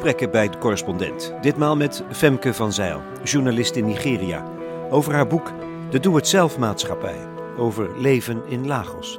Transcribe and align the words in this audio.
gesprekken 0.00 0.30
bij 0.30 0.48
de 0.48 0.58
correspondent. 0.58 1.32
Ditmaal 1.40 1.76
met 1.76 2.02
Femke 2.10 2.54
van 2.54 2.72
Zijl, 2.72 3.02
journalist 3.24 3.76
in 3.76 3.84
Nigeria. 3.84 4.44
Over 4.90 5.14
haar 5.14 5.26
boek 5.26 5.52
De 5.90 6.00
Doe-het-zelf 6.00 6.58
maatschappij. 6.58 7.16
Over 7.58 8.00
leven 8.00 8.42
in 8.48 8.66
Lagos. 8.66 9.18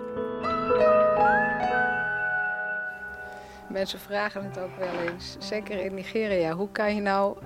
Mensen 3.70 4.00
vragen 4.00 4.44
het 4.44 4.60
ook 4.60 4.78
wel 4.80 5.14
eens, 5.14 5.36
zeker 5.40 5.86
in 5.86 5.94
Nigeria. 5.94 6.54
Hoe 6.54 6.70
kan 6.72 6.96
je 6.96 7.02
nou 7.02 7.38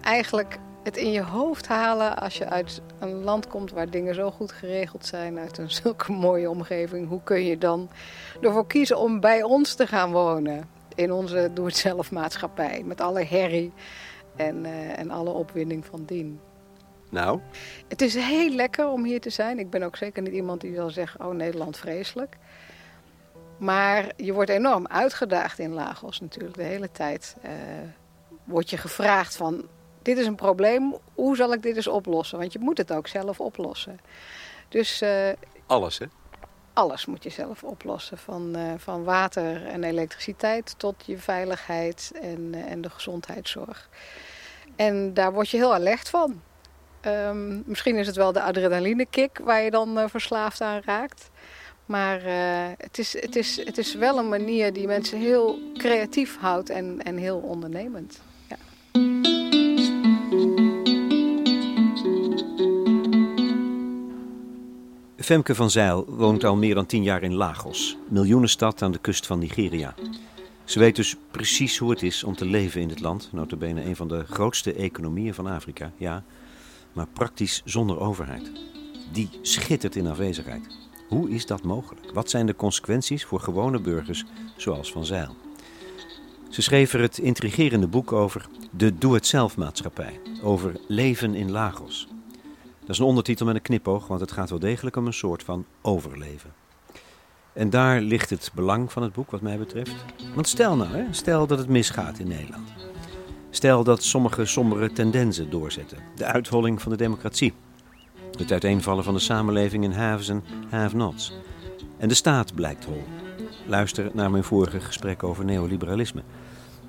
eigenlijk 0.00 0.58
het 0.82 0.96
in 0.96 1.10
je 1.10 1.22
hoofd 1.22 1.68
halen 1.68 2.16
als 2.16 2.38
je 2.38 2.48
uit 2.48 2.82
een 2.98 3.24
land 3.24 3.46
komt 3.46 3.70
waar 3.70 3.90
dingen 3.90 4.14
zo 4.14 4.30
goed 4.30 4.52
geregeld 4.52 5.06
zijn, 5.06 5.38
uit 5.38 5.58
een 5.58 5.70
zulke 5.70 6.12
mooie 6.26 6.50
omgeving? 6.50 7.08
Hoe 7.08 7.22
kun 7.24 7.44
je 7.44 7.58
dan 7.58 7.88
ervoor 8.40 8.66
kiezen 8.66 8.98
om 8.98 9.20
bij 9.20 9.42
ons 9.42 9.74
te 9.74 9.86
gaan 9.86 10.12
wonen? 10.12 10.73
In 10.94 11.12
onze 11.12 11.50
doe-het-zelf 11.54 12.10
maatschappij, 12.10 12.82
met 12.84 13.00
alle 13.00 13.24
herrie 13.24 13.72
en, 14.36 14.64
uh, 14.64 14.98
en 14.98 15.10
alle 15.10 15.30
opwinding 15.30 15.86
van 15.86 16.04
dien. 16.04 16.40
Nou? 17.10 17.40
Het 17.88 18.00
is 18.00 18.14
heel 18.14 18.50
lekker 18.50 18.88
om 18.88 19.04
hier 19.04 19.20
te 19.20 19.30
zijn. 19.30 19.58
Ik 19.58 19.70
ben 19.70 19.82
ook 19.82 19.96
zeker 19.96 20.22
niet 20.22 20.32
iemand 20.32 20.60
die 20.60 20.74
zal 20.74 20.90
zeggen, 20.90 21.26
oh 21.26 21.34
Nederland 21.34 21.76
vreselijk. 21.76 22.36
Maar 23.56 24.12
je 24.16 24.32
wordt 24.32 24.50
enorm 24.50 24.86
uitgedaagd 24.86 25.58
in 25.58 25.72
Lagos 25.72 26.20
natuurlijk. 26.20 26.54
De 26.54 26.62
hele 26.62 26.90
tijd 26.90 27.36
uh, 27.44 27.50
word 28.44 28.70
je 28.70 28.76
gevraagd 28.76 29.36
van... 29.36 29.68
dit 30.02 30.18
is 30.18 30.26
een 30.26 30.34
probleem, 30.34 30.94
hoe 31.14 31.36
zal 31.36 31.52
ik 31.52 31.62
dit 31.62 31.76
eens 31.76 31.88
oplossen? 31.88 32.38
Want 32.38 32.52
je 32.52 32.58
moet 32.58 32.78
het 32.78 32.92
ook 32.92 33.06
zelf 33.06 33.40
oplossen. 33.40 34.00
Dus... 34.68 35.02
Uh, 35.02 35.28
alles, 35.66 35.98
hè? 35.98 36.06
Alles 36.74 37.06
moet 37.06 37.22
je 37.22 37.30
zelf 37.30 37.62
oplossen. 37.62 38.18
Van, 38.18 38.52
uh, 38.56 38.72
van 38.76 39.04
water 39.04 39.66
en 39.66 39.84
elektriciteit 39.84 40.74
tot 40.78 40.94
je 41.06 41.18
veiligheid 41.18 42.12
en, 42.22 42.54
en 42.66 42.80
de 42.80 42.90
gezondheidszorg. 42.90 43.88
En 44.76 45.14
daar 45.14 45.32
word 45.32 45.48
je 45.48 45.56
heel 45.56 45.74
alert 45.74 46.08
van. 46.08 46.42
Um, 47.06 47.62
misschien 47.66 47.96
is 47.96 48.06
het 48.06 48.16
wel 48.16 48.32
de 48.32 48.42
adrenaline 48.42 49.06
kick 49.06 49.38
waar 49.38 49.62
je 49.62 49.70
dan 49.70 50.10
verslaafd 50.10 50.60
aan 50.60 50.80
raakt. 50.84 51.30
Maar 51.86 52.20
het, 52.78 52.98
is, 52.98 53.20
het, 53.20 53.36
is, 53.36 53.64
het 53.64 53.78
is 53.78 53.94
wel 53.94 54.18
een 54.18 54.28
manier 54.28 54.72
die 54.72 54.86
mensen 54.86 55.18
heel 55.18 55.58
creatief 55.76 56.38
houdt 56.38 56.70
en, 56.70 57.02
en 57.02 57.16
heel 57.16 57.38
ondernemend. 57.38 58.20
Ja. 58.48 58.56
Femke 65.24 65.54
van 65.54 65.70
Zijl 65.70 66.04
woont 66.08 66.44
al 66.44 66.56
meer 66.56 66.74
dan 66.74 66.86
tien 66.86 67.02
jaar 67.02 67.22
in 67.22 67.34
Lagos, 67.34 67.96
miljoenenstad 68.08 68.82
aan 68.82 68.92
de 68.92 68.98
kust 68.98 69.26
van 69.26 69.38
Nigeria. 69.38 69.94
Ze 70.64 70.78
weet 70.78 70.96
dus 70.96 71.16
precies 71.30 71.78
hoe 71.78 71.90
het 71.90 72.02
is 72.02 72.24
om 72.24 72.36
te 72.36 72.44
leven 72.44 72.80
in 72.80 72.88
dit 72.88 73.00
land, 73.00 73.28
notabene 73.32 73.84
een 73.84 73.96
van 73.96 74.08
de 74.08 74.24
grootste 74.24 74.72
economieën 74.72 75.34
van 75.34 75.46
Afrika, 75.46 75.92
ja, 75.96 76.24
maar 76.92 77.06
praktisch 77.12 77.62
zonder 77.64 78.00
overheid. 78.00 78.52
Die 79.12 79.28
schittert 79.42 79.96
in 79.96 80.06
afwezigheid. 80.06 80.76
Hoe 81.08 81.30
is 81.30 81.46
dat 81.46 81.62
mogelijk? 81.62 82.12
Wat 82.12 82.30
zijn 82.30 82.46
de 82.46 82.56
consequenties 82.56 83.24
voor 83.24 83.40
gewone 83.40 83.80
burgers 83.80 84.24
zoals 84.56 84.92
Van 84.92 85.04
Zijl? 85.04 85.36
Ze 86.50 86.62
schreef 86.62 86.92
er 86.92 87.00
het 87.00 87.18
intrigerende 87.18 87.86
boek 87.86 88.12
over 88.12 88.46
de 88.70 88.98
doe-het-zelf-maatschappij, 88.98 90.20
over 90.42 90.72
leven 90.88 91.34
in 91.34 91.50
Lagos. 91.50 92.08
Dat 92.84 92.94
is 92.94 92.98
een 92.98 93.08
ondertitel 93.08 93.46
met 93.46 93.54
een 93.54 93.62
knipoog, 93.62 94.06
want 94.06 94.20
het 94.20 94.32
gaat 94.32 94.50
wel 94.50 94.58
degelijk 94.58 94.96
om 94.96 95.06
een 95.06 95.12
soort 95.12 95.42
van 95.42 95.64
overleven. 95.82 96.52
En 97.52 97.70
daar 97.70 98.00
ligt 98.00 98.30
het 98.30 98.50
belang 98.54 98.92
van 98.92 99.02
het 99.02 99.12
boek, 99.12 99.30
wat 99.30 99.40
mij 99.40 99.58
betreft. 99.58 99.94
Want 100.34 100.48
stel 100.48 100.76
nou, 100.76 100.96
hè, 100.96 101.04
stel 101.10 101.46
dat 101.46 101.58
het 101.58 101.68
misgaat 101.68 102.18
in 102.18 102.28
Nederland. 102.28 102.72
Stel 103.50 103.84
dat 103.84 104.02
sommige 104.02 104.44
sombere 104.44 104.92
tendensen 104.92 105.50
doorzetten. 105.50 105.98
De 106.14 106.24
uitholling 106.24 106.82
van 106.82 106.92
de 106.92 106.98
democratie. 106.98 107.52
Het 108.38 108.52
uiteenvallen 108.52 109.04
van 109.04 109.14
de 109.14 109.20
samenleving 109.20 109.84
in 109.84 109.92
haves 109.92 110.28
en 110.28 110.44
have-nots. 110.68 111.32
En 111.98 112.08
de 112.08 112.14
staat 112.14 112.54
blijkt 112.54 112.84
hol. 112.84 113.02
Luister 113.66 114.10
naar 114.12 114.30
mijn 114.30 114.44
vorige 114.44 114.80
gesprek 114.80 115.22
over 115.22 115.44
neoliberalisme. 115.44 116.22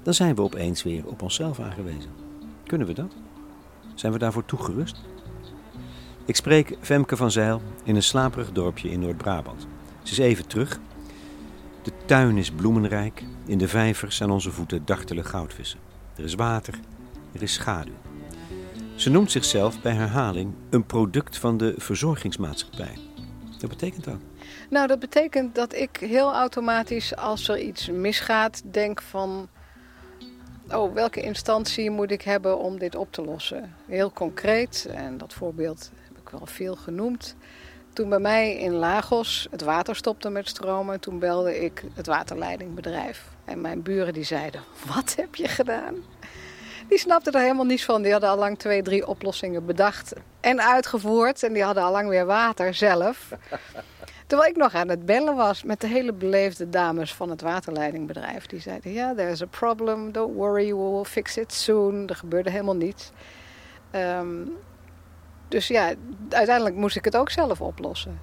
Dan 0.04 0.14
zijn 0.14 0.36
we 0.36 0.42
opeens 0.42 0.84
weer 0.84 1.08
op 1.08 1.22
onszelf 1.22 1.60
aangewezen. 1.60 2.12
Kunnen 2.64 2.88
we 2.88 2.94
dat? 2.94 3.16
Zijn 3.94 4.12
we 4.12 4.20
daarvoor 4.20 4.46
toegerust? 4.46 5.04
Ik 6.28 6.36
spreek 6.36 6.78
Femke 6.82 7.16
van 7.16 7.32
Zijl 7.32 7.62
in 7.84 7.96
een 7.96 8.04
slaperig 8.04 8.52
dorpje 8.52 8.90
in 8.90 9.00
Noord-Brabant. 9.00 9.68
Ze 10.04 10.12
is 10.12 10.18
even 10.18 10.48
terug. 10.48 10.80
De 11.82 11.92
tuin 12.06 12.38
is 12.38 12.52
bloemenrijk. 12.52 13.24
In 13.46 13.58
de 13.58 13.68
vijvers 13.68 14.22
aan 14.22 14.32
onze 14.32 14.52
voeten 14.52 14.86
dartelen 14.86 15.26
goudvissen. 15.26 15.80
Er 16.18 16.24
is 16.24 16.34
water. 16.34 16.80
Er 17.34 17.42
is 17.42 17.54
schaduw. 17.54 17.94
Ze 18.96 19.10
noemt 19.10 19.32
zichzelf 19.32 19.82
bij 19.82 19.94
herhaling 19.94 20.54
een 20.70 20.86
product 20.86 21.38
van 21.38 21.58
de 21.58 21.74
verzorgingsmaatschappij. 21.78 22.98
Wat 23.60 23.70
betekent 23.70 24.04
dat? 24.04 24.18
Nou, 24.70 24.88
dat 24.88 25.00
betekent 25.00 25.56
dat 25.56 25.76
ik 25.76 25.98
heel 25.98 26.34
automatisch, 26.34 27.16
als 27.16 27.48
er 27.48 27.60
iets 27.60 27.90
misgaat, 27.90 28.62
denk 28.72 29.02
van... 29.02 29.48
Oh, 30.72 30.94
welke 30.94 31.22
instantie 31.22 31.90
moet 31.90 32.12
ik 32.12 32.22
hebben 32.22 32.60
om 32.60 32.80
dit 32.80 32.96
op 32.96 33.12
te 33.12 33.22
lossen? 33.22 33.76
Heel 33.88 34.12
concreet, 34.12 34.88
en 34.92 35.18
dat 35.18 35.34
voorbeeld 35.34 35.92
wel 36.30 36.46
veel 36.46 36.76
genoemd. 36.76 37.36
Toen 37.94 38.10
bij 38.10 38.20
mij 38.20 38.58
in 38.58 38.74
Lagos 38.74 39.48
het 39.52 39.62
water 39.62 39.96
stopte 39.96 40.30
met 40.30 40.48
stromen, 40.48 41.00
toen 41.00 41.20
belde 41.20 41.64
ik 41.64 41.84
het 41.94 42.08
waterleidingbedrijf. 42.08 43.24
En 43.46 43.62
mijn 43.62 43.82
buren 43.82 44.14
die 44.14 44.24
zeiden, 44.24 44.62
wat 44.96 45.16
heb 45.16 45.36
je 45.36 45.48
gedaan? 45.48 45.96
Die 46.88 46.98
snapten 46.98 47.34
er 47.34 47.42
helemaal 47.42 47.66
niets 47.66 47.86
van. 47.86 48.02
Die 48.02 48.12
hadden 48.12 48.30
al 48.30 48.38
lang 48.38 48.60
twee, 48.60 48.82
drie 48.82 49.08
oplossingen 49.08 49.66
bedacht 49.66 50.14
en 50.40 50.62
uitgevoerd. 50.62 51.44
En 51.44 51.54
die 51.54 51.64
hadden 51.64 51.84
al 51.84 51.92
lang 51.92 52.10
weer 52.10 52.26
water 52.26 52.74
zelf. 52.74 53.32
Terwijl 54.28 54.50
ik 54.50 54.56
nog 54.56 54.74
aan 54.74 54.90
het 54.90 55.06
bellen 55.06 55.36
was 55.36 55.64
met 55.64 55.82
de 55.82 55.88
hele 55.88 56.14
beleefde 56.14 56.70
dames 56.70 57.14
van 57.14 57.30
het 57.30 57.42
waterleidingbedrijf. 57.42 58.46
Die 58.46 58.60
zeiden, 58.60 58.92
ja, 58.92 59.06
yeah, 59.06 59.18
there's 59.18 59.42
a 59.42 59.46
problem, 59.46 60.12
don't 60.12 60.36
worry, 60.36 60.76
we 60.76 60.90
will 60.92 61.04
fix 61.04 61.38
it 61.38 61.54
soon. 61.54 62.08
Er 62.08 62.16
gebeurde 62.16 62.50
helemaal 62.50 62.76
niets. 62.76 63.12
Um, 63.96 64.58
dus 65.56 65.68
ja, 65.68 65.94
uiteindelijk 66.30 66.76
moest 66.76 66.96
ik 66.96 67.06
het 67.06 67.18
ook 67.18 67.30
zelf 67.30 67.62
oplossen. 67.62 68.20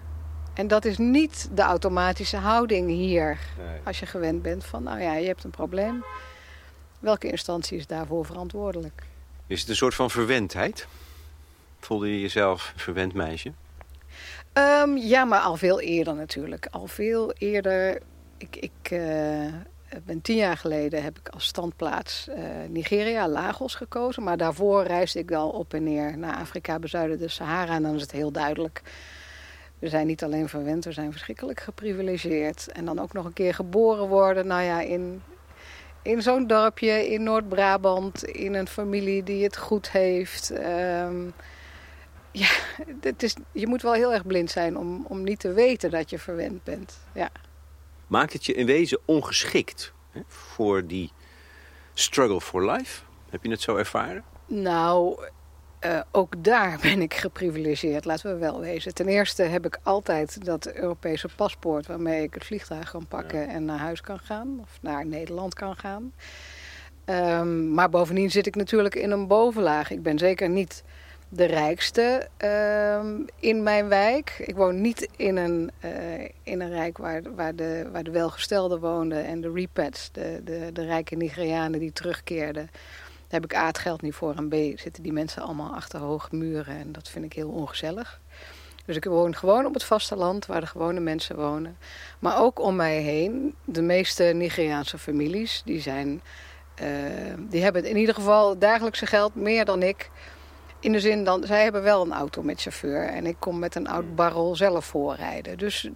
En 0.55 0.69
dat 0.69 0.85
is 0.85 0.99
niet 0.99 1.49
de 1.55 1.63
automatische 1.63 2.37
houding 2.37 2.89
hier. 2.89 3.39
Nee. 3.59 3.81
Als 3.85 4.01
je 4.01 4.07
gewend 4.07 4.43
bent 4.43 4.65
van, 4.65 4.83
nou 4.83 5.01
ja, 5.01 5.15
je 5.15 5.27
hebt 5.27 5.45
een 5.45 5.51
probleem. 5.51 6.05
Welke 6.99 7.31
instantie 7.31 7.79
is 7.79 7.87
daarvoor 7.87 8.25
verantwoordelijk? 8.25 9.03
Is 9.47 9.61
het 9.61 9.69
een 9.69 9.77
soort 9.77 9.95
van 9.95 10.11
verwendheid? 10.11 10.87
Voelde 11.81 12.09
je 12.09 12.21
jezelf 12.21 12.73
verwend 12.77 13.15
meisje? 13.15 13.53
Um, 14.53 14.97
ja, 14.97 15.25
maar 15.25 15.41
al 15.41 15.57
veel 15.57 15.81
eerder 15.81 16.15
natuurlijk. 16.15 16.67
Al 16.71 16.87
veel 16.87 17.33
eerder. 17.33 18.01
Ik, 18.37 18.57
ik 18.57 18.91
uh, 18.91 19.55
ben 20.05 20.21
tien 20.21 20.37
jaar 20.37 20.57
geleden 20.57 21.03
heb 21.03 21.19
ik 21.19 21.29
als 21.29 21.45
standplaats 21.45 22.29
uh, 22.29 22.37
Nigeria, 22.69 23.29
Lagos 23.29 23.75
gekozen. 23.75 24.23
Maar 24.23 24.37
daarvoor 24.37 24.85
reisde 24.85 25.19
ik 25.19 25.33
al 25.33 25.51
op 25.51 25.75
en 25.75 25.85
neer 25.85 26.19
naar 26.19 26.37
Afrika, 26.37 26.79
bezuiden 26.79 27.19
de 27.19 27.29
Sahara. 27.29 27.75
En 27.75 27.83
dan 27.83 27.95
is 27.95 28.01
het 28.01 28.13
heel 28.13 28.33
duidelijk. 28.33 28.83
We 29.79 29.89
zijn 29.89 30.07
niet 30.07 30.25
alleen 30.25 30.49
verwend, 30.49 30.85
we 30.85 30.93
zijn 30.93 31.13
verschrikkelijk 31.13 31.61
geprivilegeerd. 31.61 32.69
En 32.73 32.85
dan 32.85 32.99
ook 32.99 33.13
nog 33.13 33.25
een 33.25 33.33
keer 33.33 33.55
geboren 33.55 34.09
worden. 34.09 34.47
Nou 34.47 34.63
ja, 34.63 34.81
in 34.81 35.23
in 36.03 36.23
zo'n 36.23 36.47
dorpje 36.47 37.11
in 37.11 37.23
Noord-Brabant, 37.23 38.25
in 38.25 38.55
een 38.55 38.69
familie 38.69 39.23
die 39.23 39.43
het 39.43 39.57
goed 39.57 39.91
heeft. 39.91 40.51
Um, 40.51 41.33
ja, 42.31 42.49
het 43.01 43.23
is, 43.23 43.35
je 43.53 43.67
moet 43.67 43.83
wel 43.83 43.93
heel 43.93 44.13
erg 44.13 44.27
blind 44.27 44.51
zijn 44.51 44.77
om, 44.77 45.05
om 45.09 45.23
niet 45.23 45.41
te 45.41 45.53
weten 45.53 45.91
dat 45.91 46.11
je 46.11 46.19
verwend 46.19 46.65
bent. 46.65 46.99
Ja. 47.15 47.31
Maakt 48.13 48.33
het 48.33 48.47
je 48.47 48.55
in 48.55 48.67
wezen 48.67 48.99
ongeschikt 49.05 49.93
hè, 50.11 50.21
voor 50.27 50.87
die 50.87 51.13
struggle 51.95 52.41
for 52.41 52.71
life? 52.71 53.03
Heb 53.31 53.43
je 53.45 53.51
het 53.51 53.61
zo 53.61 53.77
ervaren? 53.77 54.25
Nou, 54.47 55.25
uh, 55.85 56.01
ook 56.11 56.45
daar 56.45 56.79
ben 56.83 57.03
ik 57.03 57.15
geprivilegeerd, 57.15 58.05
laten 58.05 58.33
we 58.33 58.39
wel 58.39 58.61
wezen. 58.61 58.95
Ten 58.95 59.09
eerste 59.09 59.43
heb 59.43 59.67
ik 59.67 59.79
altijd 59.83 60.45
dat 60.45 60.73
Europese 60.73 61.29
paspoort 61.37 61.87
waarmee 61.87 62.23
ik 62.23 62.35
het 62.35 62.45
vliegtuig 62.45 62.91
kan 62.91 63.07
pakken 63.07 63.41
ja. 63.41 63.47
en 63.47 63.65
naar 63.65 63.79
huis 63.79 64.01
kan 64.01 64.19
gaan. 64.19 64.59
Of 64.61 64.79
naar 64.81 65.07
Nederland 65.07 65.55
kan 65.55 65.77
gaan. 65.77 66.13
Um, 67.05 67.75
maar 67.75 67.91
bovendien 67.91 68.31
zit 68.31 68.47
ik 68.47 68.57
natuurlijk 68.57 68.95
in 68.95 69.11
een 69.11 69.27
bovenlaag. 69.27 69.91
Ik 69.91 70.03
ben 70.03 70.19
zeker 70.19 70.49
niet 70.49 70.85
de 71.35 71.45
rijkste 71.45 72.29
um, 72.99 73.27
in 73.41 73.63
mijn 73.63 73.89
wijk. 73.89 74.43
Ik 74.47 74.55
woon 74.55 74.81
niet 74.81 75.09
in 75.17 75.37
een, 75.37 75.71
uh, 75.85 76.29
in 76.43 76.61
een 76.61 76.71
rijk 76.71 76.99
waar, 76.99 77.23
waar, 77.35 77.55
de, 77.57 77.89
waar 77.93 78.03
de 78.03 78.11
welgestelden 78.11 78.81
woonden 78.81 79.25
en 79.25 79.41
de 79.41 79.53
repats, 79.53 80.09
de, 80.13 80.41
de, 80.45 80.71
de 80.73 80.85
rijke 80.85 81.17
Nigerianen 81.17 81.81
die 81.81 81.93
terugkeerden 81.93 82.71
heb 83.29 83.45
ik 83.45 83.55
A, 83.55 83.67
het 83.67 83.79
geld 83.79 84.03
niet 84.03 84.15
voor 84.15 84.35
en 84.35 84.49
B, 84.49 84.79
zitten 84.79 85.03
die 85.03 85.13
mensen 85.13 85.43
allemaal 85.43 85.75
achter 85.75 86.01
hoge 86.01 86.37
muren. 86.37 86.77
En 86.77 86.93
dat 86.93 87.09
vind 87.09 87.25
ik 87.25 87.33
heel 87.33 87.51
ongezellig. 87.51 88.21
Dus 88.85 88.97
ik 88.97 89.05
woon 89.05 89.37
gewoon 89.37 89.67
op 89.67 89.75
het 89.75 89.85
vasteland 89.85 90.47
waar 90.47 90.61
de 90.61 90.67
gewone 90.67 91.01
mensen 91.01 91.37
wonen. 91.37 91.77
Maar 92.19 92.41
ook 92.41 92.59
om 92.59 92.77
mij 92.77 92.97
heen, 92.97 93.55
de 93.65 93.83
meeste 93.83 94.25
Nigeriaanse 94.25 94.99
families, 94.99 95.63
die 95.65 95.81
zijn 95.81 96.23
eh, 96.75 96.87
die 97.39 97.63
hebben 97.63 97.85
in 97.85 97.97
ieder 97.97 98.15
geval 98.15 98.59
dagelijkse 98.59 99.07
geld 99.07 99.35
meer 99.35 99.65
dan 99.65 99.83
ik. 99.83 100.11
In 100.83 100.93
de 100.93 101.01
zin 101.01 101.25
dan, 101.25 101.45
zij 101.45 101.63
hebben 101.63 101.83
wel 101.83 102.03
een 102.03 102.13
auto 102.13 102.43
met 102.43 102.61
chauffeur 102.61 103.07
en 103.07 103.27
ik 103.27 103.37
kom 103.39 103.59
met 103.59 103.75
een 103.75 103.89
oud 103.89 104.15
barrel 104.15 104.57
zelf 104.57 104.85
voorrijden. 104.85 105.59
Dus, 105.59 105.91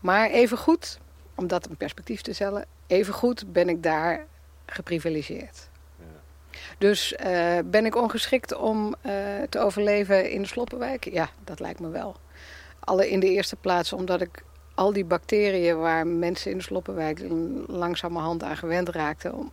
maar 0.00 0.30
even 0.30 0.58
goed, 0.58 0.98
om 1.34 1.46
dat 1.46 1.68
in 1.68 1.76
perspectief 1.76 2.20
te 2.20 2.32
stellen, 2.32 2.64
even 2.86 3.14
goed 3.14 3.52
ben 3.52 3.68
ik 3.68 3.82
daar 3.82 4.26
geprivilegeerd. 4.66 5.68
Dus 6.78 7.12
uh, 7.26 7.58
ben 7.64 7.86
ik 7.86 7.96
ongeschikt 7.96 8.56
om 8.56 8.94
uh, 9.06 9.12
te 9.48 9.58
overleven 9.58 10.30
in 10.30 10.42
de 10.42 10.48
Sloppenwijk? 10.48 11.04
Ja, 11.04 11.28
dat 11.44 11.60
lijkt 11.60 11.80
me 11.80 11.88
wel. 11.88 12.16
Alle 12.80 13.10
in 13.10 13.20
de 13.20 13.30
eerste 13.30 13.56
plaats 13.56 13.92
omdat 13.92 14.20
ik 14.20 14.44
al 14.74 14.92
die 14.92 15.04
bacteriën 15.04 15.78
waar 15.78 16.06
mensen 16.06 16.50
in 16.50 16.56
de 16.56 16.62
Sloppenwijk 16.62 17.20
langzamerhand 17.66 18.42
aan 18.42 18.56
gewend 18.56 18.88
raakten. 18.88 19.34
Om, 19.34 19.52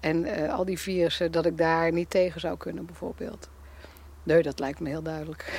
en 0.00 0.24
uh, 0.24 0.54
al 0.54 0.64
die 0.64 0.78
virussen, 0.78 1.32
dat 1.32 1.46
ik 1.46 1.58
daar 1.58 1.92
niet 1.92 2.10
tegen 2.10 2.40
zou 2.40 2.56
kunnen 2.56 2.86
bijvoorbeeld. 2.86 3.48
Nee, 4.22 4.42
dat 4.42 4.58
lijkt 4.58 4.80
me 4.80 4.88
heel 4.88 5.02
duidelijk. 5.02 5.52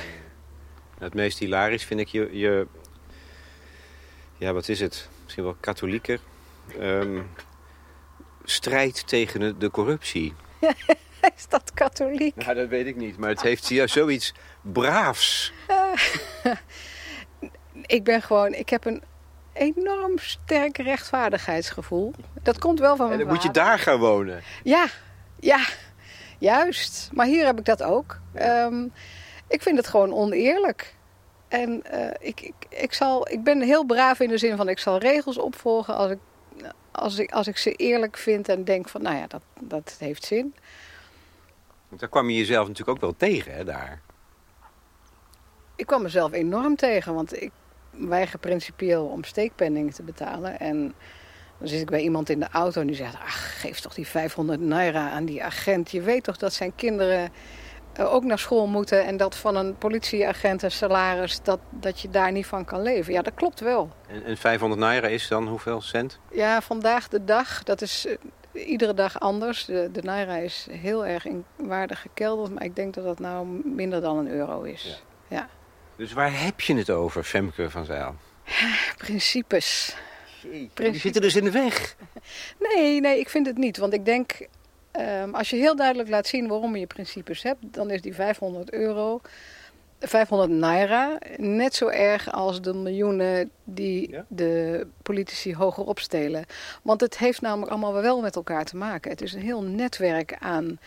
Het 0.98 1.14
meest 1.14 1.38
hilarisch 1.38 1.84
vind 1.84 2.00
ik 2.00 2.08
je, 2.08 2.28
je 2.38 2.66
ja 4.36 4.52
wat 4.52 4.68
is 4.68 4.80
het, 4.80 5.08
misschien 5.22 5.44
wel 5.44 5.56
katholieker, 5.60 6.20
um, 6.80 7.30
strijd 8.44 9.06
tegen 9.06 9.58
de 9.58 9.70
corruptie. 9.70 10.34
is 11.36 11.48
dat 11.48 11.72
katholiek? 11.74 12.36
Nou, 12.36 12.54
dat 12.54 12.68
weet 12.68 12.86
ik 12.86 12.96
niet, 12.96 13.18
maar 13.18 13.28
het 13.28 13.42
heeft 13.42 13.68
ja, 13.68 13.86
zoiets 13.86 14.34
braafs. 14.60 15.52
ik 17.86 18.04
ben 18.04 18.22
gewoon, 18.22 18.54
ik 18.54 18.68
heb 18.68 18.84
een 18.84 19.02
enorm 19.52 20.18
sterk 20.18 20.78
rechtvaardigheidsgevoel. 20.78 22.14
Dat 22.42 22.58
komt 22.58 22.78
wel 22.78 22.96
van 22.96 23.08
mijn 23.08 23.20
En 23.20 23.26
dan 23.26 23.34
moet 23.34 23.42
je 23.42 23.50
daar 23.50 23.78
gaan 23.78 23.98
wonen. 23.98 24.42
Ja, 24.62 24.86
ja, 25.40 25.66
juist. 26.42 27.10
Maar 27.12 27.26
hier 27.26 27.44
heb 27.44 27.58
ik 27.58 27.64
dat 27.64 27.82
ook. 27.82 28.20
Um, 28.40 28.92
ik 29.48 29.62
vind 29.62 29.76
het 29.76 29.86
gewoon 29.86 30.12
oneerlijk. 30.12 30.94
En 31.48 31.82
uh, 31.94 32.10
ik, 32.18 32.40
ik, 32.40 32.54
ik, 32.68 32.92
zal, 32.92 33.28
ik 33.28 33.42
ben 33.42 33.60
heel 33.60 33.84
braaf 33.84 34.20
in 34.20 34.28
de 34.28 34.38
zin 34.38 34.56
van 34.56 34.68
ik 34.68 34.78
zal 34.78 34.98
regels 34.98 35.38
opvolgen 35.38 35.94
als 35.94 36.10
ik, 36.10 36.18
als 36.92 37.18
ik, 37.18 37.32
als 37.32 37.46
ik 37.46 37.56
ze 37.56 37.72
eerlijk 37.72 38.16
vind 38.16 38.48
en 38.48 38.64
denk 38.64 38.88
van 38.88 39.02
nou 39.02 39.16
ja, 39.16 39.26
dat, 39.26 39.42
dat 39.60 39.96
heeft 39.98 40.24
zin. 40.24 40.54
Want 41.88 42.00
daar 42.00 42.10
kwam 42.10 42.30
je 42.30 42.36
jezelf 42.36 42.68
natuurlijk 42.68 42.96
ook 42.96 43.02
wel 43.02 43.16
tegen, 43.16 43.54
hè, 43.54 43.64
daar? 43.64 44.00
Ik 45.76 45.86
kwam 45.86 46.02
mezelf 46.02 46.32
enorm 46.32 46.76
tegen, 46.76 47.14
want 47.14 47.42
ik 47.42 47.50
weiger 47.90 48.38
principieel 48.38 49.06
om 49.06 49.24
steekpenningen 49.24 49.92
te 49.92 50.02
betalen. 50.02 50.60
En 50.60 50.94
dan 51.62 51.70
zit 51.70 51.80
ik 51.80 51.90
bij 51.90 52.00
iemand 52.00 52.28
in 52.28 52.40
de 52.40 52.48
auto 52.52 52.80
en 52.80 52.86
die 52.86 52.96
zegt... 52.96 53.14
ach, 53.14 53.60
geef 53.60 53.80
toch 53.80 53.94
die 53.94 54.06
500 54.06 54.60
naira 54.60 55.10
aan 55.10 55.24
die 55.24 55.44
agent. 55.44 55.90
Je 55.90 56.00
weet 56.00 56.24
toch 56.24 56.36
dat 56.36 56.52
zijn 56.52 56.74
kinderen 56.74 57.32
eh, 57.92 58.14
ook 58.14 58.24
naar 58.24 58.38
school 58.38 58.66
moeten... 58.66 59.04
en 59.04 59.16
dat 59.16 59.36
van 59.36 59.56
een 59.56 59.76
politieagent 59.76 60.62
een 60.62 60.70
salaris, 60.70 61.42
dat, 61.42 61.58
dat 61.70 62.00
je 62.00 62.10
daar 62.10 62.32
niet 62.32 62.46
van 62.46 62.64
kan 62.64 62.82
leven. 62.82 63.12
Ja, 63.12 63.22
dat 63.22 63.34
klopt 63.34 63.60
wel. 63.60 63.90
En, 64.08 64.24
en 64.24 64.36
500 64.36 64.80
naira 64.80 65.08
is 65.08 65.28
dan 65.28 65.48
hoeveel 65.48 65.80
cent? 65.80 66.18
Ja, 66.30 66.60
vandaag 66.60 67.08
de 67.08 67.24
dag, 67.24 67.62
dat 67.62 67.82
is 67.82 68.06
uh, 68.06 68.68
iedere 68.68 68.94
dag 68.94 69.20
anders. 69.20 69.64
De, 69.64 69.88
de 69.92 70.02
naira 70.02 70.36
is 70.36 70.66
heel 70.70 71.06
erg 71.06 71.24
in 71.24 71.44
waarde 71.56 71.94
gekelderd... 71.94 72.54
maar 72.54 72.64
ik 72.64 72.76
denk 72.76 72.94
dat 72.94 73.04
dat 73.04 73.18
nou 73.18 73.46
minder 73.64 74.00
dan 74.00 74.18
een 74.18 74.28
euro 74.28 74.62
is. 74.62 75.02
ja. 75.28 75.36
ja. 75.36 75.48
Dus 75.96 76.12
waar 76.12 76.40
heb 76.42 76.60
je 76.60 76.74
het 76.74 76.90
over, 76.90 77.24
Femke 77.24 77.70
van 77.70 77.84
Zijl? 77.84 78.14
Principes. 78.96 79.96
Die 80.74 80.98
zitten 80.98 81.22
dus 81.22 81.36
in 81.36 81.44
de 81.44 81.50
weg. 81.50 81.96
Nee, 82.74 83.00
nee, 83.00 83.18
ik 83.18 83.28
vind 83.28 83.46
het 83.46 83.58
niet. 83.58 83.76
Want 83.76 83.92
ik 83.92 84.04
denk, 84.04 84.46
um, 85.00 85.34
als 85.34 85.50
je 85.50 85.56
heel 85.56 85.76
duidelijk 85.76 86.08
laat 86.08 86.26
zien 86.26 86.48
waarom 86.48 86.76
je 86.76 86.86
principes 86.86 87.42
hebt, 87.42 87.58
dan 87.60 87.90
is 87.90 88.00
die 88.00 88.14
500 88.14 88.72
euro, 88.72 89.20
500 90.00 90.50
naira, 90.50 91.18
net 91.36 91.74
zo 91.74 91.88
erg 91.88 92.32
als 92.32 92.60
de 92.60 92.74
miljoenen 92.74 93.50
die 93.64 94.10
ja? 94.10 94.24
de 94.28 94.86
politici 95.02 95.54
hoger 95.54 95.84
opstelen. 95.84 96.44
Want 96.82 97.00
het 97.00 97.18
heeft 97.18 97.40
namelijk 97.40 97.70
allemaal 97.70 97.92
wel 97.92 98.20
met 98.20 98.36
elkaar 98.36 98.64
te 98.64 98.76
maken. 98.76 99.10
Het 99.10 99.22
is 99.22 99.32
een 99.32 99.42
heel 99.42 99.62
netwerk 99.62 100.36
aan, 100.38 100.78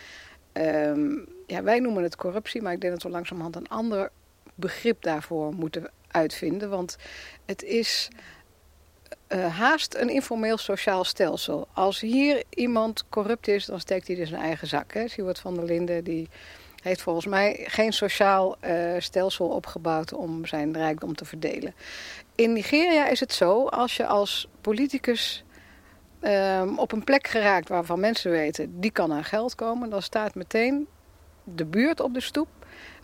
um, 0.52 1.28
ja, 1.46 1.62
wij 1.62 1.80
noemen 1.80 2.02
het 2.02 2.16
corruptie, 2.16 2.62
maar 2.62 2.72
ik 2.72 2.80
denk 2.80 2.92
dat 2.92 3.02
we 3.02 3.08
langzamerhand 3.08 3.56
een 3.56 3.68
ander 3.68 4.10
begrip 4.54 5.02
daarvoor 5.02 5.54
moeten 5.54 5.90
uitvinden. 6.08 6.70
Want 6.70 6.96
het 7.44 7.62
is 7.62 8.08
uh, 9.28 9.58
haast 9.58 9.94
een 9.94 10.08
informeel 10.08 10.56
sociaal 10.56 11.04
stelsel. 11.04 11.68
Als 11.72 12.00
hier 12.00 12.42
iemand 12.50 13.04
corrupt 13.08 13.48
is, 13.48 13.64
dan 13.64 13.80
steekt 13.80 14.06
hij 14.06 14.16
dus 14.16 14.28
zijn 14.28 14.42
eigen 14.42 14.66
zak. 14.68 14.92
Hè? 14.92 15.08
Siewert 15.08 15.38
van 15.38 15.54
der 15.54 15.64
Linden 15.64 16.04
die 16.04 16.28
heeft 16.82 17.02
volgens 17.02 17.26
mij 17.26 17.64
geen 17.66 17.92
sociaal 17.92 18.56
uh, 18.64 18.94
stelsel 18.98 19.48
opgebouwd 19.48 20.12
om 20.12 20.46
zijn 20.46 20.72
rijkdom 20.76 21.14
te 21.14 21.24
verdelen. 21.24 21.74
In 22.34 22.52
Nigeria 22.52 23.08
is 23.08 23.20
het 23.20 23.32
zo, 23.32 23.66
als 23.66 23.96
je 23.96 24.06
als 24.06 24.48
politicus 24.60 25.44
um, 26.20 26.78
op 26.78 26.92
een 26.92 27.04
plek 27.04 27.26
geraakt 27.26 27.68
waarvan 27.68 28.00
mensen 28.00 28.30
weten, 28.30 28.80
die 28.80 28.90
kan 28.90 29.12
aan 29.12 29.24
geld 29.24 29.54
komen, 29.54 29.90
dan 29.90 30.02
staat 30.02 30.34
meteen 30.34 30.86
de 31.44 31.64
buurt 31.64 32.00
op 32.00 32.14
de 32.14 32.20
stoep 32.20 32.48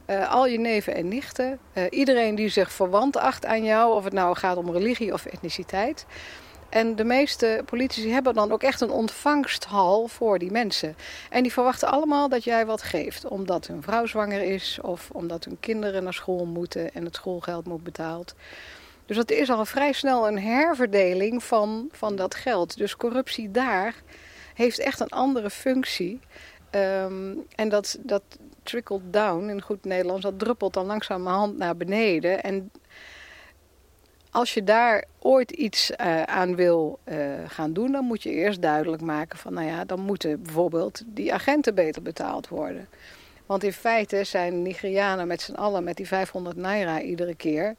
uh, 0.07 0.33
al 0.33 0.47
je 0.47 0.59
neven 0.59 0.95
en 0.95 1.09
nichten, 1.09 1.59
uh, 1.75 1.85
iedereen 1.91 2.35
die 2.35 2.49
zich 2.49 2.73
verwant 2.73 3.17
acht 3.17 3.47
aan 3.47 3.65
jou, 3.65 3.95
of 3.95 4.05
het 4.05 4.13
nou 4.13 4.37
gaat 4.37 4.57
om 4.57 4.71
religie 4.71 5.13
of 5.13 5.27
etniciteit. 5.27 6.07
En 6.73 6.97
de 6.97 7.05
meeste 7.05 7.63
politici 7.65 8.11
hebben 8.11 8.35
dan 8.35 8.53
ook 8.53 8.63
echt 8.63 8.81
een 8.81 8.91
ontvangsthal 8.91 10.09
voor 10.09 10.39
die 10.39 10.51
mensen. 10.51 10.97
En 11.31 11.43
die 11.43 11.53
verwachten 11.53 11.89
allemaal 11.89 12.29
dat 12.29 12.45
jij 12.45 12.67
wat 12.67 12.83
geeft. 12.83 13.29
Omdat 13.29 13.67
hun 13.67 13.83
vrouw 13.83 14.07
zwanger 14.07 14.43
is 14.43 14.79
of 14.83 15.11
omdat 15.13 15.45
hun 15.45 15.57
kinderen 15.61 16.03
naar 16.03 16.15
school 16.15 16.45
moeten 16.45 16.95
en 16.95 17.05
het 17.05 17.15
schoolgeld 17.15 17.67
moet 17.67 17.83
betaald. 17.83 18.35
Dus 19.07 19.17
dat 19.17 19.31
is 19.31 19.51
al 19.51 19.65
vrij 19.65 19.93
snel 19.93 20.29
een 20.29 20.39
herverdeling 20.39 21.45
van, 21.45 21.89
van 21.91 22.17
dat 22.17 22.35
geld. 22.35 22.77
Dus 22.77 22.97
corruptie 22.97 23.51
daar 23.51 23.95
heeft 24.55 24.79
echt 24.79 25.01
een 25.01 25.09
andere 25.09 25.51
functie. 25.51 26.21
Um, 26.75 27.47
en 27.55 27.69
dat, 27.69 27.99
dat, 28.01 28.23
trickled 28.63 29.13
down 29.13 29.49
in 29.49 29.63
goed 29.63 29.85
Nederlands. 29.85 30.23
Dat 30.23 30.39
druppelt 30.39 30.75
dan 30.75 30.87
langzamerhand 30.87 31.57
naar 31.57 31.77
beneden. 31.77 32.43
En 32.43 32.71
als 34.31 34.55
je 34.55 34.65
daar 34.65 35.05
ooit 35.19 35.51
iets 35.51 35.91
uh, 35.91 36.23
aan 36.23 36.57
wil 36.57 36.99
uh, 37.05 37.17
gaan 37.47 37.73
doen, 37.73 37.93
dan 37.93 38.05
moet 38.05 38.23
je 38.23 38.31
eerst 38.31 38.63
duidelijk 38.63 39.03
maken 39.03 39.39
van, 39.39 39.55
nou 39.55 39.67
ja, 39.67 39.85
dan 39.85 40.01
moeten 40.01 40.43
bijvoorbeeld 40.43 41.03
die 41.07 41.33
agenten 41.33 41.75
beter 41.75 42.03
betaald 42.03 42.49
worden. 42.49 42.89
Want 43.47 43.65
in 43.65 43.73
feite 43.73 44.25
zijn 44.25 44.63
Nigerianen 44.63 45.27
met 45.27 45.41
z'n 45.41 45.55
allen 45.55 45.85
met 45.85 45.97
die 45.97 46.07
500 46.07 46.57
naira 46.57 47.01
iedere 47.01 47.35
keer 47.35 47.77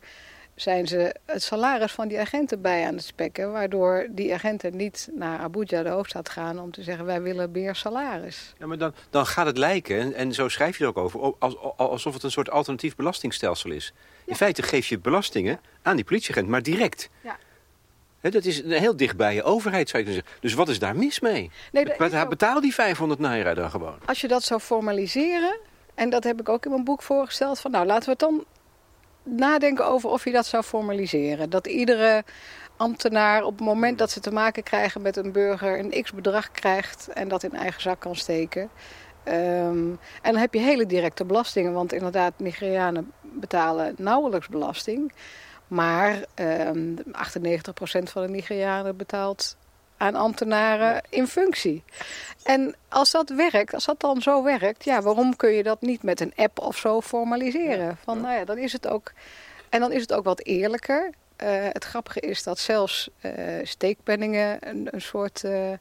zijn 0.56 0.88
ze 0.88 1.16
het 1.26 1.44
salaris 1.44 1.92
van 1.92 2.08
die 2.08 2.20
agenten 2.20 2.62
bij 2.62 2.86
aan 2.88 2.96
het 2.96 3.04
spekken. 3.04 3.52
Waardoor 3.52 4.08
die 4.10 4.34
agenten 4.34 4.76
niet 4.76 5.10
naar 5.12 5.40
Abuja, 5.40 5.84
de 5.84 5.90
hoofdstad, 5.90 6.30
gaan 6.30 6.60
om 6.60 6.72
te 6.72 6.84
zeggen: 6.84 7.06
wij 7.06 7.22
willen 7.22 7.52
meer 7.52 7.76
salaris. 7.76 8.54
Ja, 8.60 8.66
maar 8.66 8.78
dan, 8.78 8.94
dan 9.10 9.26
gaat 9.26 9.46
het 9.46 9.58
lijken, 9.58 10.00
en, 10.00 10.14
en 10.14 10.34
zo 10.34 10.48
schrijf 10.48 10.78
je 10.78 10.84
er 10.84 10.90
ook 10.90 10.98
over, 10.98 11.34
als, 11.40 11.56
alsof 11.78 12.14
het 12.14 12.24
een 12.24 12.32
soort 12.32 12.50
alternatief 12.50 12.96
belastingstelsel 12.96 13.72
is. 13.72 13.94
Ja. 13.96 14.32
In 14.32 14.36
feite 14.36 14.64
geef 14.64 14.88
je 14.88 15.00
belastingen 15.00 15.60
aan 15.82 15.96
die 15.96 16.06
politieagent, 16.06 16.48
maar 16.48 16.64
direct. 16.64 17.10
Ja. 17.22 17.38
He, 18.20 18.30
dat 18.30 18.46
is 18.46 18.64
heel 18.64 18.98
dicht 18.98 19.18
bij 19.18 19.34
je 19.34 19.44
overheid, 19.44 19.90
zou 19.90 20.04
kunnen 20.04 20.22
zeggen. 20.22 20.42
Dus 20.42 20.54
wat 20.54 20.70
is 20.70 20.80
daar 20.80 20.96
mis 20.96 21.20
mee? 21.20 21.52
Nee, 21.72 21.86
Betaal 22.30 22.56
ook... 22.56 22.62
die 22.62 22.74
500 22.74 23.20
naira 23.20 23.54
dan 23.54 23.70
gewoon. 23.70 23.98
Als 24.06 24.22
je 24.22 24.28
dat 24.28 24.44
zou 24.44 24.60
formaliseren, 24.60 25.60
en 25.96 26.10
dat 26.10 26.24
heb 26.24 26.40
ik 26.40 26.50
ook 26.50 26.66
in 26.66 26.72
mijn 26.72 26.84
boek 26.84 27.02
voorgesteld, 27.02 27.60
van 27.60 27.72
nou 27.72 27.86
laten 27.86 28.04
we 28.04 28.10
het 28.10 28.20
dan 28.20 28.46
nadenken 29.24 29.86
over 29.86 30.10
of 30.10 30.24
je 30.24 30.32
dat 30.32 30.46
zou 30.46 30.64
formaliseren. 30.64 31.50
Dat 31.50 31.68
iedere 31.68 32.24
ambtenaar 32.78 33.44
op 33.44 33.52
het 33.52 33.66
moment 33.66 33.98
dat 33.98 34.12
ze 34.12 34.20
te 34.20 34.32
maken 34.32 34.64
krijgen 34.64 35.02
met 35.02 35.18
een 35.18 35.32
burger 35.32 35.80
een 35.80 36.04
x-bedrag 36.04 36.52
krijgt 36.52 37.08
en 37.08 37.28
dat 37.28 37.44
in 37.44 37.54
eigen 37.54 37.82
zak 37.82 38.00
kan 38.00 38.16
steken. 38.16 38.70
Um, 39.28 40.00
en 40.22 40.32
dan 40.32 40.36
heb 40.36 40.54
je 40.54 40.60
hele 40.60 40.86
directe 40.86 41.26
belastingen, 41.26 41.74
want 41.74 41.94
inderdaad, 41.94 42.34
Nigerianen 42.38 43.12
betalen 43.22 43.96
nauwelijks 43.98 44.48
belasting. 44.48 45.14
Maar 45.68 46.24
um, 46.36 46.98
98% 46.98 47.02
van 48.04 48.22
de 48.22 48.30
Nigerianen 48.30 48.98
betaalt 48.98 49.58
aan 50.04 50.16
ambtenaren 50.16 51.02
in 51.10 51.28
functie. 51.28 51.84
En 52.44 52.76
als 52.90 53.12
dat 53.12 53.30
werkt, 53.30 53.74
als 53.74 53.86
dat 53.86 54.00
dan 54.00 54.22
zo 54.22 54.44
werkt, 54.44 54.84
ja, 54.84 55.02
waarom 55.02 55.36
kun 55.36 55.52
je 55.52 55.64
dat 55.64 55.82
niet 55.82 56.04
met 56.04 56.20
een 56.20 56.34
app 56.36 56.60
of 56.60 56.78
zo 56.78 57.02
formaliseren? 57.02 57.98
Van, 58.04 58.22
nou 58.22 58.34
ja, 58.34 58.46
dan 58.46 58.58
is 58.58 58.74
het 58.74 58.88
ook. 58.88 59.12
En 59.70 59.80
dan 59.80 59.92
is 59.92 60.02
het 60.02 60.14
ook 60.14 60.24
wat 60.24 60.44
eerlijker. 60.44 61.10
Uh, 61.44 61.50
het 61.50 61.84
grappige 61.84 62.20
is 62.20 62.44
dat 62.44 62.60
zelfs 62.60 63.10
uh, 63.22 63.32
steekpenningen 63.64 64.58
een, 64.60 64.88
een 64.92 65.02
soort 65.02 65.44
uh, 65.46 65.72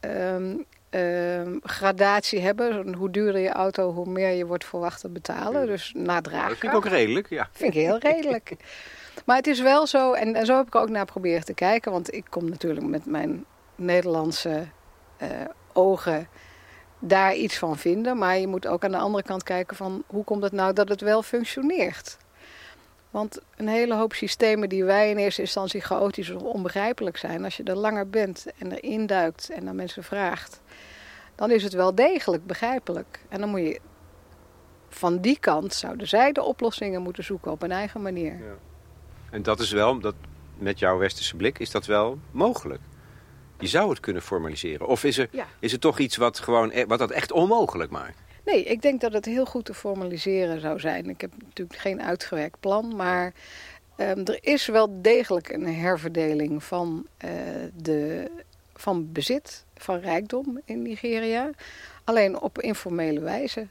um, 0.00 0.64
um, 0.90 1.60
gradatie 1.62 2.40
hebben. 2.40 2.94
Hoe 2.94 3.10
duurder 3.10 3.40
je 3.40 3.52
auto, 3.52 3.92
hoe 3.92 4.08
meer 4.08 4.30
je 4.30 4.46
wordt 4.46 4.64
verwacht 4.64 5.00
te 5.00 5.08
betalen. 5.08 5.66
Dus 5.66 5.92
nadragen. 5.94 6.48
Dat 6.48 6.58
vind 6.58 6.72
ik 6.72 6.78
ook 6.78 6.86
redelijk, 6.86 7.28
ja. 7.28 7.48
Vind 7.52 7.74
ik 7.74 7.80
heel 7.82 7.98
redelijk. 7.98 8.52
Maar 9.24 9.36
het 9.36 9.46
is 9.46 9.60
wel 9.60 9.86
zo, 9.86 10.12
en, 10.12 10.34
en 10.34 10.46
zo 10.46 10.56
heb 10.56 10.66
ik 10.66 10.74
ook 10.74 10.88
naar 10.88 11.04
proberen 11.04 11.44
te 11.44 11.54
kijken. 11.54 11.92
Want 11.92 12.14
ik 12.14 12.24
kom 12.28 12.48
natuurlijk 12.48 12.86
met 12.86 13.06
mijn 13.06 13.44
Nederlandse 13.74 14.66
uh, 15.22 15.28
ogen 15.72 16.28
daar 16.98 17.34
iets 17.34 17.58
van 17.58 17.76
vinden. 17.76 18.18
Maar 18.18 18.38
je 18.38 18.46
moet 18.46 18.66
ook 18.66 18.84
aan 18.84 18.90
de 18.90 18.98
andere 18.98 19.24
kant 19.24 19.42
kijken 19.42 19.76
van 19.76 20.02
hoe 20.06 20.24
komt 20.24 20.42
het 20.42 20.52
nou 20.52 20.72
dat 20.72 20.88
het 20.88 21.00
wel 21.00 21.22
functioneert. 21.22 22.16
Want 23.10 23.40
een 23.56 23.68
hele 23.68 23.94
hoop 23.94 24.12
systemen 24.12 24.68
die 24.68 24.84
wij 24.84 25.10
in 25.10 25.16
eerste 25.16 25.40
instantie 25.40 25.80
chaotisch 25.80 26.30
of 26.30 26.42
onbegrijpelijk 26.42 27.16
zijn, 27.16 27.44
als 27.44 27.56
je 27.56 27.62
er 27.62 27.76
langer 27.76 28.10
bent 28.10 28.46
en 28.58 28.72
erin 28.72 29.06
duikt 29.06 29.50
en 29.50 29.64
naar 29.64 29.74
mensen 29.74 30.04
vraagt, 30.04 30.60
dan 31.34 31.50
is 31.50 31.62
het 31.62 31.72
wel 31.72 31.94
degelijk 31.94 32.46
begrijpelijk. 32.46 33.20
En 33.28 33.40
dan 33.40 33.48
moet 33.48 33.60
je 33.60 33.80
van 34.88 35.20
die 35.20 35.38
kant 35.38 35.74
zouden 35.74 36.08
zij 36.08 36.32
de 36.32 36.42
oplossingen 36.42 37.02
moeten 37.02 37.24
zoeken 37.24 37.50
op 37.50 37.62
een 37.62 37.72
eigen 37.72 38.02
manier. 38.02 38.32
Ja. 38.32 38.54
En 39.30 39.42
dat 39.42 39.60
is 39.60 39.70
wel, 39.70 39.98
dat, 39.98 40.14
met 40.58 40.78
jouw 40.78 40.98
westerse 40.98 41.36
blik, 41.36 41.58
is 41.58 41.70
dat 41.70 41.86
wel 41.86 42.18
mogelijk? 42.30 42.80
Je 43.58 43.66
zou 43.66 43.90
het 43.90 44.00
kunnen 44.00 44.22
formaliseren. 44.22 44.86
Of 44.86 45.04
is 45.04 45.18
er, 45.18 45.28
is 45.58 45.72
er 45.72 45.78
toch 45.78 45.98
iets 45.98 46.16
wat, 46.16 46.38
gewoon, 46.38 46.70
e- 46.72 46.86
wat 46.86 46.98
dat 46.98 47.10
echt 47.10 47.32
onmogelijk 47.32 47.90
maakt? 47.90 48.18
Nee, 48.44 48.64
ik 48.64 48.82
denk 48.82 49.00
dat 49.00 49.12
het 49.12 49.24
heel 49.24 49.46
goed 49.46 49.64
te 49.64 49.74
formaliseren 49.74 50.60
zou 50.60 50.80
zijn. 50.80 51.08
Ik 51.08 51.20
heb 51.20 51.30
natuurlijk 51.38 51.78
geen 51.78 52.02
uitgewerkt 52.02 52.60
plan, 52.60 52.96
maar 52.96 53.32
ehm, 53.96 54.20
er 54.24 54.38
is 54.40 54.66
wel 54.66 55.02
degelijk 55.02 55.48
een 55.48 55.74
herverdeling 55.74 56.64
van, 56.64 57.06
uh, 57.24 57.30
de, 57.74 58.30
van 58.74 59.12
bezit, 59.12 59.64
van 59.76 59.98
rijkdom 59.98 60.60
in 60.64 60.82
Nigeria. 60.82 61.50
Alleen 62.04 62.40
op 62.40 62.60
informele 62.60 63.20
wijze. 63.20 63.66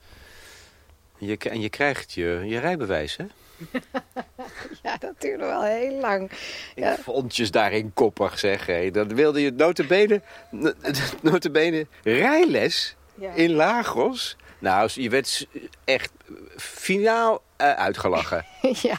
Je, 1.17 1.37
en 1.37 1.61
je 1.61 1.69
krijgt 1.69 2.13
je, 2.13 2.41
je 2.45 2.59
rijbewijs, 2.59 3.15
hè? 3.17 3.25
ja, 4.83 4.97
dat 4.97 5.13
duurde 5.21 5.45
wel 5.45 5.63
heel 5.63 5.99
lang. 5.99 6.31
Ja. 6.75 6.95
Fondjes 6.95 7.51
daarin 7.51 7.93
koppig, 7.93 8.39
zeg. 8.39 8.65
Hé. 8.65 8.91
Dan 8.91 9.15
wilde 9.15 9.41
je 9.41 9.51
notabene, 9.51 10.21
notabene 11.21 11.87
rijles 12.03 12.95
in 13.33 13.51
Lagos. 13.51 14.37
Nou, 14.59 14.89
je 14.93 15.09
werd 15.09 15.47
echt 15.83 16.11
finaal 16.57 17.41
uh, 17.61 17.71
uitgelachen. 17.71 18.45
ja, 18.89 18.97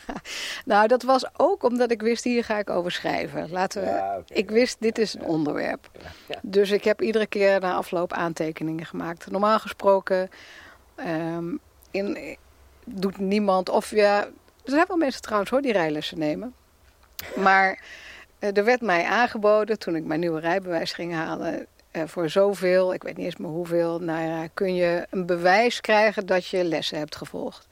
nou 0.64 0.86
dat 0.88 1.02
was 1.02 1.24
ook 1.36 1.62
omdat 1.62 1.90
ik 1.90 2.02
wist, 2.02 2.24
hier 2.24 2.44
ga 2.44 2.58
ik 2.58 2.70
over 2.70 2.90
schrijven. 2.90 3.50
Laten 3.50 3.82
we, 3.82 4.22
Ik 4.34 4.50
wist, 4.50 4.76
dit 4.80 4.98
is 4.98 5.14
een 5.14 5.24
onderwerp. 5.24 5.90
Dus 6.42 6.70
ik 6.70 6.84
heb 6.84 7.02
iedere 7.02 7.26
keer 7.26 7.60
na 7.60 7.74
afloop 7.74 8.12
aantekeningen 8.12 8.86
gemaakt. 8.86 9.30
Normaal 9.30 9.58
gesproken 9.58 10.30
um, 11.06 11.60
in, 11.90 12.36
doet 12.84 13.18
niemand, 13.18 13.68
of 13.68 13.90
ja, 13.90 14.28
er 14.66 14.72
zijn 14.72 14.84
wel 14.88 14.96
mensen 14.96 15.22
trouwens 15.22 15.50
hoor 15.50 15.62
die 15.62 15.72
rijlessen 15.72 16.18
nemen. 16.18 16.54
Maar 17.34 17.84
uh, 18.40 18.56
er 18.56 18.64
werd 18.64 18.80
mij 18.80 19.04
aangeboden 19.04 19.78
toen 19.78 19.96
ik 19.96 20.04
mijn 20.04 20.20
nieuwe 20.20 20.40
rijbewijs 20.40 20.92
ging 20.92 21.14
halen 21.14 21.66
uh, 21.92 22.02
voor 22.06 22.30
zoveel, 22.30 22.94
ik 22.94 23.02
weet 23.02 23.16
niet 23.16 23.26
eens 23.26 23.36
meer 23.36 23.50
hoeveel, 23.50 23.98
naira, 23.98 24.46
kun 24.54 24.74
je 24.74 25.06
een 25.10 25.26
bewijs 25.26 25.80
krijgen 25.80 26.26
dat 26.26 26.46
je 26.46 26.64
lessen 26.64 26.98
hebt 26.98 27.16
gevolgd. 27.16 27.66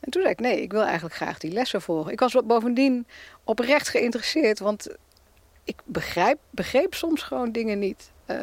En 0.00 0.10
toen 0.10 0.22
zei 0.22 0.34
ik, 0.34 0.40
nee, 0.40 0.62
ik 0.62 0.72
wil 0.72 0.82
eigenlijk 0.82 1.14
graag 1.14 1.38
die 1.38 1.52
lessen 1.52 1.82
volgen. 1.82 2.12
Ik 2.12 2.20
was 2.20 2.36
bovendien 2.44 3.06
oprecht 3.44 3.88
geïnteresseerd, 3.88 4.58
want 4.58 4.88
ik 5.64 5.76
begrijp, 5.84 6.38
begreep 6.50 6.94
soms 6.94 7.22
gewoon 7.22 7.52
dingen 7.52 7.78
niet. 7.78 8.10
Uh, 8.26 8.38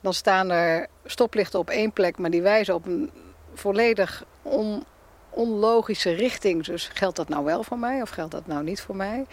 dan 0.00 0.14
staan 0.14 0.50
er 0.50 0.86
stoplichten 1.04 1.58
op 1.58 1.70
één 1.70 1.92
plek, 1.92 2.18
maar 2.18 2.30
die 2.30 2.42
wijzen 2.42 2.74
op 2.74 2.86
een 2.86 3.10
volledig 3.54 4.24
on, 4.42 4.84
onlogische 5.32 6.10
richting. 6.10 6.64
Dus 6.64 6.90
geldt 6.92 7.16
dat 7.16 7.28
nou 7.28 7.44
wel 7.44 7.62
voor 7.62 7.78
mij 7.78 8.02
of 8.02 8.10
geldt 8.10 8.32
dat 8.32 8.46
nou 8.46 8.62
niet 8.62 8.80
voor 8.80 8.96
mij? 8.96 9.26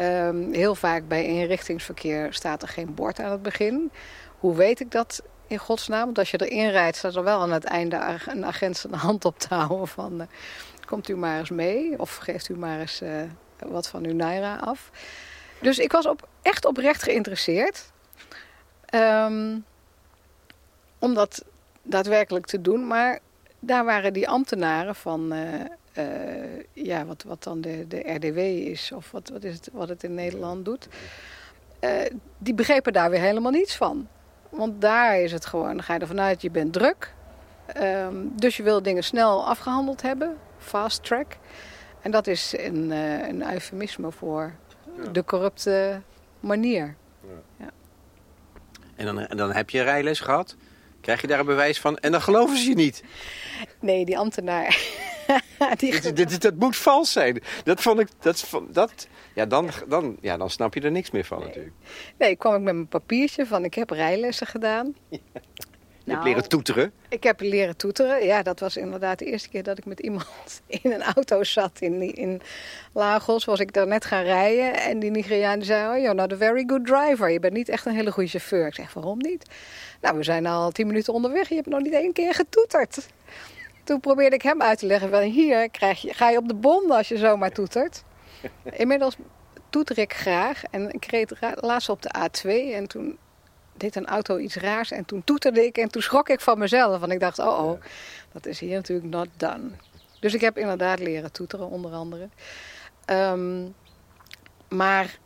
Um, 0.00 0.52
heel 0.52 0.74
vaak 0.74 1.08
bij 1.08 1.24
inrichtingsverkeer 1.24 2.32
staat 2.32 2.62
er 2.62 2.68
geen 2.68 2.94
bord 2.94 3.20
aan 3.20 3.30
het 3.30 3.42
begin. 3.42 3.90
Hoe 4.38 4.54
weet 4.54 4.80
ik 4.80 4.90
dat 4.90 5.22
in 5.46 5.58
godsnaam? 5.58 6.04
Want 6.04 6.18
als 6.18 6.30
je 6.30 6.48
erin 6.48 6.70
rijdt, 6.70 6.96
staat 6.96 7.16
er 7.16 7.24
wel 7.24 7.40
aan 7.40 7.52
het 7.52 7.64
einde 7.64 8.18
een 8.26 8.46
agent 8.46 8.76
zijn 8.76 8.94
hand 8.94 9.24
op 9.24 9.38
te 9.38 9.54
houden 9.54 9.88
van... 9.88 10.20
Uh, 10.20 10.26
komt 10.86 11.08
u 11.08 11.16
maar 11.16 11.38
eens 11.38 11.50
mee 11.50 11.98
of 11.98 12.16
geeft 12.16 12.48
u 12.48 12.56
maar 12.56 12.80
eens 12.80 13.02
uh, 13.02 13.22
wat 13.58 13.88
van 13.88 14.04
uw 14.04 14.14
naira 14.14 14.56
af. 14.56 14.90
Dus 15.60 15.78
ik 15.78 15.92
was 15.92 16.06
op, 16.06 16.28
echt 16.42 16.64
oprecht 16.64 17.02
geïnteresseerd. 17.02 17.92
Um, 18.94 19.64
om 20.98 21.14
dat 21.14 21.44
daadwerkelijk 21.82 22.46
te 22.46 22.60
doen. 22.60 22.86
Maar 22.86 23.18
daar 23.64 23.84
waren 23.84 24.12
die 24.12 24.28
ambtenaren 24.28 24.94
van... 24.94 25.32
Uh, 25.32 25.40
uh, 25.98 26.60
ja, 26.72 27.04
wat, 27.04 27.22
wat 27.22 27.42
dan 27.42 27.60
de, 27.60 27.86
de 27.88 28.12
RDW 28.14 28.38
is, 28.38 28.92
of 28.92 29.10
wat, 29.10 29.28
wat, 29.28 29.44
is 29.44 29.54
het, 29.54 29.68
wat 29.72 29.88
het 29.88 30.02
in 30.02 30.14
Nederland 30.14 30.64
doet. 30.64 30.88
Uh, 31.80 31.90
die 32.38 32.54
begrepen 32.54 32.92
daar 32.92 33.10
weer 33.10 33.20
helemaal 33.20 33.52
niets 33.52 33.76
van. 33.76 34.08
Want 34.48 34.80
daar 34.80 35.20
is 35.20 35.32
het 35.32 35.46
gewoon, 35.46 35.68
dan 35.68 35.82
ga 35.82 35.94
je 35.94 36.00
ervan 36.00 36.20
uit, 36.20 36.42
je 36.42 36.50
bent 36.50 36.72
druk. 36.72 37.14
Um, 37.76 38.32
dus 38.36 38.56
je 38.56 38.62
wil 38.62 38.82
dingen 38.82 39.04
snel 39.04 39.46
afgehandeld 39.46 40.02
hebben, 40.02 40.36
fast 40.58 41.04
track. 41.04 41.36
En 42.00 42.10
dat 42.10 42.26
is 42.26 42.54
een, 42.58 42.90
uh, 42.90 43.28
een 43.28 43.52
eufemisme 43.52 44.12
voor 44.12 44.52
ja. 44.96 45.08
de 45.10 45.24
corrupte 45.24 46.00
manier. 46.40 46.94
Ja. 47.20 47.64
Ja. 47.64 47.70
En, 48.96 49.04
dan, 49.06 49.18
en 49.18 49.36
dan 49.36 49.52
heb 49.52 49.70
je 49.70 49.82
rijles 49.82 50.20
gehad? 50.20 50.56
Krijg 51.02 51.20
je 51.20 51.26
daar 51.26 51.38
een 51.38 51.46
bewijs 51.46 51.80
van? 51.80 51.98
En 51.98 52.12
dan 52.12 52.22
geloven 52.22 52.56
ze 52.56 52.68
je 52.68 52.74
niet. 52.74 53.02
Nee, 53.80 54.04
die 54.04 54.18
ambtenaar. 54.18 54.78
die 55.76 56.38
dat 56.38 56.54
moet 56.54 56.76
vals 56.76 57.12
zijn. 57.12 57.42
Dat 57.64 57.82
vond 57.82 58.00
ik. 58.00 58.08
Dat, 58.20 58.50
dat, 58.70 59.08
ja, 59.34 59.46
dan, 59.46 59.70
dan, 59.88 60.16
ja, 60.20 60.36
dan 60.36 60.50
snap 60.50 60.74
je 60.74 60.80
er 60.80 60.90
niks 60.90 61.10
meer 61.10 61.24
van 61.24 61.38
nee. 61.38 61.46
natuurlijk. 61.46 61.74
Nee, 62.18 62.36
kwam 62.36 62.54
ik 62.54 62.60
met 62.60 62.74
mijn 62.74 62.88
papiertje 62.88 63.46
van 63.46 63.64
ik 63.64 63.74
heb 63.74 63.90
rijlessen 63.90 64.46
gedaan. 64.46 64.94
Ja. 65.08 65.18
Je 66.04 66.12
nou, 66.12 66.24
leren 66.24 66.48
toeteren? 66.48 66.92
Ik 67.08 67.22
heb 67.22 67.40
leren 67.40 67.76
toeteren. 67.76 68.24
Ja, 68.24 68.42
dat 68.42 68.60
was 68.60 68.76
inderdaad 68.76 69.18
de 69.18 69.24
eerste 69.24 69.48
keer 69.48 69.62
dat 69.62 69.78
ik 69.78 69.84
met 69.84 70.00
iemand 70.00 70.62
in 70.82 70.92
een 70.92 71.02
auto 71.02 71.44
zat 71.44 71.80
in, 71.80 72.14
in 72.14 72.40
Lagos. 72.92 73.44
Was 73.44 73.60
ik 73.60 73.72
daar 73.72 73.86
net 73.86 74.04
gaan 74.04 74.22
rijden. 74.22 74.74
En 74.74 74.98
die 74.98 75.10
Nigeriaan 75.10 75.62
zei, 75.62 75.88
oh, 75.88 75.96
you're 75.96 76.14
not 76.14 76.32
a 76.32 76.36
very 76.36 76.64
good 76.66 76.86
driver. 76.86 77.30
Je 77.30 77.40
bent 77.40 77.52
niet 77.52 77.68
echt 77.68 77.86
een 77.86 77.94
hele 77.94 78.12
goede 78.12 78.28
chauffeur. 78.28 78.66
Ik 78.66 78.74
zeg, 78.74 78.92
waarom 78.92 79.18
niet? 79.18 79.50
Nou, 80.00 80.16
we 80.16 80.22
zijn 80.22 80.46
al 80.46 80.70
tien 80.70 80.86
minuten 80.86 81.12
onderweg. 81.12 81.48
Je 81.48 81.54
hebt 81.54 81.68
nog 81.68 81.80
niet 81.80 81.92
één 81.92 82.12
keer 82.12 82.34
getoeterd. 82.34 83.08
Toen 83.84 84.00
probeerde 84.00 84.36
ik 84.36 84.42
hem 84.42 84.62
uit 84.62 84.78
te 84.78 84.86
leggen. 84.86 85.10
Wel, 85.10 85.20
hier 85.20 85.70
krijg 85.70 86.02
je, 86.02 86.14
ga 86.14 86.30
je 86.30 86.38
op 86.38 86.48
de 86.48 86.54
bon 86.54 86.90
als 86.90 87.08
je 87.08 87.16
zomaar 87.16 87.52
toetert. 87.52 88.02
Inmiddels 88.72 89.16
toeter 89.70 89.98
ik 89.98 90.12
graag. 90.12 90.62
En 90.70 90.92
ik 90.92 91.04
reed 91.04 91.32
laatst 91.60 91.88
op 91.88 92.02
de 92.02 92.10
A2. 92.18 92.74
En 92.74 92.86
toen 92.86 93.18
deed 93.82 93.96
een 93.96 94.06
auto 94.06 94.38
iets 94.38 94.54
raars. 94.54 94.90
En 94.90 95.04
toen 95.04 95.24
toeterde 95.24 95.66
ik 95.66 95.76
en 95.78 95.88
toen 95.88 96.02
schrok 96.02 96.28
ik 96.28 96.40
van 96.40 96.58
mezelf. 96.58 97.00
Want 97.00 97.12
ik 97.12 97.20
dacht, 97.20 97.38
oh 97.38 97.64
oh, 97.64 97.80
dat 98.32 98.46
is 98.46 98.60
hier 98.60 98.74
natuurlijk 98.74 99.08
not 99.08 99.28
done. 99.36 99.70
Dus 100.20 100.34
ik 100.34 100.40
heb 100.40 100.58
inderdaad 100.58 100.98
leren 100.98 101.32
toeteren, 101.32 101.68
onder 101.68 101.92
andere. 101.92 102.28
Um, 103.06 103.74
maar 104.68 105.18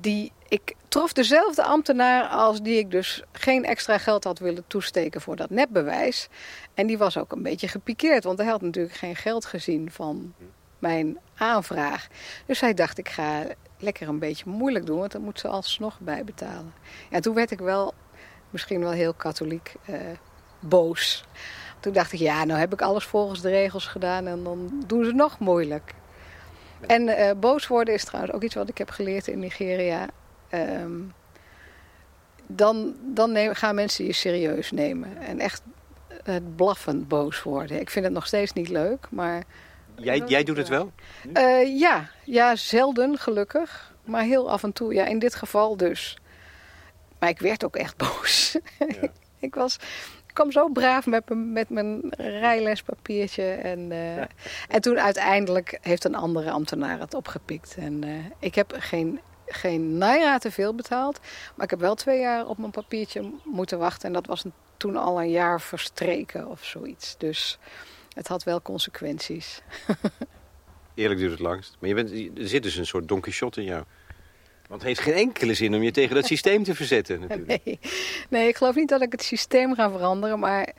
die, 0.00 0.32
ik 0.48 0.74
trof 0.88 1.12
dezelfde 1.12 1.62
ambtenaar 1.62 2.28
als 2.28 2.62
die 2.62 2.78
ik 2.78 2.90
dus 2.90 3.22
geen 3.32 3.64
extra 3.64 3.98
geld 3.98 4.24
had 4.24 4.38
willen 4.38 4.64
toesteken 4.66 5.20
voor 5.20 5.36
dat 5.36 5.50
nepbewijs. 5.50 6.28
En 6.74 6.86
die 6.86 6.98
was 6.98 7.18
ook 7.18 7.32
een 7.32 7.42
beetje 7.42 7.68
gepikeerd, 7.68 8.24
want 8.24 8.38
hij 8.38 8.46
had 8.46 8.62
natuurlijk 8.62 8.94
geen 8.94 9.16
geld 9.16 9.44
gezien 9.44 9.90
van 9.90 10.34
mijn 10.78 11.18
aanvraag. 11.36 12.08
Dus 12.46 12.60
hij 12.60 12.74
dacht, 12.74 12.98
ik 12.98 13.08
ga 13.08 13.44
lekker 13.78 14.08
een 14.08 14.18
beetje 14.18 14.50
moeilijk 14.50 14.86
doen, 14.86 14.98
want 14.98 15.12
dan 15.12 15.22
moet 15.22 15.40
ze 15.40 15.48
alsnog 15.48 16.00
bijbetalen. 16.00 16.72
Ja, 17.10 17.20
toen 17.20 17.34
werd 17.34 17.50
ik 17.50 17.58
wel, 17.58 17.94
misschien 18.54 18.80
wel 18.80 18.90
heel 18.90 19.14
katholiek, 19.14 19.74
uh, 19.90 19.96
boos. 20.60 21.24
Toen 21.80 21.92
dacht 21.92 22.12
ik, 22.12 22.18
ja, 22.18 22.44
nou 22.44 22.60
heb 22.60 22.72
ik 22.72 22.82
alles 22.82 23.04
volgens 23.04 23.40
de 23.40 23.48
regels 23.48 23.86
gedaan 23.86 24.26
en 24.26 24.44
dan 24.44 24.84
doen 24.86 25.04
ze 25.04 25.12
nog 25.12 25.38
moeilijk. 25.38 25.94
En 26.86 27.08
uh, 27.08 27.30
boos 27.36 27.66
worden 27.66 27.94
is 27.94 28.04
trouwens 28.04 28.34
ook 28.34 28.42
iets 28.42 28.54
wat 28.54 28.68
ik 28.68 28.78
heb 28.78 28.90
geleerd 28.90 29.28
in 29.28 29.38
Nigeria. 29.38 30.08
Um, 30.50 31.12
dan 32.46 32.94
dan 33.00 33.32
nemen, 33.32 33.56
gaan 33.56 33.74
mensen 33.74 34.04
je 34.04 34.12
serieus 34.12 34.70
nemen. 34.70 35.16
En 35.18 35.38
echt 35.38 35.62
het 36.22 36.56
blaffend 36.56 37.08
boos 37.08 37.42
worden. 37.42 37.80
Ik 37.80 37.90
vind 37.90 38.04
het 38.04 38.14
nog 38.14 38.26
steeds 38.26 38.52
niet 38.52 38.68
leuk, 38.68 39.06
maar... 39.10 39.44
Jij, 39.96 40.22
jij 40.26 40.44
doet 40.44 40.56
het 40.56 40.68
wel? 40.68 40.92
Uh, 41.32 41.78
ja. 41.78 42.10
ja, 42.24 42.56
zelden 42.56 43.18
gelukkig. 43.18 43.94
Maar 44.04 44.22
heel 44.22 44.50
af 44.50 44.62
en 44.62 44.72
toe. 44.72 44.94
Ja, 44.94 45.06
in 45.06 45.18
dit 45.18 45.34
geval 45.34 45.76
dus. 45.76 46.18
Maar 47.24 47.32
ik 47.32 47.40
werd 47.40 47.64
ook 47.64 47.76
echt 47.76 47.96
boos. 48.04 48.58
Ja. 48.78 49.08
ik 49.46 49.54
was 49.54 49.74
ik 50.26 50.34
kwam 50.40 50.52
zo 50.52 50.68
braaf 50.68 51.06
met, 51.06 51.28
met 51.28 51.68
mijn 51.70 52.02
rijlespapiertje. 52.16 53.42
En, 53.42 53.78
uh, 53.90 54.16
ja. 54.16 54.28
en 54.68 54.80
toen 54.80 55.00
uiteindelijk 55.00 55.78
heeft 55.80 56.04
een 56.04 56.14
andere 56.14 56.50
ambtenaar 56.50 56.98
het 56.98 57.14
opgepikt. 57.14 57.76
En 57.78 58.04
uh, 58.04 58.24
ik 58.38 58.54
heb 58.54 58.74
geen, 58.78 59.20
geen 59.46 59.98
naira 59.98 60.38
te 60.38 60.50
veel 60.50 60.74
betaald. 60.74 61.20
Maar 61.54 61.64
ik 61.64 61.70
heb 61.70 61.80
wel 61.80 61.94
twee 61.94 62.20
jaar 62.20 62.46
op 62.46 62.58
mijn 62.58 62.70
papiertje 62.70 63.30
moeten 63.44 63.78
wachten. 63.78 64.06
En 64.06 64.12
dat 64.12 64.26
was 64.26 64.44
toen 64.76 64.96
al 64.96 65.20
een 65.20 65.30
jaar 65.30 65.60
verstreken 65.60 66.48
of 66.48 66.64
zoiets. 66.64 67.18
Dus 67.18 67.58
het 68.14 68.28
had 68.28 68.42
wel 68.42 68.62
consequenties. 68.62 69.62
Eerlijk 70.94 71.20
duurt 71.20 71.32
het 71.32 71.40
langst. 71.40 71.76
Maar 71.80 71.88
je 71.88 71.94
bent, 71.94 72.10
er 72.38 72.48
zit 72.48 72.62
dus 72.62 72.76
een 72.76 72.86
soort 72.86 73.08
Don 73.08 73.20
Quixote 73.20 73.60
in 73.60 73.66
jou. 73.66 73.84
Want 74.68 74.80
het 74.80 74.82
heeft 74.82 75.00
geen 75.00 75.14
enkele 75.14 75.54
zin 75.54 75.74
om 75.74 75.82
je 75.82 75.90
tegen 75.90 76.14
dat 76.14 76.26
systeem 76.26 76.62
te 76.62 76.74
verzetten 76.74 77.20
natuurlijk. 77.28 77.64
Nee. 77.64 77.78
nee, 78.28 78.48
ik 78.48 78.56
geloof 78.56 78.74
niet 78.74 78.88
dat 78.88 79.02
ik 79.02 79.12
het 79.12 79.22
systeem 79.22 79.74
ga 79.74 79.90
veranderen, 79.90 80.38
maar 80.38 80.72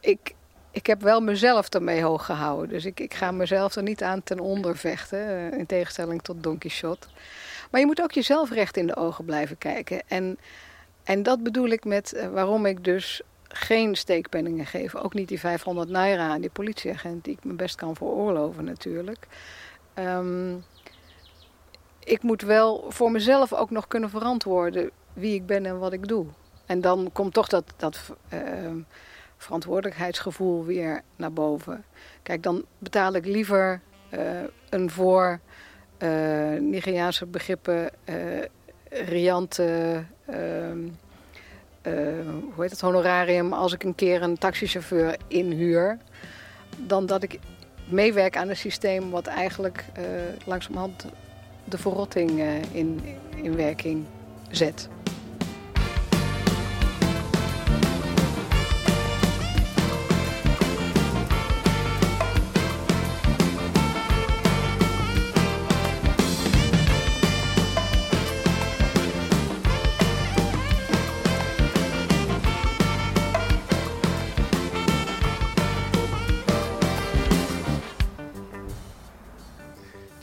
ik, 0.00 0.34
ik 0.70 0.86
heb 0.86 1.02
wel 1.02 1.20
mezelf 1.20 1.68
ermee 1.68 2.02
hoog 2.02 2.24
gehouden. 2.24 2.68
Dus 2.68 2.84
ik, 2.84 3.00
ik 3.00 3.14
ga 3.14 3.30
mezelf 3.30 3.74
er 3.74 3.82
niet 3.82 4.02
aan 4.02 4.22
ten 4.22 4.40
onder 4.40 4.76
vechten, 4.76 5.28
eh, 5.28 5.58
in 5.58 5.66
tegenstelling 5.66 6.22
tot 6.22 6.42
Don 6.42 6.58
Quixote. 6.58 7.06
Maar 7.70 7.80
je 7.80 7.86
moet 7.86 8.02
ook 8.02 8.12
jezelf 8.12 8.50
recht 8.50 8.76
in 8.76 8.86
de 8.86 8.96
ogen 8.96 9.24
blijven 9.24 9.58
kijken. 9.58 10.02
En, 10.06 10.38
en 11.04 11.22
dat 11.22 11.42
bedoel 11.42 11.68
ik 11.68 11.84
met 11.84 12.12
eh, 12.12 12.28
waarom 12.28 12.66
ik 12.66 12.84
dus 12.84 13.22
geen 13.48 13.94
steekpenningen 13.94 14.66
geef. 14.66 14.94
Ook 14.94 15.14
niet 15.14 15.28
die 15.28 15.40
500 15.40 15.88
naira 15.88 16.28
aan 16.28 16.40
die 16.40 16.50
politieagent, 16.50 17.24
die 17.24 17.32
ik 17.32 17.44
me 17.44 17.52
best 17.52 17.76
kan 17.76 17.96
veroorloven 17.96 18.64
natuurlijk. 18.64 19.26
Ehm, 19.94 20.54
ik 22.04 22.22
moet 22.22 22.42
wel 22.42 22.84
voor 22.88 23.10
mezelf 23.10 23.52
ook 23.52 23.70
nog 23.70 23.86
kunnen 23.86 24.10
verantwoorden 24.10 24.90
wie 25.12 25.34
ik 25.34 25.46
ben 25.46 25.66
en 25.66 25.78
wat 25.78 25.92
ik 25.92 26.08
doe. 26.08 26.26
En 26.66 26.80
dan 26.80 27.10
komt 27.12 27.32
toch 27.32 27.48
dat, 27.48 27.64
dat 27.76 28.00
ehm, 28.28 28.78
verantwoordelijkheidsgevoel 29.36 30.64
weer 30.64 31.02
naar 31.16 31.32
boven. 31.32 31.84
Kijk, 32.22 32.42
dan 32.42 32.64
betaal 32.78 33.14
ik 33.14 33.26
liever 33.26 33.80
uh, 34.10 34.20
een 34.70 34.90
voor 34.90 35.40
uh, 35.98 36.60
Nigeriaanse 36.60 37.26
begrippen 37.26 37.90
uh, 38.04 38.14
riante 38.88 40.02
ehm, 40.26 40.78
hoe 42.54 42.62
heet 42.62 42.70
het, 42.70 42.80
honorarium 42.80 43.52
als 43.52 43.72
ik 43.72 43.82
een 43.82 43.94
keer 43.94 44.22
een 44.22 44.38
taxichauffeur 44.38 45.16
inhuur, 45.28 45.98
dan 46.78 47.06
dat 47.06 47.22
ik 47.22 47.38
meewerk 47.88 48.36
aan 48.36 48.48
een 48.48 48.56
systeem 48.56 49.10
wat 49.10 49.26
eigenlijk 49.26 49.84
langzamerhand 50.44 51.06
de 51.64 51.78
verrotting 51.78 52.42
in, 52.72 53.00
in 53.42 53.56
werking 53.56 54.04
zet. 54.50 54.88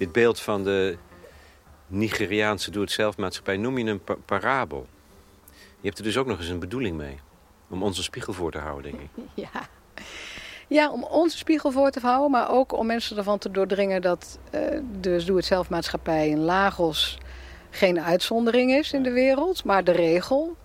Dit 0.01 0.11
beeld 0.11 0.39
van 0.39 0.63
de 0.63 0.97
Nigeriaanse 1.91 2.71
doe-het-zelf-maatschappij 2.71 3.57
noem 3.57 3.77
je 3.77 3.85
een 3.85 4.01
parabel. 4.25 4.87
Je 5.51 5.87
hebt 5.87 5.97
er 5.97 6.03
dus 6.03 6.17
ook 6.17 6.27
nog 6.27 6.37
eens 6.37 6.47
een 6.47 6.59
bedoeling 6.59 6.97
mee. 6.97 7.19
Om 7.69 7.83
onze 7.83 8.03
spiegel 8.03 8.33
voor 8.33 8.51
te 8.51 8.57
houden, 8.57 8.91
denk 8.91 9.03
ik. 9.03 9.23
Ja. 9.51 9.69
Ja, 10.67 10.91
om 10.91 11.03
onze 11.03 11.37
spiegel 11.37 11.71
voor 11.71 11.89
te 11.89 11.99
houden, 11.99 12.31
maar 12.31 12.51
ook 12.51 12.73
om 12.73 12.85
mensen 12.85 13.17
ervan 13.17 13.37
te 13.37 13.51
doordringen 13.51 14.01
dat 14.01 14.39
uh, 14.55 14.61
de 15.01 15.23
doe-het-zelf-maatschappij 15.25 16.29
in 16.29 16.39
Lagos 16.39 17.17
geen 17.69 18.01
uitzondering 18.01 18.71
is 18.71 18.93
in 18.93 19.03
de 19.03 19.11
wereld, 19.11 19.63
maar 19.63 19.83
de 19.83 19.91
regel. 19.91 20.55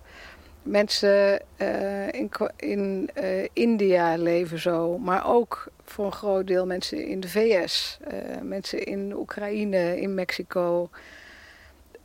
Mensen 0.63 1.41
uh, 1.57 2.07
in, 2.07 2.31
in 2.57 3.09
uh, 3.21 3.47
India 3.53 4.17
leven 4.17 4.59
zo, 4.59 4.97
maar 4.97 5.27
ook 5.27 5.67
voor 5.83 6.05
een 6.05 6.11
groot 6.11 6.47
deel 6.47 6.65
mensen 6.65 7.05
in 7.05 7.19
de 7.19 7.29
VS, 7.29 7.97
mensen 8.41 8.83
in 8.83 9.13
Oekraïne, 9.15 10.01
in 10.01 10.13
Mexico. 10.13 10.89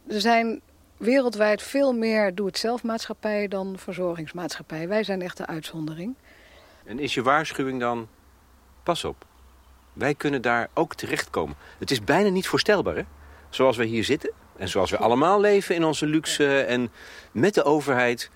Er 0.07 0.21
zijn 0.21 0.61
wereldwijd 0.97 1.63
veel 1.63 1.93
meer 1.93 2.35
doe-het-zelf-maatschappijen 2.35 3.51
dan 3.51 3.79
verzorgingsmaatschappijen. 3.79 4.89
Wij 4.89 5.05
zijn 5.05 5.23
echt 5.23 5.37
de 5.37 5.47
uitzondering. 5.47 6.15
En 6.85 6.99
is 6.99 7.15
je 7.15 7.23
waarschuwing 7.23 7.81
dan, 7.81 8.09
pas 8.83 9.05
op, 9.05 9.27
wij 9.93 10.15
kunnen 10.15 10.43
daar 10.43 10.69
ook 10.75 10.95
terechtkomen. 10.95 11.57
Het 11.79 11.91
is 11.91 12.05
bijna 12.05 12.29
niet 12.29 12.49
voorstelbaar, 12.49 12.97
hè? 12.97 13.03
Zoals 13.51 13.77
we 13.77 13.85
hier 13.85 14.05
zitten 14.05 14.33
en 14.57 14.69
zoals 14.69 14.91
we 14.91 14.97
allemaal 14.97 15.41
leven 15.41 15.75
in 15.75 15.85
onze 15.85 16.07
luxe 16.07 16.61
en 16.61 16.91
met 17.33 17.55
de 17.55 17.65
overheid 17.65 18.31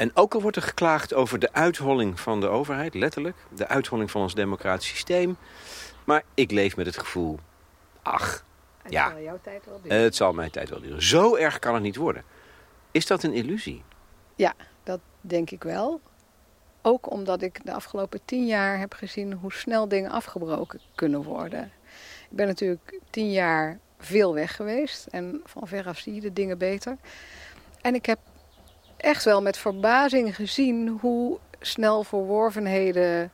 en 0.00 0.10
ook 0.14 0.34
al 0.34 0.40
wordt 0.40 0.56
er 0.56 0.62
geklaagd 0.62 1.14
over 1.14 1.38
de 1.38 1.52
uitholling 1.52 2.20
van 2.20 2.40
de 2.40 2.48
overheid, 2.48 2.94
letterlijk. 2.94 3.36
De 3.54 3.68
uitholling 3.68 4.10
van 4.10 4.20
ons 4.20 4.34
democratisch 4.34 4.88
systeem. 4.88 5.36
Maar 6.04 6.22
ik 6.34 6.50
leef 6.50 6.76
met 6.76 6.86
het 6.86 6.98
gevoel, 6.98 7.38
ach, 8.02 8.44
het 8.90 8.98
ja, 8.98 9.10
zal 9.10 9.22
jouw 9.22 9.38
tijd 9.42 9.64
wel 9.64 9.80
duren. 9.82 10.02
het 10.02 10.16
zal 10.16 10.32
mijn 10.32 10.50
tijd 10.50 10.70
wel 10.70 10.80
duren. 10.80 11.02
Zo 11.02 11.36
erg 11.36 11.58
kan 11.58 11.74
het 11.74 11.82
niet 11.82 11.96
worden. 11.96 12.24
Is 12.90 13.06
dat 13.06 13.22
een 13.22 13.32
illusie? 13.32 13.82
Ja, 14.34 14.54
dat 14.82 15.00
denk 15.20 15.50
ik 15.50 15.62
wel. 15.62 16.00
Ook 16.82 17.10
omdat 17.10 17.42
ik 17.42 17.64
de 17.64 17.72
afgelopen 17.72 18.20
tien 18.24 18.46
jaar 18.46 18.78
heb 18.78 18.92
gezien 18.92 19.32
hoe 19.32 19.52
snel 19.52 19.88
dingen 19.88 20.10
afgebroken 20.10 20.80
kunnen 20.94 21.22
worden. 21.22 21.72
Ik 22.30 22.36
ben 22.36 22.46
natuurlijk 22.46 23.00
tien 23.10 23.30
jaar 23.30 23.78
veel 23.98 24.34
weg 24.34 24.56
geweest 24.56 25.06
en 25.06 25.40
van 25.44 25.68
veraf 25.68 25.98
zie 25.98 26.14
je 26.14 26.20
de 26.20 26.32
dingen 26.32 26.58
beter. 26.58 26.96
En 27.80 27.94
ik 27.94 28.06
heb 28.06 28.18
echt 28.96 29.24
wel 29.24 29.42
met 29.42 29.58
verbazing 29.58 30.36
gezien 30.36 30.88
hoe 31.00 31.38
snel 31.60 32.04
verworvenheden 32.04 33.32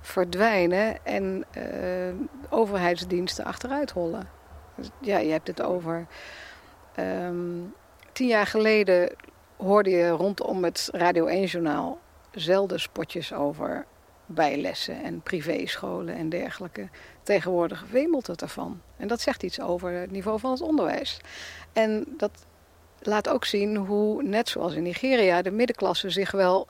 verdwijnen 0.00 1.04
en 1.04 1.44
uh, 1.56 2.14
overheidsdiensten 2.50 3.44
achteruit 3.44 3.90
hollen. 3.90 4.28
Ja, 5.00 5.18
je 5.18 5.30
hebt 5.30 5.46
het 5.46 5.62
over. 5.62 6.06
Um, 6.98 7.74
tien 8.12 8.28
jaar 8.28 8.46
geleden 8.46 9.10
hoorde 9.56 9.90
je 9.90 10.08
rondom 10.08 10.64
het 10.64 10.88
Radio 10.92 11.26
1-journaal 11.26 11.98
zelden 12.30 12.80
spotjes 12.80 13.32
over 13.32 13.86
bijlessen 14.26 15.02
en 15.02 15.20
privéscholen 15.20 16.14
en 16.14 16.28
dergelijke. 16.28 16.88
Tegenwoordig 17.22 17.84
wemelt 17.90 18.26
het 18.26 18.42
ervan. 18.42 18.80
En 18.96 19.08
dat 19.08 19.20
zegt 19.20 19.42
iets 19.42 19.60
over 19.60 19.90
het 19.90 20.10
niveau 20.10 20.38
van 20.38 20.50
het 20.50 20.60
onderwijs. 20.60 21.20
En 21.72 22.04
dat 22.16 22.46
laat 22.98 23.28
ook 23.28 23.44
zien 23.44 23.76
hoe, 23.76 24.22
net 24.22 24.48
zoals 24.48 24.74
in 24.74 24.82
Nigeria, 24.82 25.42
de 25.42 25.50
middenklasse 25.50 26.10
zich 26.10 26.30
wel 26.30 26.68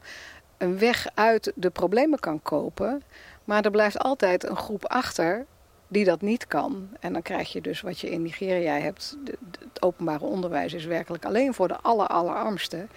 een 0.59 0.79
weg 0.79 1.07
uit 1.15 1.53
de 1.55 1.71
problemen 1.71 2.19
kan 2.19 2.43
kopen. 2.43 3.03
Maar 3.45 3.65
er 3.65 3.71
blijft 3.71 3.99
altijd 3.99 4.49
een 4.49 4.57
groep 4.57 4.87
achter 4.87 5.47
die 5.89 6.05
dat 6.05 6.21
niet 6.21 6.47
kan. 6.47 6.89
En 7.01 7.13
dan 7.13 7.23
krijg 7.23 7.53
je 7.53 7.61
dus 7.61 7.81
wat 7.81 8.01
je 8.01 8.11
in 8.11 8.23
Nigeria 8.23 8.79
hebt. 8.79 9.17
Het 9.59 9.83
openbare 9.83 10.25
onderwijs 10.25 10.73
is 10.73 10.85
werkelijk 10.85 11.25
alleen 11.25 11.55
voor 11.55 11.69
de 11.69 11.77
aller, 11.81 12.07
allerarmsten. 12.07 12.91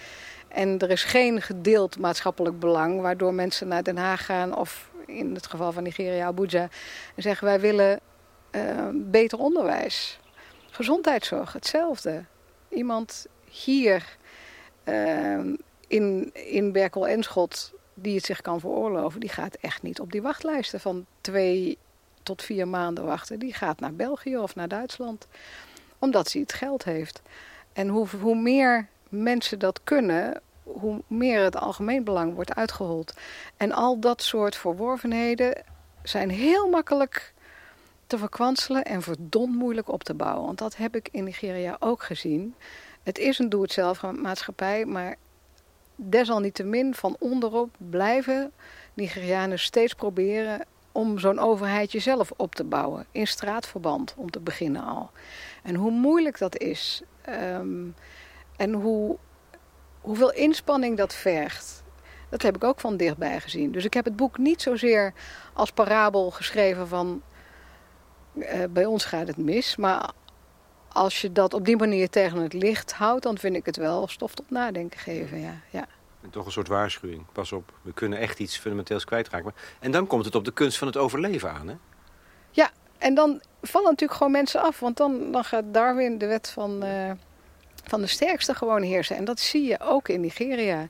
En 0.47 0.79
er 0.79 0.89
is 0.89 1.03
geen 1.03 1.41
gedeeld 1.41 1.99
maatschappelijk 1.99 2.59
belang 2.59 3.01
waardoor 3.01 3.33
mensen 3.33 3.67
naar 3.67 3.83
Den 3.83 3.97
Haag 3.97 4.25
gaan 4.25 4.55
of 4.55 4.91
in 5.05 5.33
het 5.33 5.47
geval 5.47 5.71
van 5.71 5.83
Nigeria, 5.83 6.25
Abuja, 6.25 6.69
en 7.15 7.21
zeggen 7.21 7.47
wij 7.47 7.59
willen 7.59 7.99
uh, 8.51 8.87
beter 8.93 9.39
onderwijs. 9.39 10.19
Gezondheidszorg, 10.71 11.53
hetzelfde 11.53 12.23
iemand 12.69 13.27
hier 13.49 14.17
uh, 14.85 15.39
in, 15.87 16.29
in 16.33 16.71
Berkel 16.71 17.07
en 17.07 17.23
Schot 17.23 17.73
die 17.93 18.15
het 18.15 18.25
zich 18.25 18.41
kan 18.41 18.59
veroorloven, 18.59 19.19
die 19.19 19.29
gaat 19.29 19.55
echt 19.55 19.81
niet 19.81 19.99
op 19.99 20.11
die 20.11 20.21
wachtlijsten 20.21 20.79
van 20.79 21.05
twee 21.21 21.77
tot 22.27 22.43
vier 22.43 22.67
maanden 22.67 23.05
wachten. 23.05 23.39
Die 23.39 23.53
gaat 23.53 23.79
naar 23.79 23.93
België 23.93 24.37
of 24.37 24.55
naar 24.55 24.67
Duitsland, 24.67 25.27
omdat 25.99 26.29
ze 26.29 26.39
het 26.39 26.53
geld 26.53 26.83
heeft. 26.83 27.21
En 27.73 27.87
hoe, 27.87 28.07
hoe 28.21 28.35
meer 28.35 28.87
mensen 29.09 29.59
dat 29.59 29.83
kunnen, 29.83 30.41
hoe 30.63 31.01
meer 31.07 31.43
het 31.43 31.55
algemeen 31.55 32.03
belang 32.03 32.33
wordt 32.33 32.55
uitgehold. 32.55 33.13
En 33.57 33.71
al 33.71 33.99
dat 33.99 34.21
soort 34.21 34.55
verworvenheden 34.55 35.63
zijn 36.03 36.29
heel 36.29 36.69
makkelijk 36.69 37.33
te 38.07 38.17
verkwanselen 38.17 38.85
en 38.85 39.01
verdomd 39.01 39.55
moeilijk 39.55 39.91
op 39.91 40.03
te 40.03 40.13
bouwen. 40.13 40.45
Want 40.45 40.57
dat 40.57 40.75
heb 40.75 40.95
ik 40.95 41.09
in 41.11 41.23
Nigeria 41.23 41.75
ook 41.79 42.03
gezien. 42.03 42.55
Het 43.03 43.17
is 43.17 43.39
een 43.39 43.49
doe-het-zelf 43.49 44.01
maatschappij, 44.01 44.85
maar 44.85 45.15
desalniettemin 45.95 46.93
van 46.93 47.15
onderop 47.19 47.75
blijven 47.77 48.51
Nigerianen 48.93 49.59
steeds 49.59 49.93
proberen 49.93 50.65
om 50.97 51.19
zo'n 51.19 51.39
overheidje 51.39 51.99
zelf 51.99 52.31
op 52.35 52.55
te 52.55 52.63
bouwen. 52.63 53.05
In 53.11 53.27
straatverband 53.27 54.13
om 54.17 54.31
te 54.31 54.39
beginnen 54.39 54.83
al. 54.83 55.11
En 55.63 55.75
hoe 55.75 55.91
moeilijk 55.91 56.37
dat 56.37 56.57
is. 56.57 57.01
Um, 57.29 57.95
en 58.55 58.73
hoe, 58.73 59.17
hoeveel 60.01 60.31
inspanning 60.31 60.97
dat 60.97 61.13
vergt. 61.13 61.83
Dat 62.29 62.41
heb 62.41 62.55
ik 62.55 62.63
ook 62.63 62.79
van 62.79 62.97
dichtbij 62.97 63.39
gezien. 63.39 63.71
Dus 63.71 63.85
ik 63.85 63.93
heb 63.93 64.05
het 64.05 64.15
boek 64.15 64.37
niet 64.37 64.61
zozeer 64.61 65.13
als 65.53 65.71
parabel 65.71 66.31
geschreven 66.31 66.87
van 66.87 67.21
uh, 68.33 68.63
bij 68.69 68.85
ons 68.85 69.05
gaat 69.05 69.27
het 69.27 69.37
mis. 69.37 69.75
Maar 69.75 70.11
als 70.91 71.21
je 71.21 71.31
dat 71.31 71.53
op 71.53 71.65
die 71.65 71.77
manier 71.77 72.09
tegen 72.09 72.37
het 72.37 72.53
licht 72.53 72.93
houdt, 72.93 73.23
dan 73.23 73.37
vind 73.37 73.55
ik 73.55 73.65
het 73.65 73.77
wel 73.77 74.07
stof 74.07 74.33
tot 74.33 74.49
nadenken 74.49 74.99
geven. 74.99 75.39
Ja. 75.39 75.53
ja. 75.69 75.85
En 76.21 76.29
toch 76.29 76.45
een 76.45 76.51
soort 76.51 76.67
waarschuwing. 76.67 77.25
Pas 77.31 77.51
op, 77.51 77.71
we 77.81 77.93
kunnen 77.93 78.19
echt 78.19 78.39
iets 78.39 78.57
fundamenteels 78.57 79.05
kwijtraken. 79.05 79.53
En 79.79 79.91
dan 79.91 80.07
komt 80.07 80.25
het 80.25 80.35
op 80.35 80.45
de 80.45 80.53
kunst 80.53 80.77
van 80.77 80.87
het 80.87 80.97
overleven 80.97 81.51
aan, 81.51 81.67
hè? 81.67 81.75
Ja, 82.51 82.71
en 82.97 83.15
dan 83.15 83.41
vallen 83.61 83.89
natuurlijk 83.89 84.17
gewoon 84.17 84.33
mensen 84.33 84.61
af. 84.61 84.79
Want 84.79 84.97
dan, 84.97 85.31
dan 85.31 85.43
gaat 85.43 85.63
Darwin, 85.71 86.17
de 86.17 86.27
wet 86.27 86.49
van 86.49 86.85
uh, 86.85 87.11
van 87.89 88.01
de 88.01 88.07
sterkste 88.07 88.53
gewoon 88.53 88.81
heersen. 88.81 89.15
En 89.15 89.25
dat 89.25 89.39
zie 89.39 89.63
je 89.63 89.79
ook 89.79 90.09
in 90.09 90.21
Nigeria. 90.21 90.87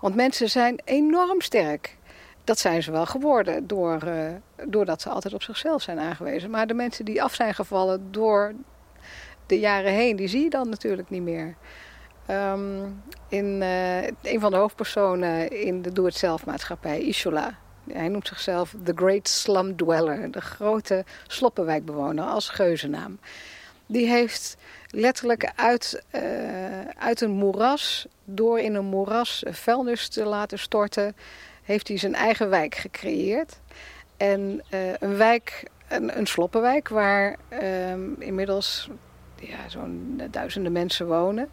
Want 0.00 0.14
mensen 0.14 0.50
zijn 0.50 0.80
enorm 0.84 1.40
sterk. 1.40 1.96
Dat 2.44 2.58
zijn 2.58 2.82
ze 2.82 2.90
wel 2.90 3.06
geworden 3.06 3.66
door, 3.66 4.04
uh, 4.04 4.30
doordat 4.68 5.02
ze 5.02 5.08
altijd 5.08 5.34
op 5.34 5.42
zichzelf 5.42 5.82
zijn 5.82 5.98
aangewezen. 5.98 6.50
Maar 6.50 6.66
de 6.66 6.74
mensen 6.74 7.04
die 7.04 7.22
af 7.22 7.34
zijn 7.34 7.54
gevallen 7.54 8.12
door 8.12 8.54
de 9.46 9.58
jaren 9.58 9.92
heen, 9.92 10.16
die 10.16 10.28
zie 10.28 10.42
je 10.42 10.50
dan 10.50 10.68
natuurlijk 10.68 11.10
niet 11.10 11.22
meer. 11.22 11.56
Um, 12.30 13.02
in, 13.28 13.60
uh, 13.60 14.02
een 14.06 14.40
van 14.40 14.50
de 14.50 14.56
hoofdpersonen 14.56 15.50
in 15.50 15.82
de 15.82 15.92
doe-het-zelf-maatschappij, 15.92 17.00
Ishola. 17.00 17.58
Hij 17.92 18.08
noemt 18.08 18.28
zichzelf 18.28 18.74
The 18.84 18.92
Great 18.94 19.28
Slum 19.28 19.76
Dweller, 19.76 20.30
de 20.30 20.40
grote 20.40 21.04
sloppenwijkbewoner 21.26 22.24
als 22.24 22.48
geuzennaam. 22.48 23.18
Die 23.86 24.08
heeft 24.08 24.56
letterlijk 24.88 25.52
uit, 25.56 26.02
uh, 26.12 26.20
uit 26.98 27.20
een 27.20 27.30
moeras, 27.30 28.06
door 28.24 28.60
in 28.60 28.74
een 28.74 28.84
moeras 28.84 29.42
vuilnis 29.46 30.08
te 30.08 30.24
laten 30.24 30.58
storten, 30.58 31.16
heeft 31.62 31.88
hij 31.88 31.98
zijn 31.98 32.14
eigen 32.14 32.50
wijk 32.50 32.74
gecreëerd. 32.74 33.60
En 34.16 34.62
uh, 34.70 34.80
een 34.98 35.16
wijk, 35.16 35.62
een, 35.88 36.18
een 36.18 36.26
sloppenwijk, 36.26 36.88
waar 36.88 37.36
um, 37.90 38.16
inmiddels 38.18 38.88
ja, 39.40 39.68
zo'n 39.68 40.20
duizenden 40.30 40.72
mensen 40.72 41.06
wonen. 41.06 41.50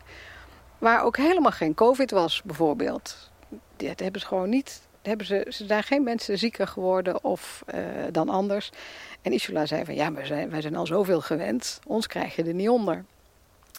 Waar 0.82 1.04
ook 1.04 1.18
helemaal 1.18 1.52
geen 1.52 1.74
covid 1.74 2.12
was, 2.12 2.42
bijvoorbeeld. 2.42 3.32
Dat 3.76 4.00
hebben 4.00 4.22
ze 4.22 4.28
gewoon 4.28 4.50
niet. 4.50 4.82
Hebben 5.02 5.26
ze, 5.26 5.46
zijn 5.50 5.84
geen 5.84 6.04
mensen 6.04 6.38
zieker 6.38 6.68
geworden 6.68 7.24
of 7.24 7.64
uh, 7.76 7.82
dan 8.12 8.30
anders. 8.30 8.72
En 9.22 9.34
Isula 9.34 9.66
zei 9.66 9.86
van 9.86 9.96
ja, 9.96 10.14
wij 10.14 10.26
zijn, 10.26 10.50
wij 10.50 10.62
zijn 10.62 10.76
al 10.76 10.86
zoveel 10.86 11.22
gewend. 11.22 11.80
Ons 11.86 12.08
krijg 12.08 12.36
je 12.36 12.44
er 12.44 12.54
niet 12.54 12.70
onder. 12.70 13.06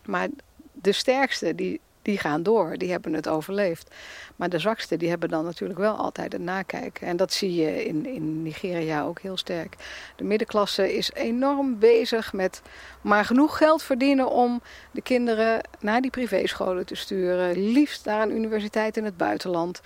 Maar 0.04 0.28
de 0.72 0.92
sterkste, 0.92 1.54
die, 1.54 1.80
die 2.02 2.18
gaan 2.18 2.42
door. 2.42 2.76
Die 2.76 2.90
hebben 2.90 3.12
het 3.12 3.28
overleefd. 3.28 3.94
Maar 4.36 4.48
de 4.48 4.58
zwakste, 4.58 4.96
die 4.96 5.08
hebben 5.08 5.28
dan 5.28 5.44
natuurlijk 5.44 5.78
wel 5.78 5.94
altijd 5.94 6.32
het 6.32 6.42
nakijken. 6.42 7.06
En 7.06 7.16
dat 7.16 7.32
zie 7.32 7.54
je 7.54 7.84
in, 7.84 8.06
in 8.06 8.42
Nigeria 8.42 9.02
ook 9.02 9.20
heel 9.20 9.36
sterk. 9.36 9.76
De 10.16 10.24
middenklasse 10.24 10.96
is 10.96 11.12
enorm 11.12 11.78
bezig 11.78 12.32
met 12.32 12.62
maar 13.00 13.24
genoeg 13.24 13.56
geld 13.56 13.82
verdienen 13.82 14.30
om 14.30 14.62
de 14.90 15.02
kinderen 15.02 15.60
naar 15.80 16.00
die 16.00 16.10
privéscholen 16.10 16.86
te 16.86 16.94
sturen. 16.94 17.72
Liefst 17.72 18.04
naar 18.04 18.22
een 18.22 18.36
universiteit 18.36 18.96
in 18.96 19.04
het 19.04 19.16
buitenland. 19.16 19.80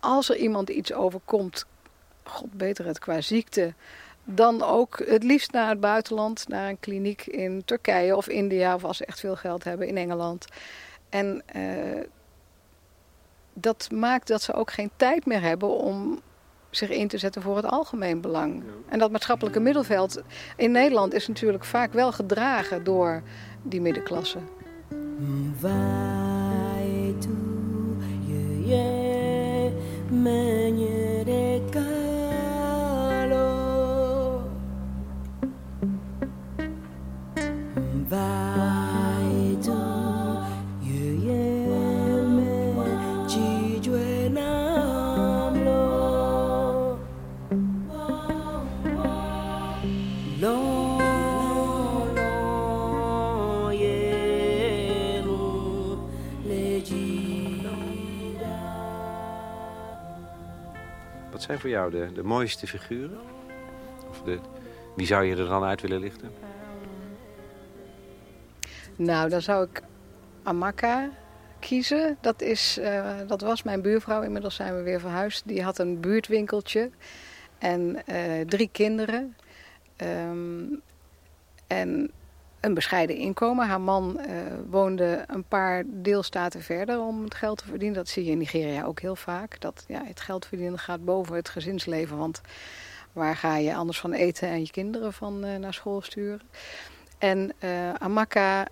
Als 0.00 0.30
er 0.30 0.36
iemand 0.36 0.68
iets 0.68 0.92
overkomt, 0.92 1.66
god 2.22 2.52
beter 2.52 2.86
het 2.86 2.98
qua 2.98 3.20
ziekte 3.20 3.74
dan 4.30 4.62
ook 4.62 5.02
het 5.06 5.22
liefst 5.22 5.52
naar 5.52 5.68
het 5.68 5.80
buitenland, 5.80 6.48
naar 6.48 6.68
een 6.68 6.80
kliniek 6.80 7.26
in 7.26 7.62
Turkije 7.64 8.16
of 8.16 8.28
India, 8.28 8.74
of 8.74 8.84
als 8.84 8.96
ze 8.96 9.04
echt 9.04 9.20
veel 9.20 9.36
geld 9.36 9.64
hebben 9.64 9.86
in 9.86 9.96
Engeland. 9.96 10.46
En 11.08 11.42
uh, 11.56 12.02
dat 13.52 13.88
maakt 13.92 14.28
dat 14.28 14.42
ze 14.42 14.52
ook 14.52 14.70
geen 14.70 14.90
tijd 14.96 15.26
meer 15.26 15.40
hebben 15.40 15.68
om 15.68 16.20
zich 16.70 16.90
in 16.90 17.08
te 17.08 17.18
zetten 17.18 17.42
voor 17.42 17.56
het 17.56 17.66
algemeen 17.66 18.20
belang. 18.20 18.62
En 18.88 18.98
dat 18.98 19.10
maatschappelijke 19.10 19.60
middenveld 19.60 20.22
in 20.56 20.70
Nederland 20.70 21.14
is 21.14 21.28
natuurlijk 21.28 21.64
vaak 21.64 21.92
wel 21.92 22.12
gedragen 22.12 22.84
door 22.84 23.22
die 23.62 23.80
middenklasse. 23.80 24.38
Wat 25.60 25.88
zijn 61.48 61.60
voor 61.60 61.70
jou 61.70 61.90
de, 61.90 62.12
de 62.12 62.22
mooiste 62.22 62.66
figuren? 62.66 63.20
Of 64.08 64.22
de, 64.22 64.38
wie 64.96 65.06
zou 65.06 65.24
je 65.24 65.36
er 65.36 65.46
dan 65.48 65.64
uit 65.64 65.80
willen 65.80 66.00
lichten? 66.00 66.30
Nou, 68.96 69.28
dan 69.28 69.42
zou 69.42 69.68
ik 69.70 69.82
Amaka 70.42 71.10
kiezen. 71.58 72.16
Dat, 72.20 72.42
is, 72.42 72.78
uh, 72.78 73.16
dat 73.26 73.40
was 73.40 73.62
mijn 73.62 73.82
buurvrouw. 73.82 74.22
Inmiddels 74.22 74.54
zijn 74.54 74.76
we 74.76 74.82
weer 74.82 75.00
verhuisd. 75.00 75.48
Die 75.48 75.62
had 75.62 75.78
een 75.78 76.00
buurtwinkeltje 76.00 76.90
en 77.58 78.02
uh, 78.06 78.40
drie 78.40 78.68
kinderen. 78.72 79.36
Um, 79.96 80.80
en 81.66 82.10
een 82.60 82.74
bescheiden 82.74 83.16
inkomen. 83.16 83.66
Haar 83.66 83.80
man 83.80 84.20
uh, 84.20 84.24
woonde 84.70 85.24
een 85.26 85.44
paar 85.44 85.82
deelstaten 85.86 86.62
verder 86.62 87.00
om 87.00 87.24
het 87.24 87.34
geld 87.34 87.58
te 87.58 87.64
verdienen. 87.64 87.96
Dat 87.96 88.08
zie 88.08 88.24
je 88.24 88.30
in 88.30 88.38
Nigeria 88.38 88.84
ook 88.84 89.00
heel 89.00 89.16
vaak. 89.16 89.60
Dat 89.60 89.84
ja, 89.88 90.02
het 90.04 90.20
geld 90.20 90.46
verdienen 90.46 90.78
gaat 90.78 91.04
boven 91.04 91.36
het 91.36 91.48
gezinsleven. 91.48 92.18
Want 92.18 92.40
waar 93.12 93.36
ga 93.36 93.56
je 93.56 93.74
anders 93.74 94.00
van 94.00 94.12
eten 94.12 94.48
en 94.48 94.60
je 94.60 94.70
kinderen 94.70 95.12
van 95.12 95.44
uh, 95.44 95.56
naar 95.56 95.74
school 95.74 96.00
sturen? 96.00 96.40
En 97.18 97.52
uh, 97.60 97.92
Amaka 97.92 98.66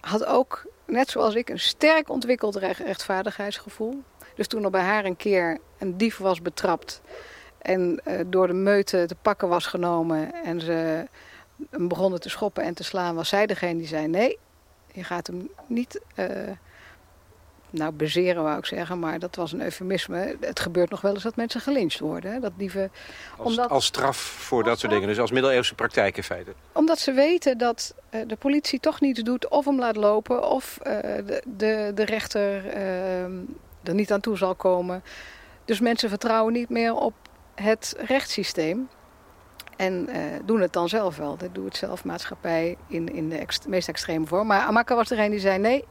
had 0.00 0.24
ook, 0.24 0.66
net 0.86 1.10
zoals 1.10 1.34
ik, 1.34 1.48
een 1.48 1.58
sterk 1.58 2.08
ontwikkeld 2.08 2.56
rechtvaardigheidsgevoel. 2.56 4.02
Dus 4.34 4.46
toen 4.46 4.64
er 4.64 4.70
bij 4.70 4.82
haar 4.82 5.04
een 5.04 5.16
keer 5.16 5.58
een 5.78 5.96
dief 5.96 6.16
was 6.18 6.42
betrapt 6.42 7.00
en 7.58 8.00
door 8.26 8.46
de 8.46 8.52
meute 8.52 9.04
te 9.06 9.14
pakken 9.22 9.48
was 9.48 9.66
genomen 9.66 10.34
en 10.44 10.60
ze 10.60 11.06
hem 11.70 11.88
begonnen 11.88 12.20
te 12.20 12.28
schoppen 12.28 12.62
en 12.62 12.74
te 12.74 12.84
slaan, 12.84 13.14
was 13.14 13.28
zij 13.28 13.46
degene 13.46 13.78
die 13.78 13.86
zei: 13.86 14.06
nee, 14.06 14.38
je 14.92 15.04
gaat 15.04 15.26
hem 15.26 15.48
niet. 15.66 16.00
Uh, 16.16 16.26
nou, 17.70 17.92
bezeren 17.92 18.42
wou 18.42 18.58
ik 18.58 18.64
zeggen, 18.64 18.98
maar 18.98 19.18
dat 19.18 19.36
was 19.36 19.52
een 19.52 19.62
eufemisme. 19.62 20.36
Het 20.40 20.60
gebeurt 20.60 20.90
nog 20.90 21.00
wel 21.00 21.14
eens 21.14 21.22
dat 21.22 21.36
mensen 21.36 21.60
gelyncht 21.60 21.98
worden. 21.98 22.32
Hè? 22.32 22.40
Dat 22.40 22.52
dieven, 22.56 22.92
als, 23.36 23.48
omdat, 23.48 23.70
als 23.70 23.84
straf 23.84 24.16
voor 24.16 24.58
als 24.58 24.68
dat 24.68 24.78
soort 24.78 24.92
dingen, 24.92 25.08
dus 25.08 25.18
als 25.18 25.30
middeleeuwse 25.30 25.74
praktijk 25.74 26.16
in 26.16 26.22
feite. 26.22 26.52
Omdat 26.72 26.98
ze 26.98 27.12
weten 27.12 27.58
dat 27.58 27.94
uh, 28.10 28.20
de 28.26 28.36
politie 28.36 28.80
toch 28.80 29.00
niets 29.00 29.20
doet, 29.20 29.48
of 29.48 29.64
hem 29.64 29.78
laat 29.78 29.96
lopen, 29.96 30.50
of 30.50 30.78
uh, 30.82 30.92
de, 30.92 31.42
de, 31.56 31.92
de, 31.94 32.04
rechter 32.04 32.66
er 33.82 33.94
niet 33.94 34.12
aan 34.12 34.20
toe 34.20 34.36
zal 34.36 34.54
komen. 34.54 35.02
Dus 35.64 35.80
mensen 35.80 36.08
vertrouwen 36.08 36.52
niet 36.52 36.68
meer 36.68 36.94
op 36.94 37.14
het 37.54 37.96
rechtssysteem. 37.98 38.88
En 39.80 40.08
uh, 40.08 40.16
doen 40.44 40.60
het 40.60 40.72
dan 40.72 40.88
zelf 40.88 41.16
wel. 41.16 41.36
De 41.36 41.52
doe 41.52 41.64
het 41.64 41.76
zelf 41.76 42.04
maatschappij 42.04 42.76
in, 42.86 43.14
in 43.14 43.28
de 43.28 43.46
meest 43.68 43.88
extreme 43.88 44.26
vorm. 44.26 44.46
Maar 44.46 44.60
Amaka 44.60 44.94
was 44.94 45.08
degene 45.08 45.30
die 45.30 45.38
zei 45.38 45.58
nee, 45.58 45.84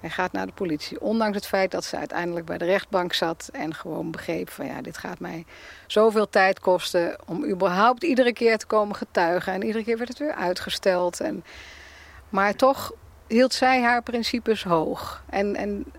hij 0.00 0.10
gaat 0.10 0.32
naar 0.32 0.46
de 0.46 0.52
politie. 0.52 1.00
Ondanks 1.00 1.36
het 1.36 1.46
feit 1.46 1.70
dat 1.70 1.84
ze 1.84 1.96
uiteindelijk 1.96 2.46
bij 2.46 2.58
de 2.58 2.64
rechtbank 2.64 3.12
zat 3.12 3.48
en 3.52 3.74
gewoon 3.74 4.10
begreep 4.10 4.50
van 4.50 4.66
ja, 4.66 4.82
dit 4.82 4.98
gaat 4.98 5.18
mij 5.18 5.44
zoveel 5.86 6.28
tijd 6.28 6.60
kosten 6.60 7.16
om 7.26 7.44
überhaupt 7.44 8.02
iedere 8.02 8.32
keer 8.32 8.58
te 8.58 8.66
komen 8.66 8.96
getuigen. 8.96 9.52
En 9.52 9.62
iedere 9.62 9.84
keer 9.84 9.96
werd 9.96 10.08
het 10.08 10.18
weer 10.18 10.34
uitgesteld. 10.34 11.20
En, 11.20 11.44
maar 12.28 12.54
toch 12.54 12.92
hield 13.26 13.52
zij 13.52 13.82
haar 13.82 14.02
principes 14.02 14.64
hoog. 14.64 15.22
En, 15.30 15.56
en, 15.56 15.92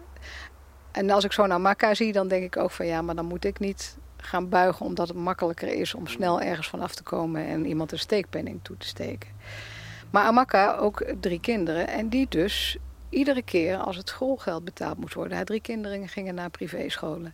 en 0.91 1.09
als 1.09 1.23
ik 1.23 1.31
zo 1.31 1.45
naar 1.45 1.61
Makka 1.61 1.93
zie, 1.93 2.11
dan 2.11 2.27
denk 2.27 2.43
ik 2.43 2.57
ook 2.57 2.71
van 2.71 2.85
ja, 2.85 3.01
maar 3.01 3.15
dan 3.15 3.25
moet 3.25 3.45
ik 3.45 3.59
niet 3.59 3.97
gaan 4.23 4.49
buigen 4.49 4.85
omdat 4.85 5.07
het 5.07 5.17
makkelijker 5.17 5.67
is 5.67 5.93
om 5.93 6.07
snel 6.07 6.41
ergens 6.41 6.67
vanaf 6.67 6.95
te 6.95 7.03
komen 7.03 7.45
en 7.45 7.65
iemand 7.65 7.91
een 7.91 7.99
steekpenning 7.99 8.59
toe 8.61 8.77
te 8.77 8.87
steken. 8.87 9.29
Maar 10.09 10.23
Amaka 10.23 10.75
ook 10.75 11.05
drie 11.19 11.39
kinderen 11.39 11.87
en 11.87 12.09
die 12.09 12.25
dus 12.29 12.77
iedere 13.09 13.41
keer 13.41 13.77
als 13.77 13.97
het 13.97 14.09
schoolgeld 14.09 14.63
betaald 14.63 14.97
moest 14.97 15.13
worden. 15.13 15.35
Haar 15.35 15.45
drie 15.45 15.61
kinderen 15.61 16.07
gingen 16.07 16.35
naar 16.35 16.49
privéscholen. 16.49 17.33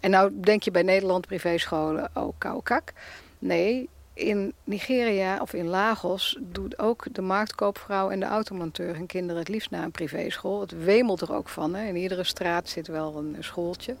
En 0.00 0.10
nou 0.10 0.40
denk 0.40 0.62
je 0.62 0.70
bij 0.70 0.82
Nederland 0.82 1.26
privéscholen, 1.26 2.10
oh 2.14 2.32
kou 2.38 2.62
kak. 2.62 2.92
Nee, 3.38 3.88
in 4.14 4.52
Nigeria 4.64 5.38
of 5.40 5.52
in 5.52 5.66
Lagos 5.66 6.38
doet 6.40 6.78
ook 6.78 7.06
de 7.12 7.22
marktkoopvrouw 7.22 8.10
en 8.10 8.20
de 8.20 8.26
automonteur 8.26 8.94
hun 8.94 9.06
kinderen 9.06 9.38
het 9.38 9.48
liefst 9.48 9.70
naar 9.70 9.84
een 9.84 9.90
privéschool. 9.90 10.60
Het 10.60 10.84
wemelt 10.84 11.20
er 11.20 11.34
ook 11.34 11.48
van. 11.48 11.74
Hè. 11.74 11.86
In 11.86 11.96
iedere 11.96 12.24
straat 12.24 12.68
zit 12.68 12.86
wel 12.86 13.16
een 13.16 13.36
schooltje 13.40 13.96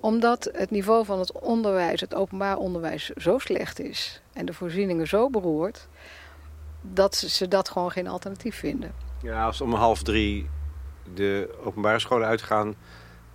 omdat 0.00 0.50
het 0.52 0.70
niveau 0.70 1.04
van 1.04 1.18
het 1.18 1.32
onderwijs, 1.32 2.00
het 2.00 2.14
openbaar 2.14 2.56
onderwijs, 2.56 3.08
zo 3.08 3.38
slecht 3.38 3.80
is 3.80 4.22
en 4.32 4.46
de 4.46 4.52
voorzieningen 4.52 5.06
zo 5.06 5.30
beroerd, 5.30 5.88
dat 6.80 7.16
ze 7.16 7.48
dat 7.48 7.68
gewoon 7.68 7.90
geen 7.90 8.08
alternatief 8.08 8.56
vinden. 8.56 8.92
Ja, 9.22 9.44
als 9.44 9.60
om 9.60 9.74
half 9.74 10.02
drie 10.02 10.48
de 11.14 11.58
openbare 11.64 11.98
scholen 11.98 12.28
uitgaan, 12.28 12.74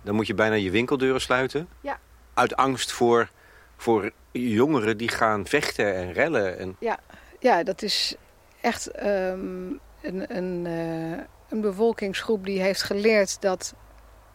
dan 0.02 0.14
moet 0.14 0.26
je 0.26 0.34
bijna 0.34 0.54
je 0.54 0.70
winkeldeuren 0.70 1.20
sluiten. 1.20 1.68
Ja. 1.80 1.98
Uit 2.34 2.56
angst 2.56 2.92
voor, 2.92 3.30
voor 3.76 4.10
jongeren 4.32 4.96
die 4.96 5.08
gaan 5.08 5.46
vechten 5.46 5.94
en 5.94 6.12
rellen. 6.12 6.58
En... 6.58 6.76
Ja, 6.78 6.98
ja, 7.40 7.62
dat 7.62 7.82
is 7.82 8.16
echt 8.60 9.04
um, 9.04 9.80
een, 10.02 10.36
een, 10.36 10.64
uh, 10.64 11.18
een 11.48 11.60
bevolkingsgroep 11.60 12.44
die 12.44 12.60
heeft 12.60 12.82
geleerd 12.82 13.40
dat 13.40 13.74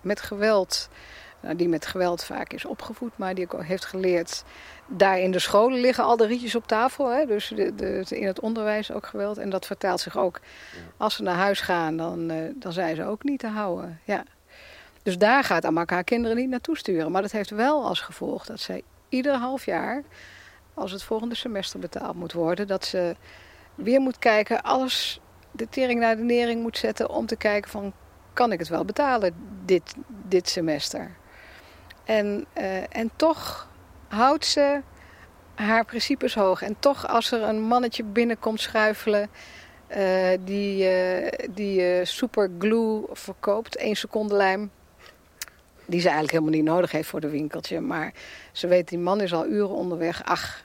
met 0.01 0.21
geweld, 0.21 0.89
nou, 1.41 1.55
die 1.55 1.69
met 1.69 1.85
geweld 1.85 2.23
vaak 2.23 2.53
is 2.53 2.65
opgevoed, 2.65 3.11
maar 3.15 3.35
die 3.35 3.51
ook 3.51 3.63
heeft 3.63 3.85
geleerd, 3.85 4.43
daar 4.87 5.19
in 5.19 5.31
de 5.31 5.39
scholen 5.39 5.79
liggen 5.79 6.03
al 6.03 6.17
de 6.17 6.25
rietjes 6.25 6.55
op 6.55 6.67
tafel. 6.67 7.09
Hè? 7.09 7.25
Dus 7.25 7.47
de, 7.47 7.75
de, 7.75 8.05
in 8.09 8.27
het 8.27 8.39
onderwijs 8.39 8.91
ook 8.91 9.05
geweld. 9.05 9.37
En 9.37 9.49
dat 9.49 9.65
vertaalt 9.65 9.99
zich 9.99 10.17
ook, 10.17 10.39
als 10.97 11.15
ze 11.15 11.23
naar 11.23 11.35
huis 11.35 11.61
gaan, 11.61 11.97
dan, 11.97 12.31
uh, 12.31 12.37
dan 12.55 12.73
zijn 12.73 12.95
ze 12.95 13.05
ook 13.05 13.23
niet 13.23 13.39
te 13.39 13.47
houden. 13.47 13.99
Ja. 14.03 14.23
Dus 15.03 15.17
daar 15.17 15.43
gaat 15.43 15.65
Amaka 15.65 15.93
haar 15.93 16.03
kinderen 16.03 16.37
niet 16.37 16.49
naartoe 16.49 16.77
sturen. 16.77 17.11
Maar 17.11 17.21
dat 17.21 17.31
heeft 17.31 17.49
wel 17.49 17.85
als 17.85 17.99
gevolg 17.99 18.45
dat 18.45 18.59
zij 18.59 18.81
ieder 19.09 19.33
half 19.33 19.65
jaar, 19.65 20.03
als 20.73 20.91
het 20.91 21.03
volgende 21.03 21.35
semester 21.35 21.79
betaald 21.79 22.15
moet 22.15 22.33
worden, 22.33 22.67
dat 22.67 22.85
ze 22.85 23.15
weer 23.75 23.99
moet 23.99 24.19
kijken, 24.19 24.61
alles 24.61 25.19
de 25.51 25.69
tering 25.69 25.99
naar 25.99 26.15
de 26.15 26.23
nering 26.23 26.61
moet 26.61 26.77
zetten 26.77 27.09
om 27.09 27.25
te 27.25 27.35
kijken 27.35 27.71
van 27.71 27.93
kan 28.33 28.51
ik 28.51 28.59
het 28.59 28.67
wel 28.67 28.85
betalen 28.85 29.33
dit, 29.65 29.95
dit 30.07 30.49
semester. 30.49 31.11
En, 32.03 32.45
uh, 32.57 32.95
en 32.95 33.11
toch 33.15 33.69
houdt 34.07 34.45
ze 34.45 34.81
haar 35.55 35.85
principes 35.85 36.33
hoog. 36.33 36.61
En 36.61 36.75
toch 36.79 37.07
als 37.07 37.31
er 37.31 37.41
een 37.41 37.61
mannetje 37.61 38.03
binnenkomt 38.03 38.61
schuifelen 38.61 39.29
uh, 39.97 40.29
die, 40.45 40.83
uh, 40.83 41.27
die 41.49 42.05
superglue 42.05 43.03
verkoopt, 43.11 43.75
één 43.75 43.95
seconde 43.95 44.35
lijm 44.35 44.71
die 45.91 45.99
ze 45.99 46.07
eigenlijk 46.07 46.37
helemaal 46.37 46.59
niet 46.59 46.71
nodig 46.73 46.91
heeft 46.91 47.09
voor 47.09 47.19
de 47.19 47.29
winkeltje. 47.29 47.79
Maar 47.79 48.13
ze 48.51 48.67
weet, 48.67 48.87
die 48.87 48.99
man 48.99 49.21
is 49.21 49.33
al 49.33 49.47
uren 49.47 49.75
onderweg. 49.75 50.23
Ach, 50.23 50.63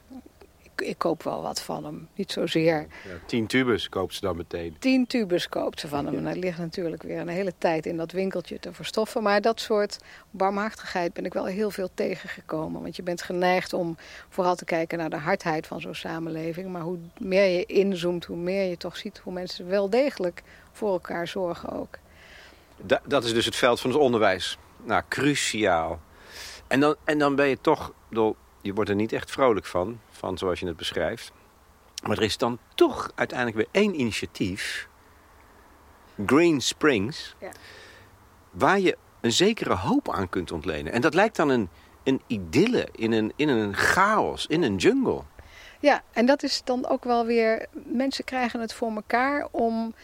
ik, 0.81 0.99
koop 0.99 1.23
wel 1.23 1.43
wat 1.43 1.61
van 1.61 1.85
hem. 1.85 2.09
Niet 2.15 2.33
zozeer. 2.33 2.87
Ja, 3.05 3.11
tien 3.27 3.47
tubus 3.47 3.89
koopt 3.89 4.15
ze 4.15 4.21
dan 4.21 4.37
meteen. 4.37 4.77
Tien 4.79 5.07
tubus 5.07 5.49
koopt 5.49 5.81
ze 5.81 5.89
van 5.89 6.07
hem. 6.07 6.17
En 6.17 6.25
hij 6.25 6.37
ligt 6.37 6.59
natuurlijk 6.59 7.03
weer 7.03 7.21
een 7.21 7.29
hele 7.29 7.53
tijd 7.59 7.87
in 7.87 7.97
dat 7.97 8.13
winkeltje 8.13 8.59
te 8.59 8.73
verstoffen. 8.73 9.23
Maar 9.23 9.41
dat 9.41 9.61
soort 9.61 9.99
barmhartigheid 10.31 11.13
ben 11.13 11.25
ik 11.25 11.33
wel 11.33 11.45
heel 11.45 11.71
veel 11.71 11.89
tegengekomen. 11.95 12.83
Want 12.83 12.97
je 12.97 13.03
bent 13.03 13.23
geneigd 13.23 13.73
om 13.73 13.97
vooral 14.29 14.55
te 14.55 14.65
kijken 14.65 14.99
naar 14.99 15.11
de 15.11 15.17
hardheid 15.17 15.67
van 15.67 15.81
zo'n 15.81 15.95
samenleving. 15.95 16.69
Maar 16.69 16.83
hoe 16.83 16.99
meer 17.19 17.59
je 17.59 17.65
inzoomt, 17.67 18.25
hoe 18.25 18.37
meer 18.37 18.69
je 18.69 18.77
toch 18.77 18.97
ziet 18.97 19.19
hoe 19.19 19.33
mensen 19.33 19.69
wel 19.69 19.91
degelijk 19.91 20.43
voor 20.73 20.93
elkaar 20.93 21.29
zorgen 21.29 21.71
ook. 21.71 21.99
dat 23.05 23.25
is 23.25 23.33
dus 23.33 23.45
het 23.45 23.57
veld 23.57 23.81
van 23.81 23.91
het 23.91 23.99
onderwijs 23.99 24.59
nou, 24.87 25.03
cruciaal. 25.09 26.01
En 26.67 26.81
dan, 26.81 26.97
en 27.05 27.19
dan 27.19 27.35
ben 27.35 27.49
je 27.49 27.59
toch, 27.61 27.93
je 28.61 28.75
wordt 28.75 28.91
er 28.91 28.97
niet 28.97 29.13
echt 29.13 29.31
vrolijk 29.31 29.67
van, 29.67 30.01
van 30.11 30.39
zoals 30.39 30.61
je 30.61 30.67
het 30.67 30.77
beschrijft. 30.77 31.33
Maar 32.03 32.17
er 32.17 32.23
is 32.23 32.39
dan 32.39 32.59
toch 32.75 33.11
uiteindelijk 33.15 33.57
weer 33.57 33.83
één 33.83 34.01
initiatief, 34.01 34.89
Green 36.27 36.61
Springs, 36.61 37.35
ja. 37.41 37.51
waar 38.51 38.81
je 38.81 38.97
een 39.21 39.33
zekere 39.33 39.75
hoop 39.75 40.11
aan 40.11 40.29
kunt 40.29 40.53
ontlenen. 40.53 40.93
En 40.93 41.01
dat 41.01 41.15
lijkt 41.15 41.37
dan 41.37 41.49
een, 41.49 41.69
een 42.03 42.23
idylle 42.27 42.89
in 42.93 43.13
een, 43.13 43.33
in 43.37 43.49
een 43.49 43.75
chaos, 43.75 44.47
in 44.47 44.63
een 44.63 44.77
jungle. 44.77 45.23
Ja, 45.81 46.03
en 46.13 46.27
dat 46.27 46.43
is 46.43 46.61
dan 46.65 46.87
ook 46.87 47.05
wel 47.05 47.27
weer. 47.27 47.67
Mensen 47.85 48.25
krijgen 48.25 48.61
het 48.61 48.73
voor 48.73 48.91
elkaar 48.91 49.49
om 49.51 49.95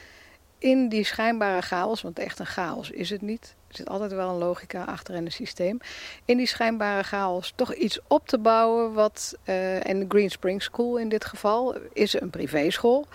in 0.58 0.88
die 0.88 1.04
schijnbare 1.04 1.62
chaos, 1.62 2.02
want 2.02 2.18
echt 2.18 2.38
een 2.38 2.46
chaos 2.46 2.90
is 2.90 3.10
het 3.10 3.22
niet. 3.22 3.54
Er 3.72 3.78
zit 3.78 3.88
altijd 3.88 4.12
wel 4.12 4.28
een 4.28 4.38
logica 4.38 4.84
achter 4.84 5.14
in 5.14 5.24
het 5.24 5.32
systeem. 5.32 5.78
In 6.24 6.36
die 6.36 6.46
schijnbare 6.46 7.02
chaos 7.02 7.52
toch 7.56 7.74
iets 7.74 8.00
op 8.06 8.28
te 8.28 8.38
bouwen 8.38 8.92
wat, 8.92 9.36
uh, 9.44 9.86
en 9.86 10.04
Green 10.08 10.30
Spring 10.30 10.62
School 10.62 10.96
in 10.96 11.08
dit 11.08 11.24
geval, 11.24 11.74
is 11.92 12.20
een 12.20 12.30
privéschool. 12.30 13.06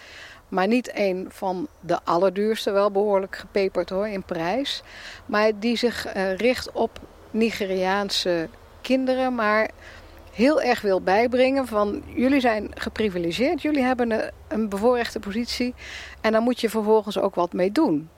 Maar 0.47 0.67
niet 0.67 0.91
een 0.93 1.25
van 1.29 1.67
de 1.79 1.99
allerduurste, 2.03 2.71
wel 2.71 2.91
behoorlijk 2.91 3.35
gepeperd 3.35 3.89
hoor, 3.89 4.07
in 4.07 4.23
prijs. 4.23 4.83
Maar 5.25 5.59
die 5.59 5.77
zich 5.77 6.15
uh, 6.15 6.35
richt 6.35 6.71
op 6.71 6.99
Nigeriaanse 7.31 8.49
kinderen, 8.81 9.35
maar 9.35 9.69
heel 10.33 10.61
erg 10.61 10.81
wil 10.81 11.01
bijbrengen 11.01 11.67
van 11.67 12.03
jullie 12.05 12.39
zijn 12.39 12.71
geprivilegeerd, 12.73 13.61
jullie 13.61 13.83
hebben 13.83 14.11
een, 14.11 14.31
een 14.47 14.69
bevoorrechte 14.69 15.19
positie 15.19 15.73
en 16.21 16.31
daar 16.31 16.41
moet 16.41 16.61
je 16.61 16.69
vervolgens 16.69 17.19
ook 17.19 17.35
wat 17.35 17.53
mee 17.53 17.71
doen. 17.71 18.09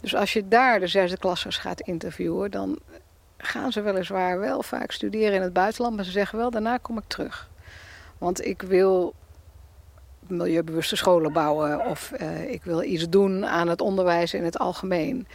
Dus 0.00 0.14
als 0.14 0.32
je 0.32 0.48
daar 0.48 0.80
de 0.80 0.86
zesde 0.86 1.18
klassers 1.18 1.56
gaat 1.56 1.80
interviewen, 1.80 2.50
dan 2.50 2.78
gaan 3.36 3.72
ze 3.72 3.80
weliswaar 3.80 4.38
wel 4.38 4.62
vaak 4.62 4.92
studeren 4.92 5.34
in 5.34 5.42
het 5.42 5.52
buitenland, 5.52 5.96
maar 5.96 6.04
ze 6.04 6.10
zeggen 6.10 6.38
wel 6.38 6.50
daarna 6.50 6.76
kom 6.76 6.98
ik 6.98 7.04
terug. 7.06 7.50
Want 8.18 8.44
ik 8.44 8.62
wil 8.62 9.14
milieubewuste 10.26 10.96
scholen 10.96 11.32
bouwen 11.32 11.86
of 11.86 12.12
uh, 12.20 12.50
ik 12.50 12.62
wil 12.64 12.82
iets 12.82 13.08
doen 13.08 13.46
aan 13.46 13.68
het 13.68 13.80
onderwijs 13.80 14.34
in 14.34 14.44
het 14.44 14.58
algemeen. 14.58 15.26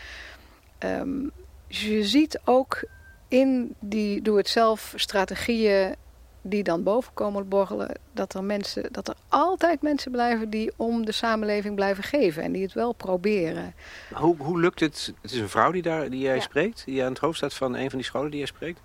Um, 0.80 1.32
je 1.67 2.04
ziet 2.04 2.39
ook 2.45 2.84
in 3.28 3.76
die 3.80 4.21
doe-het-zelf 4.21 4.93
strategieën 4.95 5.95
die 6.44 6.64
dan 6.64 6.84
boven 6.84 7.14
komen 7.14 7.48
borrelen, 7.48 8.00
dat 8.14 8.34
er, 8.34 8.44
mensen, 8.44 8.92
dat 8.92 9.08
er 9.08 9.16
altijd 9.28 9.82
mensen 9.82 10.12
blijven 10.12 10.50
die 10.50 10.72
om 10.76 11.06
de 11.06 11.12
samenleving 11.12 11.76
blijven 11.76 12.04
geven 12.04 12.44
en 12.44 12.52
die 12.52 12.64
het 12.64 12.74
wel 12.74 12.94
proberen. 12.94 13.76
Hoe, 14.14 14.36
hoe 14.38 14.60
lukt 14.60 14.80
het? 14.80 15.14
Het 15.22 15.32
is 15.32 15.40
een 15.40 15.50
vrouw 15.50 15.72
die, 15.72 15.82
daar, 15.82 16.10
die 16.10 16.20
jij 16.20 16.40
spreekt, 16.40 16.86
die 16.86 17.04
aan 17.04 17.10
het 17.10 17.20
hoofd 17.20 17.38
staat 17.38 17.54
van 17.54 17.76
een 17.76 17.90
van 17.90 18.00
die 18.00 18.08
scholen 18.08 18.30
die 18.30 18.40
jij 18.40 18.48
spreekt. 18.48 18.80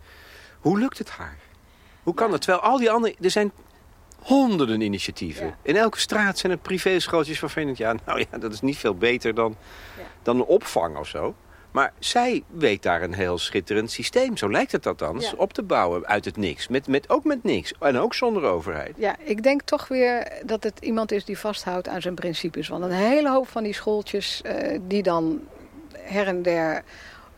Hoe 0.61 0.79
lukt 0.79 0.99
het 0.99 1.11
haar? 1.11 1.37
Hoe 2.03 2.15
kan 2.15 2.31
dat? 2.31 2.41
Terwijl 2.41 2.63
al 2.63 2.79
die 2.79 2.91
andere, 2.91 3.15
er 3.21 3.31
zijn 3.31 3.53
honderden 4.19 4.81
initiatieven. 4.81 5.57
In 5.63 5.77
elke 5.77 5.99
straat 5.99 6.39
zijn 6.39 6.53
er 6.53 6.59
privéschooltjes 6.59 7.39
van 7.39 7.67
je 7.67 7.73
ja, 7.77 7.95
nou 8.07 8.25
ja, 8.31 8.39
dat 8.39 8.53
is 8.53 8.61
niet 8.61 8.77
veel 8.77 8.95
beter 8.95 9.35
dan, 9.35 9.57
dan 10.23 10.37
een 10.37 10.45
opvang 10.45 10.97
of 10.97 11.07
zo. 11.09 11.35
Maar 11.71 11.93
zij 11.99 12.43
weet 12.47 12.83
daar 12.83 13.03
een 13.03 13.15
heel 13.15 13.39
schitterend 13.39 13.91
systeem, 13.91 14.37
zo 14.37 14.51
lijkt 14.51 14.73
het 14.73 14.87
althans, 14.87 15.35
op 15.35 15.53
te 15.53 15.63
bouwen 15.63 16.07
uit 16.07 16.25
het 16.25 16.37
niks. 16.37 16.69
Met, 16.69 16.87
met, 16.87 17.11
ook 17.11 17.25
met 17.25 17.45
niks 17.45 17.75
en 17.81 17.99
ook 17.99 18.15
zonder 18.15 18.43
overheid. 18.43 18.95
Ja, 18.97 19.17
ik 19.19 19.43
denk 19.43 19.63
toch 19.63 19.89
weer 19.89 20.33
dat 20.45 20.63
het 20.63 20.79
iemand 20.81 21.13
is 21.13 21.25
die 21.25 21.39
vasthoudt 21.39 21.89
aan 21.89 22.03
zijn 22.03 22.15
principes. 22.15 22.69
Want 22.69 22.85
een 22.85 22.91
hele 22.91 23.31
hoop 23.31 23.49
van 23.49 23.63
die 23.63 23.73
schooltjes 23.73 24.43
uh, 24.47 24.79
die 24.83 25.03
dan 25.03 25.41
her 25.99 26.27
en 26.27 26.43
der 26.43 26.83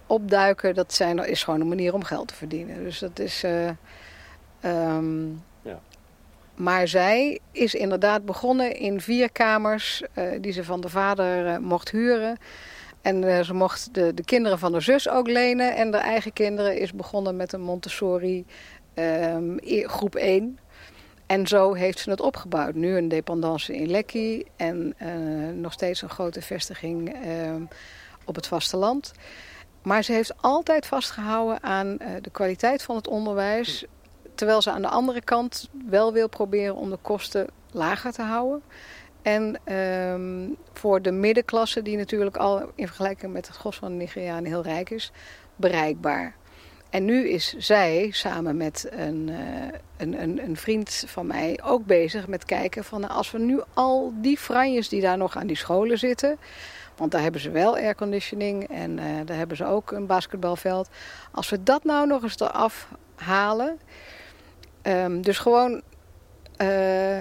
opduiken, 0.07 0.75
dat 0.75 0.95
zijn, 0.95 1.19
is 1.19 1.45
gewoon 1.45 1.61
een 1.61 1.69
manier 1.69 1.95
om 1.95 2.05
geld 2.05 2.29
te 2.29 2.35
verdienen. 2.35 2.85
Dus 2.85 2.99
dat 2.99 3.19
is... 3.19 3.45
Uh, 3.45 3.69
um, 4.97 5.43
ja. 5.63 5.81
Maar 6.55 6.89
zij 6.89 7.39
is 7.53 7.75
inderdaad 7.75 8.25
begonnen 8.25 8.77
in 8.77 9.01
vier 9.01 9.33
kamers 9.33 10.03
uh, 10.15 10.25
die 10.41 10.53
ze 10.53 10.65
van 10.65 10.81
de 10.81 10.89
vader 10.89 11.61
mocht 11.63 11.91
huren... 11.91 12.39
En 13.03 13.23
uh, 13.23 13.41
ze 13.41 13.55
mocht 13.55 13.95
de, 13.95 14.15
de 14.15 14.25
kinderen 14.25 14.59
van 14.59 14.73
de 14.73 14.81
zus 14.81 15.09
ook 15.09 15.29
lenen. 15.29 15.77
En 15.77 15.91
de 15.91 15.97
eigen 15.97 16.33
kinderen 16.33 16.79
is 16.79 16.93
begonnen 16.93 17.37
met 17.37 17.53
een 17.53 17.61
Montessori 17.61 18.47
um, 18.95 19.59
groep 19.87 20.15
1. 20.15 20.59
En 21.27 21.47
zo 21.47 21.73
heeft 21.73 21.99
ze 21.99 22.11
het 22.11 22.21
opgebouwd. 22.21 22.75
Nu 22.75 22.97
een 22.97 23.09
dependance 23.09 23.75
in 23.75 23.91
Lekki 23.91 24.45
en 24.57 24.95
uh, 25.03 25.55
nog 25.55 25.73
steeds 25.73 26.03
een 26.03 26.11
grote 26.11 26.43
vestiging 26.43 27.25
uh, 27.27 27.55
op 28.25 28.35
het 28.35 28.47
vasteland. 28.47 29.13
Maar 29.83 30.03
ze 30.03 30.13
heeft 30.13 30.43
altijd 30.43 30.87
vastgehouden 30.87 31.63
aan 31.63 31.87
uh, 31.87 32.09
de 32.21 32.31
kwaliteit 32.31 32.83
van 32.83 32.97
het 32.97 33.09
onderwijs. 33.09 33.85
Terwijl 34.35 34.63
ze 34.63 34.71
aan 34.71 34.83
de 34.83 34.89
andere 34.89 35.21
kant 35.21 35.69
wel 35.89 36.13
wil 36.13 36.29
proberen 36.29 36.75
om 36.75 36.91
de 36.91 36.99
kosten 37.03 37.47
lager 37.73 38.13
te 38.13 38.23
houden. 38.23 38.63
En 39.23 39.75
um, 39.77 40.57
voor 40.73 41.03
de 41.03 41.11
middenklasse, 41.11 41.83
die 41.83 41.97
natuurlijk 41.97 42.37
al 42.37 42.71
in 42.75 42.87
vergelijking 42.87 43.33
met 43.33 43.47
het 43.47 43.57
gros 43.57 43.77
van 43.77 43.99
de 43.99 44.07
heel 44.45 44.63
rijk 44.63 44.91
is, 44.91 45.13
bereikbaar. 45.57 46.35
En 46.91 47.05
nu 47.05 47.29
is 47.29 47.55
zij 47.59 48.09
samen 48.13 48.57
met 48.57 48.89
een, 48.91 49.29
uh, 49.29 49.39
een, 49.97 50.23
een, 50.23 50.45
een, 50.45 50.57
vriend 50.57 51.05
van 51.07 51.27
mij 51.27 51.61
ook 51.65 51.87
bezig 51.87 52.27
met 52.27 52.45
kijken 52.45 52.85
van 52.85 53.01
nou, 53.01 53.13
als 53.13 53.31
we 53.31 53.39
nu 53.39 53.61
al 53.75 54.13
die 54.17 54.39
franjes 54.39 54.89
die 54.89 55.01
daar 55.01 55.17
nog 55.17 55.37
aan 55.37 55.47
die 55.47 55.57
scholen 55.57 55.99
zitten. 55.99 56.39
Want 56.97 57.13
daar 57.13 57.23
hebben 57.23 57.41
ze 57.41 57.51
wel 57.51 57.77
airconditioning 57.77 58.69
en 58.69 58.91
uh, 58.99 59.05
daar 59.25 59.37
hebben 59.37 59.57
ze 59.57 59.65
ook 59.65 59.91
een 59.91 60.07
basketbalveld. 60.07 60.89
Als 61.31 61.51
we 61.51 61.63
dat 61.63 61.85
nou 61.85 62.07
nog 62.07 62.23
eens 62.23 62.41
eraf 62.41 62.89
halen. 63.15 63.79
Um, 64.83 65.23
dus 65.23 65.39
gewoon 65.39 65.83
uh, 66.63 67.19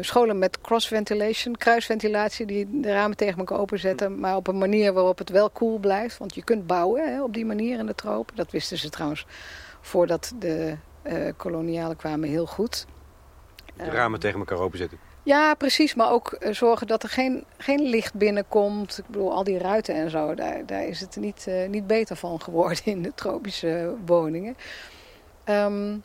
scholen 0.00 0.38
met 0.38 0.60
cross-ventilation, 0.60 1.56
kruisventilatie, 1.56 2.46
die 2.46 2.80
de 2.80 2.92
ramen 2.92 3.16
tegen 3.16 3.38
elkaar 3.38 3.58
openzetten, 3.58 4.20
maar 4.20 4.36
op 4.36 4.46
een 4.46 4.58
manier 4.58 4.92
waarop 4.92 5.18
het 5.18 5.30
wel 5.30 5.50
koel 5.50 5.68
cool 5.68 5.78
blijft. 5.78 6.18
Want 6.18 6.34
je 6.34 6.44
kunt 6.44 6.66
bouwen 6.66 7.12
hè, 7.12 7.22
op 7.22 7.34
die 7.34 7.46
manier 7.46 7.78
in 7.78 7.86
de 7.86 7.94
tropen. 7.94 8.36
Dat 8.36 8.50
wisten 8.50 8.78
ze 8.78 8.90
trouwens 8.90 9.26
voordat 9.80 10.32
de 10.38 10.76
uh, 11.02 11.32
kolonialen 11.36 11.96
kwamen 11.96 12.28
heel 12.28 12.46
goed. 12.46 12.86
De 13.76 13.90
ramen 13.90 14.20
tegen 14.20 14.38
elkaar 14.38 14.58
openzetten. 14.58 14.98
Ja, 15.22 15.54
precies. 15.54 15.94
Maar 15.94 16.10
ook 16.10 16.36
uh, 16.40 16.52
zorgen 16.52 16.86
dat 16.86 17.02
er 17.02 17.08
geen, 17.08 17.44
geen 17.58 17.80
licht 17.80 18.14
binnenkomt. 18.14 18.98
Ik 18.98 19.06
bedoel, 19.06 19.32
al 19.32 19.44
die 19.44 19.58
ruiten 19.58 19.94
en 19.94 20.10
zo, 20.10 20.34
daar, 20.34 20.66
daar 20.66 20.84
is 20.84 21.00
het 21.00 21.16
niet, 21.16 21.46
uh, 21.48 21.68
niet 21.68 21.86
beter 21.86 22.16
van 22.16 22.40
geworden 22.40 22.84
in 22.84 23.02
de 23.02 23.12
tropische 23.14 23.94
woningen. 24.06 24.56
Um, 25.44 26.02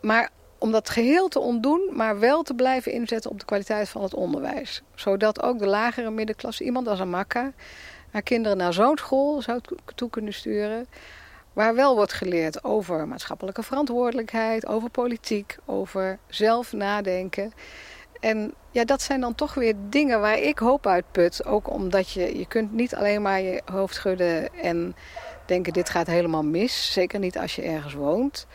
maar 0.00 0.30
om 0.62 0.72
dat 0.72 0.90
geheel 0.90 1.28
te 1.28 1.38
ontdoen, 1.38 1.88
maar 1.92 2.18
wel 2.18 2.42
te 2.42 2.54
blijven 2.54 2.92
inzetten 2.92 3.30
op 3.30 3.38
de 3.38 3.44
kwaliteit 3.44 3.88
van 3.88 4.02
het 4.02 4.14
onderwijs. 4.14 4.82
Zodat 4.94 5.42
ook 5.42 5.58
de 5.58 5.66
lagere 5.66 6.10
middenklasse, 6.10 6.64
iemand 6.64 6.88
als 6.88 7.00
Amaka, 7.00 7.52
haar 8.10 8.22
kinderen 8.22 8.56
naar 8.56 8.72
zo'n 8.72 8.98
school 8.98 9.42
zou 9.42 9.60
toe 9.94 10.10
kunnen 10.10 10.34
sturen. 10.34 10.86
Waar 11.52 11.74
wel 11.74 11.94
wordt 11.94 12.12
geleerd 12.12 12.64
over 12.64 13.08
maatschappelijke 13.08 13.62
verantwoordelijkheid, 13.62 14.66
over 14.66 14.90
politiek, 14.90 15.56
over 15.64 16.18
zelf 16.28 16.72
nadenken. 16.72 17.52
En 18.20 18.54
ja, 18.70 18.84
dat 18.84 19.02
zijn 19.02 19.20
dan 19.20 19.34
toch 19.34 19.54
weer 19.54 19.74
dingen 19.88 20.20
waar 20.20 20.38
ik 20.38 20.58
hoop 20.58 20.86
uit 20.86 21.04
put. 21.10 21.44
Ook 21.44 21.70
omdat 21.70 22.10
je, 22.10 22.38
je 22.38 22.46
kunt 22.46 22.72
niet 22.72 22.94
alleen 22.94 23.22
maar 23.22 23.40
je 23.40 23.62
hoofd 23.64 23.94
schudden 23.94 24.54
en 24.54 24.96
denken 25.46 25.72
dit 25.72 25.90
gaat 25.90 26.06
helemaal 26.06 26.44
mis. 26.44 26.92
Zeker 26.92 27.18
niet 27.18 27.38
als 27.38 27.54
je 27.56 27.62
ergens 27.62 27.94
woont. 27.94 28.46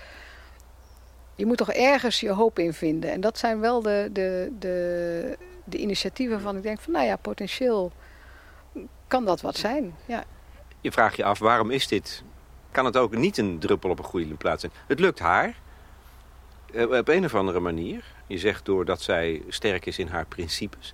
Je 1.38 1.45
moet 1.45 1.58
toch 1.58 1.71
ergens 1.71 2.19
je 2.19 2.30
hoop 2.30 2.60
in 2.60 2.73
vinden. 2.73 3.12
En 3.12 3.21
dat 3.21 3.38
zijn 3.38 3.60
wel 3.60 3.82
de, 3.82 4.10
de, 4.12 4.52
de, 4.60 5.38
de 5.63 5.78
initiatieven 5.78 6.36
waarvan 6.36 6.58
ik 6.58 6.63
denk 6.63 6.80
van 6.80 6.93
nou 6.93 7.06
ja, 7.06 7.15
potentieel 7.15 7.91
kan 9.08 9.26
dat 9.26 9.41
wat 9.41 9.58
zijn. 9.58 9.95
Ja. 10.06 10.23
Je 10.82 10.91
vraagt 10.91 11.15
je 11.15 11.23
af, 11.23 11.39
waarom 11.39 11.71
is 11.71 11.88
dit? 11.88 12.23
Kan 12.71 12.86
het 12.86 12.97
ook 12.97 13.15
niet 13.15 13.38
een 13.38 13.60
druppel 13.60 13.89
op 13.89 14.00
een 14.00 14.06
goede 14.06 14.34
plaats 14.34 14.62
zijn? 14.62 14.73
Het 14.88 15.00
lukt 15.00 15.19
haar. 15.19 15.56
Eh, 16.73 16.89
op 16.89 17.08
een 17.08 17.26
of 17.26 17.36
andere 17.36 17.60
manier. 17.60 18.04
Je 18.28 18.38
zegt 18.38 18.65
doordat 18.65 19.02
zij 19.02 19.41
sterk 19.47 19.86
is 19.86 20.00
in 20.00 20.08
haar 20.08 20.26
principes. 20.26 20.93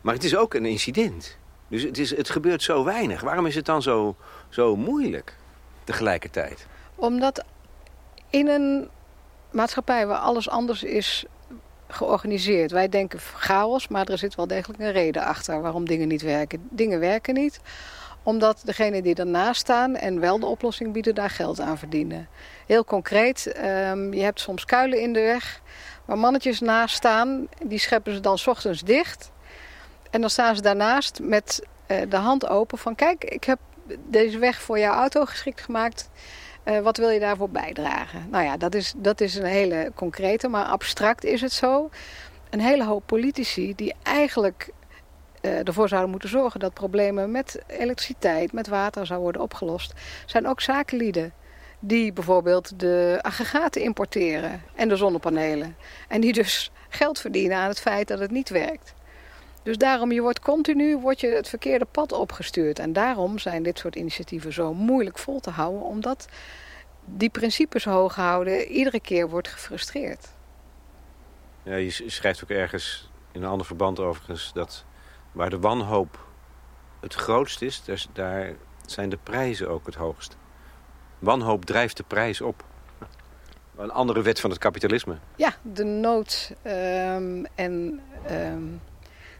Maar 0.00 0.14
het 0.14 0.24
is 0.24 0.36
ook 0.36 0.54
een 0.54 0.66
incident. 0.66 1.38
Dus 1.68 1.82
het, 1.82 1.98
is, 1.98 2.16
het 2.16 2.30
gebeurt 2.30 2.62
zo 2.62 2.84
weinig. 2.84 3.20
Waarom 3.20 3.46
is 3.46 3.54
het 3.54 3.64
dan 3.64 3.82
zo, 3.82 4.16
zo 4.48 4.76
moeilijk 4.76 5.36
tegelijkertijd? 5.84 6.66
Omdat 6.94 7.44
in 8.30 8.48
een 8.48 8.88
maatschappij 9.56 10.06
waar 10.06 10.18
alles 10.18 10.48
anders 10.48 10.82
is 10.82 11.24
georganiseerd. 11.88 12.70
Wij 12.70 12.88
denken 12.88 13.18
chaos, 13.20 13.88
maar 13.88 14.06
er 14.06 14.18
zit 14.18 14.34
wel 14.34 14.46
degelijk 14.46 14.80
een 14.80 14.92
reden 14.92 15.22
achter 15.24 15.60
waarom 15.60 15.86
dingen 15.86 16.08
niet 16.08 16.22
werken. 16.22 16.68
Dingen 16.70 17.00
werken 17.00 17.34
niet 17.34 17.60
omdat 18.26 18.62
degenen 18.64 19.02
die 19.02 19.14
ernaast 19.14 19.60
staan 19.60 19.96
en 19.96 20.20
wel 20.20 20.38
de 20.38 20.46
oplossing 20.46 20.92
bieden, 20.92 21.14
daar 21.14 21.30
geld 21.30 21.60
aan 21.60 21.78
verdienen. 21.78 22.28
Heel 22.66 22.84
concreet, 22.84 23.54
um, 23.90 24.14
je 24.14 24.22
hebt 24.22 24.40
soms 24.40 24.64
kuilen 24.64 25.00
in 25.00 25.12
de 25.12 25.20
weg 25.20 25.60
waar 26.04 26.18
mannetjes 26.18 26.60
naast 26.60 26.94
staan. 26.96 27.48
Die 27.64 27.78
scheppen 27.78 28.14
ze 28.14 28.20
dan 28.20 28.38
ochtends 28.46 28.82
dicht. 28.82 29.30
En 30.10 30.20
dan 30.20 30.30
staan 30.30 30.56
ze 30.56 30.62
daarnaast 30.62 31.20
met 31.22 31.62
uh, 31.88 31.96
de 32.08 32.16
hand 32.16 32.48
open 32.48 32.78
van 32.78 32.94
kijk, 32.94 33.24
ik 33.24 33.44
heb 33.44 33.58
deze 34.08 34.38
weg 34.38 34.60
voor 34.60 34.78
jouw 34.78 34.94
auto 34.94 35.24
geschikt 35.24 35.60
gemaakt. 35.60 36.10
Uh, 36.68 36.78
wat 36.78 36.96
wil 36.96 37.08
je 37.08 37.20
daarvoor 37.20 37.50
bijdragen? 37.50 38.26
Nou 38.30 38.44
ja, 38.44 38.56
dat 38.56 38.74
is, 38.74 38.94
dat 38.96 39.20
is 39.20 39.34
een 39.34 39.44
hele 39.44 39.92
concrete, 39.94 40.48
maar 40.48 40.64
abstract 40.64 41.24
is 41.24 41.40
het 41.40 41.52
zo. 41.52 41.90
Een 42.50 42.60
hele 42.60 42.84
hoop 42.84 43.02
politici 43.06 43.74
die 43.74 43.94
eigenlijk 44.02 44.70
uh, 45.42 45.66
ervoor 45.66 45.88
zouden 45.88 46.10
moeten 46.10 46.28
zorgen 46.28 46.60
dat 46.60 46.74
problemen 46.74 47.30
met 47.30 47.62
elektriciteit, 47.66 48.52
met 48.52 48.68
water 48.68 49.06
zou 49.06 49.20
worden 49.20 49.42
opgelost, 49.42 49.92
zijn 50.26 50.46
ook 50.46 50.60
zakenlieden. 50.60 51.32
Die 51.78 52.12
bijvoorbeeld 52.12 52.80
de 52.80 53.18
aggregaten 53.22 53.82
importeren 53.82 54.62
en 54.74 54.88
de 54.88 54.96
zonnepanelen. 54.96 55.76
En 56.08 56.20
die 56.20 56.32
dus 56.32 56.70
geld 56.88 57.18
verdienen 57.18 57.56
aan 57.56 57.68
het 57.68 57.80
feit 57.80 58.08
dat 58.08 58.18
het 58.18 58.30
niet 58.30 58.48
werkt. 58.48 58.94
Dus 59.66 59.78
daarom, 59.78 60.12
je 60.12 60.20
wordt 60.20 60.40
continu 60.40 60.98
wordt 60.98 61.20
je 61.20 61.28
het 61.28 61.48
verkeerde 61.48 61.84
pad 61.84 62.12
opgestuurd. 62.12 62.78
En 62.78 62.92
daarom 62.92 63.38
zijn 63.38 63.62
dit 63.62 63.78
soort 63.78 63.96
initiatieven 63.96 64.52
zo 64.52 64.74
moeilijk 64.74 65.18
vol 65.18 65.40
te 65.40 65.50
houden. 65.50 65.82
Omdat 65.82 66.28
die 67.04 67.30
principes 67.30 67.84
hoog 67.84 68.14
houden 68.14 68.66
iedere 68.66 69.00
keer 69.00 69.28
wordt 69.28 69.48
gefrustreerd. 69.48 70.28
Ja, 71.62 71.74
je 71.74 71.90
schrijft 71.90 72.42
ook 72.42 72.50
ergens, 72.50 73.10
in 73.32 73.42
een 73.42 73.48
ander 73.48 73.66
verband 73.66 74.00
overigens... 74.00 74.52
dat 74.52 74.84
waar 75.32 75.50
de 75.50 75.58
wanhoop 75.58 76.26
het 77.00 77.14
grootst 77.14 77.62
is, 77.62 77.82
daar 78.12 78.52
zijn 78.84 79.08
de 79.08 79.18
prijzen 79.22 79.68
ook 79.68 79.86
het 79.86 79.94
hoogst. 79.94 80.36
Wanhoop 81.18 81.64
drijft 81.64 81.96
de 81.96 82.04
prijs 82.06 82.40
op. 82.40 82.64
Een 83.76 83.90
andere 83.90 84.22
wet 84.22 84.40
van 84.40 84.50
het 84.50 84.58
kapitalisme. 84.58 85.18
Ja, 85.36 85.54
de 85.62 85.84
nood 85.84 86.52
um, 86.64 87.46
en... 87.54 88.00
Um, 88.30 88.80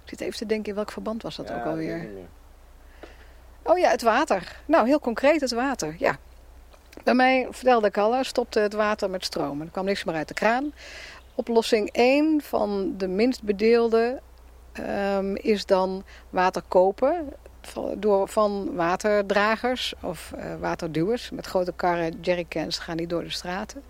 ik 0.07 0.19
zit 0.19 0.21
even 0.21 0.39
te 0.39 0.47
denken, 0.47 0.69
in 0.69 0.75
welk 0.75 0.93
verband 0.93 1.23
was 1.23 1.37
dat 1.37 1.53
ook 1.53 1.65
alweer? 1.65 2.09
Oh 3.63 3.79
ja, 3.79 3.91
het 3.91 4.03
water. 4.03 4.57
Nou, 4.67 4.87
heel 4.87 5.01
concreet 5.01 5.41
het 5.41 5.53
water, 5.53 5.95
ja. 5.99 6.19
Bij 7.05 7.15
mij, 7.15 7.47
vertelde 7.51 7.87
ik 7.87 7.99
al, 7.99 8.25
stopte 8.25 8.61
het 8.61 8.73
water 8.73 9.11
met 9.11 9.25
stroom. 9.25 9.61
Er 9.61 9.69
kwam 9.73 9.85
niks 9.85 10.05
meer 10.05 10.15
uit 10.15 10.29
de 10.29 10.35
kraan. 10.35 10.73
Oplossing 11.35 11.91
1 11.93 12.43
van 12.43 12.95
de 12.97 13.09
minst 13.09 13.43
bedeelde 13.43 14.21
um, 14.81 15.37
is 15.37 15.67
dan 15.67 16.05
water 16.31 16.63
kopen 16.69 17.33
door, 17.97 18.29
van 18.29 18.75
waterdragers 18.75 19.95
of 20.03 20.33
uh, 20.37 20.45
waterduwers. 20.61 21.31
Met 21.31 21.47
grote 21.47 21.73
karren, 21.77 22.21
jerrycans 22.21 22.79
gaan 22.79 22.97
die 22.97 23.07
door 23.07 23.23
de 23.23 23.31
straten. 23.31 23.83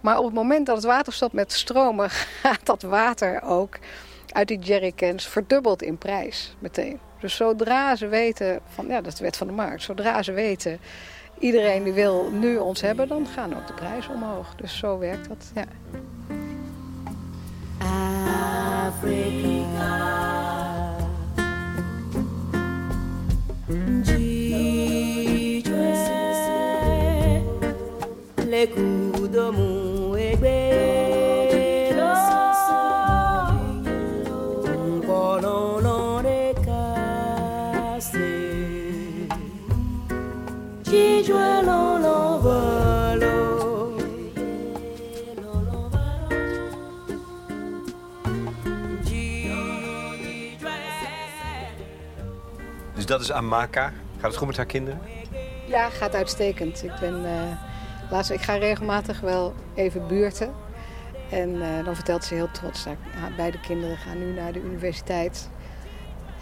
Maar 0.00 0.18
op 0.18 0.24
het 0.24 0.34
moment 0.34 0.66
dat 0.66 0.76
het 0.76 0.84
water 0.84 1.12
stopt 1.12 1.32
met 1.32 1.52
stromen, 1.52 2.10
gaat 2.42 2.66
dat 2.66 2.82
water 2.82 3.42
ook 3.42 3.78
uit 4.34 4.48
die 4.48 4.58
jerrycans 4.58 5.26
verdubbeld 5.26 5.82
in 5.82 5.98
prijs 5.98 6.56
meteen. 6.58 6.98
Dus 7.20 7.36
zodra 7.36 7.96
ze 7.96 8.06
weten, 8.06 8.60
van, 8.68 8.86
ja, 8.86 9.00
dat 9.00 9.12
is 9.12 9.18
de 9.18 9.24
wet 9.24 9.36
van 9.36 9.46
de 9.46 9.52
markt, 9.52 9.82
zodra 9.82 10.22
ze 10.22 10.32
weten, 10.32 10.78
iedereen 11.38 11.82
die 11.82 11.92
wil 11.92 12.30
nu 12.30 12.56
ons 12.56 12.80
hebben, 12.80 13.08
dan 13.08 13.26
gaan 13.26 13.56
ook 13.56 13.66
de 13.66 13.72
prijzen 13.72 14.14
omhoog. 14.14 14.54
Dus 14.56 14.78
zo 14.78 14.98
werkt 14.98 15.28
dat, 15.28 15.50
ja. 15.54 15.64
Dus 53.04 53.12
dat 53.12 53.20
is 53.20 53.32
Amaka. 53.32 53.92
Gaat 54.18 54.30
het 54.30 54.36
goed 54.36 54.46
met 54.46 54.56
haar 54.56 54.66
kinderen? 54.66 55.00
Ja, 55.66 55.88
gaat 55.88 56.14
uitstekend. 56.14 56.84
Ik, 56.84 56.92
ben, 57.00 57.24
uh, 57.24 57.30
laatst, 58.10 58.30
ik 58.30 58.40
ga 58.40 58.54
regelmatig 58.54 59.20
wel 59.20 59.54
even 59.74 60.06
buurten. 60.06 60.54
En 61.30 61.48
uh, 61.48 61.84
dan 61.84 61.94
vertelt 61.94 62.24
ze 62.24 62.34
heel 62.34 62.50
trots. 62.50 62.84
Nou, 62.84 63.34
beide 63.36 63.60
kinderen 63.60 63.96
gaan 63.96 64.18
nu 64.18 64.32
naar 64.32 64.52
de 64.52 64.62
universiteit. 64.62 65.50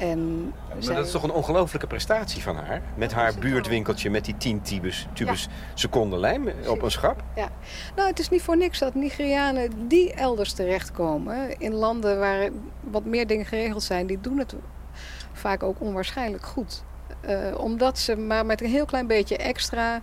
En 0.02 0.52
maar 0.68 0.82
zij... 0.82 0.94
dat 0.94 1.06
is 1.06 1.12
toch 1.12 1.22
een 1.22 1.32
ongelofelijke 1.32 1.86
prestatie 1.86 2.42
van 2.42 2.56
haar? 2.56 2.82
Met 2.94 3.12
haar 3.12 3.34
buurtwinkeltje 3.34 4.10
met 4.10 4.24
die 4.24 4.36
10 4.36 4.62
tubus, 4.62 5.06
tubus 5.12 5.44
ja. 5.44 5.50
secondenlijm 5.74 6.48
op 6.66 6.82
een 6.82 6.90
schap? 6.90 7.22
Ja. 7.36 7.48
Nou, 7.96 8.08
het 8.08 8.18
is 8.18 8.28
niet 8.28 8.42
voor 8.42 8.56
niks 8.56 8.78
dat 8.78 8.94
Nigerianen 8.94 9.88
die 9.88 10.12
elders 10.12 10.52
terechtkomen. 10.52 11.58
In 11.58 11.72
landen 11.72 12.18
waar 12.18 12.48
wat 12.80 13.04
meer 13.04 13.26
dingen 13.26 13.46
geregeld 13.46 13.82
zijn, 13.82 14.06
die 14.06 14.20
doen 14.20 14.38
het 14.38 14.54
vaak 15.32 15.62
ook 15.62 15.80
onwaarschijnlijk 15.80 16.44
goed. 16.44 16.82
Uh, 17.28 17.58
omdat 17.58 17.98
ze 17.98 18.16
maar 18.16 18.46
met 18.46 18.60
een 18.60 18.70
heel 18.70 18.84
klein 18.84 19.06
beetje 19.06 19.36
extra 19.36 20.00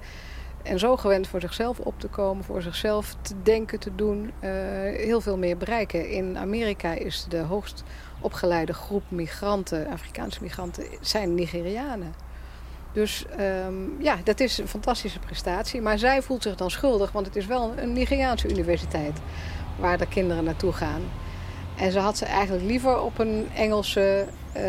en 0.63 0.79
zo 0.79 0.97
gewend 0.97 1.27
voor 1.27 1.41
zichzelf 1.41 1.79
op 1.79 1.99
te 1.99 2.07
komen, 2.07 2.43
voor 2.43 2.61
zichzelf 2.61 3.15
te 3.21 3.33
denken, 3.43 3.79
te 3.79 3.95
doen, 3.95 4.31
uh, 4.43 4.49
heel 4.95 5.21
veel 5.21 5.37
meer 5.37 5.57
bereiken. 5.57 6.09
In 6.09 6.37
Amerika 6.37 6.91
is 6.91 7.25
de 7.29 7.37
hoogst 7.37 7.83
opgeleide 8.19 8.73
groep 8.73 9.03
migranten, 9.07 9.87
Afrikaanse 9.87 10.39
migranten, 10.41 10.83
zijn 11.01 11.35
Nigerianen. 11.35 12.13
Dus 12.91 13.25
um, 13.39 13.95
ja, 13.99 14.17
dat 14.23 14.39
is 14.39 14.57
een 14.57 14.67
fantastische 14.67 15.19
prestatie. 15.19 15.81
Maar 15.81 15.99
zij 15.99 16.21
voelt 16.21 16.43
zich 16.43 16.55
dan 16.55 16.71
schuldig, 16.71 17.11
want 17.11 17.25
het 17.25 17.35
is 17.35 17.45
wel 17.45 17.73
een 17.77 17.93
Nigeriaanse 17.93 18.49
universiteit 18.49 19.17
waar 19.79 19.97
de 19.97 20.07
kinderen 20.07 20.43
naartoe 20.43 20.73
gaan. 20.73 21.01
En 21.77 21.91
ze 21.91 21.99
had 21.99 22.17
ze 22.17 22.25
eigenlijk 22.25 22.65
liever 22.65 23.01
op 23.01 23.19
een 23.19 23.49
Engelse 23.55 24.25
uh, 24.57 24.63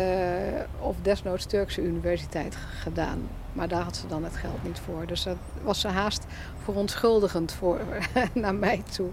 of 0.79 0.95
desnoods 1.01 1.45
Turkse 1.45 1.81
universiteit 1.81 2.57
gedaan. 2.79 3.29
Maar 3.53 3.67
daar 3.67 3.81
had 3.81 3.95
ze 3.95 4.07
dan 4.07 4.23
het 4.23 4.35
geld 4.35 4.63
niet 4.63 4.79
voor. 4.79 5.05
Dus 5.05 5.23
dat 5.23 5.37
was 5.61 5.79
ze 5.79 5.87
haast 5.87 6.25
verontschuldigend 6.63 7.51
voor, 7.51 7.79
naar 8.33 8.55
mij 8.55 8.83
toe. 8.91 9.09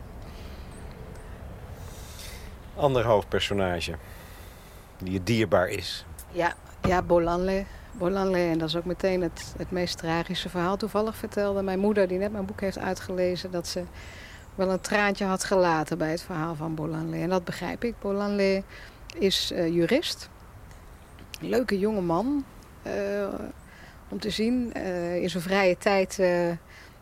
Ander 2.76 3.04
hoofdpersonage 3.04 3.94
die 4.98 5.12
je 5.12 5.22
dierbaar 5.22 5.68
is. 5.68 6.04
Ja, 6.32 6.54
ja 6.82 7.02
Bolanle. 7.02 7.64
Bolanle, 7.92 8.38
en 8.38 8.58
dat 8.58 8.68
is 8.68 8.76
ook 8.76 8.84
meteen 8.84 9.22
het, 9.22 9.54
het 9.56 9.70
meest 9.70 9.98
tragische 9.98 10.48
verhaal. 10.48 10.76
Toevallig 10.76 11.16
vertelde 11.16 11.62
mijn 11.62 11.78
moeder, 11.78 12.08
die 12.08 12.18
net 12.18 12.32
mijn 12.32 12.46
boek 12.46 12.60
heeft 12.60 12.78
uitgelezen, 12.78 13.50
dat 13.50 13.66
ze 13.66 13.82
wel 14.54 14.70
een 14.70 14.80
traantje 14.80 15.24
had 15.24 15.44
gelaten 15.44 15.98
bij 15.98 16.10
het 16.10 16.22
verhaal 16.22 16.54
van 16.54 16.74
Bolanlé. 16.74 17.16
En 17.16 17.28
dat 17.28 17.44
begrijp 17.44 17.84
ik. 17.84 17.94
Bolanlé 18.00 18.62
is 19.18 19.52
uh, 19.52 19.68
jurist. 19.68 20.28
Leuke 21.40 21.78
jonge 21.78 22.00
man. 22.00 22.44
Uh, 22.86 22.92
om 24.08 24.18
te 24.18 24.30
zien. 24.30 24.72
Uh, 24.76 25.22
in 25.22 25.30
zijn 25.30 25.42
vrije 25.42 25.76
tijd 25.78 26.18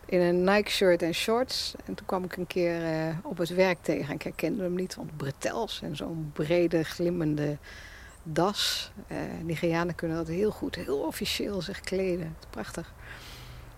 in 0.06 0.20
een 0.20 0.44
Nike 0.44 0.70
shirt 0.70 1.02
en 1.02 1.14
shorts. 1.14 1.74
En 1.84 1.94
toen 1.94 2.06
kwam 2.06 2.24
ik 2.24 2.36
een 2.36 2.46
keer 2.46 2.80
op 3.22 3.38
het 3.38 3.54
werk 3.54 3.78
tegen. 3.82 4.08
En 4.08 4.14
ik 4.14 4.22
herkende 4.22 4.62
hem 4.62 4.74
niet, 4.74 4.94
want 4.94 5.16
bretels 5.16 5.82
en 5.82 5.96
zo'n 5.96 6.30
brede 6.32 6.84
glimmende 6.84 7.58
das. 8.22 8.92
Nigerianen 9.42 9.94
kunnen 9.94 10.16
dat 10.16 10.28
heel 10.28 10.50
goed, 10.50 10.74
heel 10.74 10.98
officieel 10.98 11.62
zich 11.62 11.80
kleden. 11.80 12.36
Prachtig. 12.50 12.94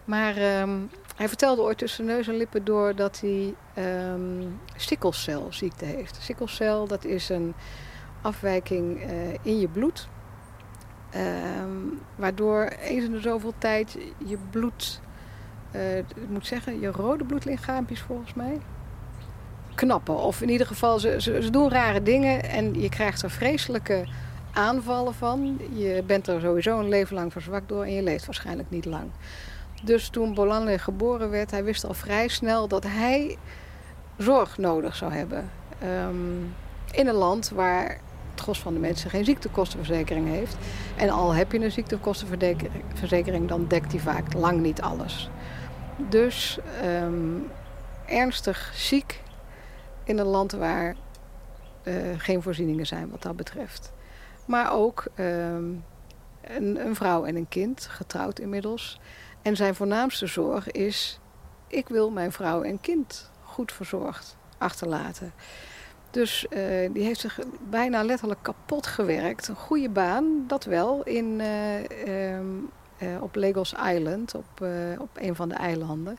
Maar 0.04 0.60
um, 0.60 0.90
hij 1.16 1.28
vertelde 1.28 1.62
ooit 1.62 1.78
tussen 1.78 2.04
neus 2.04 2.28
en 2.28 2.36
lippen 2.36 2.64
door 2.64 2.94
dat 2.94 3.20
hij 3.20 3.54
um, 4.12 4.60
sikkelcelziekte 4.76 5.84
heeft. 5.84 6.18
Sikkelcel, 6.20 6.86
dat 6.86 7.04
is 7.04 7.28
een 7.28 7.54
afwijking 8.22 9.04
uh, 9.04 9.10
in 9.42 9.60
je 9.60 9.68
bloed. 9.68 10.08
Um, 11.60 12.00
waardoor 12.16 12.64
eens 12.64 13.04
in 13.04 13.10
de 13.10 13.20
zoveel 13.20 13.54
tijd 13.58 13.98
je 14.26 14.38
bloed, 14.50 15.00
uh, 15.74 15.98
ik 15.98 16.28
moet 16.28 16.46
zeggen, 16.46 16.80
je 16.80 16.90
rode 16.90 17.24
bloedlichaampjes 17.24 18.00
volgens 18.00 18.34
mij, 18.34 18.58
knappen. 19.74 20.16
Of 20.16 20.42
in 20.42 20.48
ieder 20.48 20.66
geval, 20.66 20.98
ze, 20.98 21.16
ze, 21.20 21.50
doen 21.50 21.70
rare 21.70 22.02
dingen 22.02 22.42
en 22.42 22.80
je 22.80 22.88
krijgt 22.88 23.22
er 23.22 23.30
vreselijke 23.30 24.04
aanvallen 24.52 25.14
van. 25.14 25.60
Je 25.72 26.02
bent 26.06 26.26
er 26.26 26.40
sowieso 26.40 26.78
een 26.78 26.88
leven 26.88 27.14
lang 27.14 27.32
verzwakt 27.32 27.68
door 27.68 27.84
en 27.84 27.92
je 27.92 28.02
leeft 28.02 28.26
waarschijnlijk 28.26 28.70
niet 28.70 28.84
lang. 28.84 29.10
Dus 29.82 30.08
toen 30.08 30.34
Bolanle 30.34 30.78
geboren 30.78 31.30
werd, 31.30 31.50
hij 31.50 31.64
wist 31.64 31.84
al 31.84 31.94
vrij 31.94 32.28
snel 32.28 32.68
dat 32.68 32.84
hij 32.84 33.36
zorg 34.16 34.58
nodig 34.58 34.96
zou 34.96 35.12
hebben. 35.12 35.50
Um, 35.84 36.54
in 36.90 37.06
een 37.06 37.14
land 37.14 37.50
waar 37.54 38.00
het 38.30 38.40
gros 38.40 38.60
van 38.60 38.74
de 38.74 38.80
mensen 38.80 39.10
geen 39.10 39.24
ziektekostenverzekering 39.24 40.28
heeft. 40.28 40.56
En 40.96 41.10
al 41.10 41.34
heb 41.34 41.52
je 41.52 41.64
een 41.64 41.72
ziektekostenverzekering, 41.72 43.48
dan 43.48 43.64
dekt 43.68 43.90
die 43.90 44.02
vaak 44.02 44.32
lang 44.32 44.60
niet 44.60 44.80
alles. 44.80 45.30
Dus 46.08 46.58
um, 46.84 47.50
ernstig 48.06 48.72
ziek 48.74 49.22
in 50.04 50.18
een 50.18 50.26
land 50.26 50.52
waar 50.52 50.96
uh, 51.84 51.94
geen 52.16 52.42
voorzieningen 52.42 52.86
zijn 52.86 53.10
wat 53.10 53.22
dat 53.22 53.36
betreft. 53.36 53.92
Maar 54.44 54.72
ook 54.72 55.06
um, 55.16 55.84
een, 56.42 56.86
een 56.86 56.94
vrouw 56.94 57.24
en 57.24 57.36
een 57.36 57.48
kind, 57.48 57.86
getrouwd 57.90 58.38
inmiddels. 58.38 59.00
En 59.42 59.56
zijn 59.56 59.74
voornaamste 59.74 60.26
zorg 60.26 60.70
is: 60.70 61.20
ik 61.66 61.88
wil 61.88 62.10
mijn 62.10 62.32
vrouw 62.32 62.62
en 62.62 62.80
kind 62.80 63.30
goed 63.42 63.72
verzorgd 63.72 64.36
achterlaten. 64.58 65.32
Dus 66.10 66.46
uh, 66.50 66.90
die 66.92 67.04
heeft 67.04 67.20
zich 67.20 67.38
bijna 67.70 68.02
letterlijk 68.02 68.42
kapot 68.42 68.86
gewerkt. 68.86 69.48
Een 69.48 69.56
goede 69.56 69.88
baan, 69.90 70.44
dat 70.46 70.64
wel, 70.64 71.02
in, 71.02 71.40
uh, 71.40 72.34
um, 72.36 72.70
uh, 73.02 73.22
op 73.22 73.34
Lagos 73.34 73.74
Island, 73.94 74.34
op, 74.34 74.66
op 74.98 75.08
een 75.14 75.34
van 75.34 75.48
de 75.48 75.54
eilanden. 75.54 76.18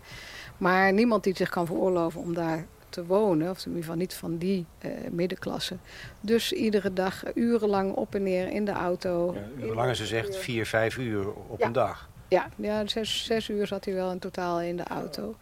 Maar 0.58 0.94
niemand 0.94 1.24
die 1.24 1.36
zich 1.36 1.50
kan 1.50 1.66
veroorloven 1.66 2.22
om 2.22 2.34
daar 2.34 2.66
te 2.90 3.06
wonen, 3.06 3.50
of 3.50 3.60
in 3.60 3.68
ieder 3.68 3.82
geval 3.82 3.98
niet 3.98 4.14
van 4.14 4.38
die 4.38 4.66
middenklasse. 5.12 5.78
Dus 6.22 6.54
iedere 6.54 6.94
dag 6.94 7.24
urenlang 7.36 7.94
op 7.94 8.16
en 8.16 8.24
neer 8.24 8.48
in 8.48 8.66
de 8.66 8.72
auto. 8.72 9.34
Ja, 9.34 9.64
urenlang, 9.64 9.96
ze 9.96 10.06
zegt 10.06 10.36
vier, 10.36 10.66
vijf 10.66 10.98
uur 10.98 11.32
op 11.34 11.60
ja. 11.60 11.66
een 11.66 11.72
dag. 11.72 12.10
Ja, 12.28 12.50
ja 12.56 12.88
zes, 12.88 13.26
zes 13.26 13.50
uur 13.50 13.68
zat 13.68 13.86
hij 13.86 13.94
wel 13.94 14.12
in 14.12 14.20
totaal 14.20 14.62
in 14.62 14.78
de 14.78 14.84
auto. 14.84 15.36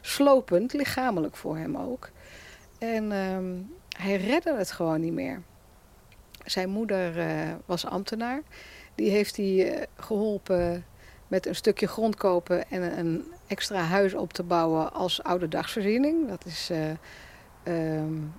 Slopend, 0.00 0.72
lichamelijk 0.72 1.36
voor 1.36 1.56
hem 1.56 1.76
ook. 1.76 2.10
En 2.78 3.12
um, 3.12 3.74
hij 3.98 4.16
redde 4.16 4.54
het 4.56 4.70
gewoon 4.70 5.00
niet 5.00 5.12
meer. 5.12 5.42
Zijn 6.44 6.68
moeder 6.68 7.16
uh, 7.16 7.52
was 7.66 7.86
ambtenaar. 7.86 8.42
Die 8.94 9.10
heeft 9.10 9.36
hij 9.36 9.76
uh, 9.76 9.82
geholpen 9.96 10.84
met 11.28 11.46
een 11.46 11.54
stukje 11.54 11.86
grond 11.86 12.16
kopen 12.16 12.70
en 12.70 12.98
een 12.98 13.24
extra 13.46 13.80
huis 13.80 14.14
op 14.14 14.32
te 14.32 14.42
bouwen 14.42 14.92
als 14.92 15.22
ouderdagsvoorziening. 15.22 16.28
Dat 16.28 16.44
is 16.44 16.70
uh, 16.70 16.90
um, 18.00 18.32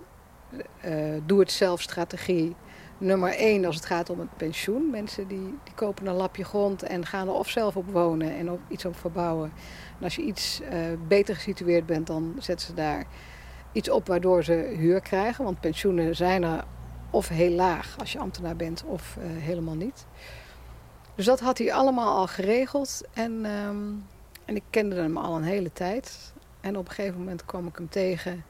doe-het-zelf 1.26 1.82
strategie 1.82 2.56
nummer 2.98 3.36
één 3.36 3.66
als 3.66 3.76
het 3.76 3.86
gaat 3.86 4.10
om 4.10 4.20
het 4.20 4.38
pensioen. 4.38 4.90
Mensen 4.90 5.28
die, 5.28 5.60
die 5.64 5.74
kopen 5.76 6.08
een 6.08 6.16
lapje 6.16 6.44
grond 6.44 6.84
en 6.84 7.06
gaan 7.06 7.28
er 7.28 7.34
of 7.34 7.50
zelf 7.50 7.76
op 7.78 7.92
wonen 7.92 8.36
en 8.36 8.52
op 8.52 8.60
iets 8.68 8.86
op 8.86 8.96
verbouwen. 8.96 9.52
En 9.98 10.04
als 10.04 10.16
je 10.16 10.22
iets 10.22 10.62
uh, 10.62 10.70
beter 11.08 11.36
gesitueerd 11.36 11.86
bent, 11.86 12.08
dan 12.08 12.36
zetten 12.40 12.68
ze 12.68 12.74
daar 12.74 13.06
iets 13.72 13.90
op 13.90 14.08
waardoor 14.08 14.44
ze 14.44 14.74
huur 14.78 15.02
krijgen. 15.02 15.44
Want 15.44 15.60
pensioenen 15.60 16.16
zijn 16.16 16.44
er 16.44 16.64
of 17.10 17.28
heel 17.28 17.52
laag 17.52 17.96
als 18.00 18.12
je 18.12 18.20
ambtenaar 18.20 18.56
bent 18.56 18.84
of 18.84 19.18
uh, 19.20 19.24
helemaal 19.44 19.76
niet. 19.76 20.06
Dus 21.16 21.26
dat 21.26 21.40
had 21.40 21.58
hij 21.58 21.74
allemaal 21.74 22.18
al 22.18 22.28
geregeld. 22.28 23.02
En, 23.14 23.46
um, 23.46 24.06
en 24.46 24.56
ik 24.56 24.64
kende 24.70 24.96
hem 24.96 25.18
al 25.18 25.36
een 25.36 25.44
hele 25.44 25.74
tijd. 25.74 26.34
En 26.62 26.78
op 26.78 26.88
een 26.88 26.94
gegeven 26.94 27.20
moment 27.20 27.46
kwam 27.46 27.68
ik 27.68 27.76
hem 27.76 27.90
tegen. 27.90 28.44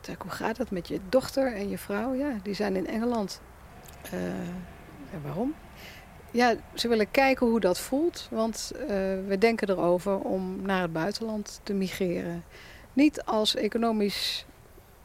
Toen 0.00 0.16
hoe 0.18 0.30
gaat 0.30 0.56
het 0.56 0.70
met 0.70 0.88
je 0.88 1.00
dochter 1.08 1.54
en 1.54 1.68
je 1.68 1.78
vrouw? 1.78 2.14
Ja, 2.14 2.36
die 2.42 2.54
zijn 2.54 2.76
in 2.76 2.86
Engeland. 2.86 3.40
Uh, 4.14 4.20
en 5.12 5.22
waarom? 5.22 5.54
Ja, 6.30 6.54
ze 6.74 6.88
willen 6.88 7.10
kijken 7.10 7.46
hoe 7.46 7.60
dat 7.60 7.78
voelt. 7.78 8.28
Want 8.30 8.72
uh, 8.74 8.86
we 9.26 9.36
denken 9.38 9.70
erover 9.70 10.18
om 10.18 10.62
naar 10.62 10.82
het 10.82 10.92
buitenland 10.92 11.60
te 11.62 11.72
migreren. 11.72 12.44
Niet 12.92 13.24
als 13.24 13.54
economisch 13.54 14.46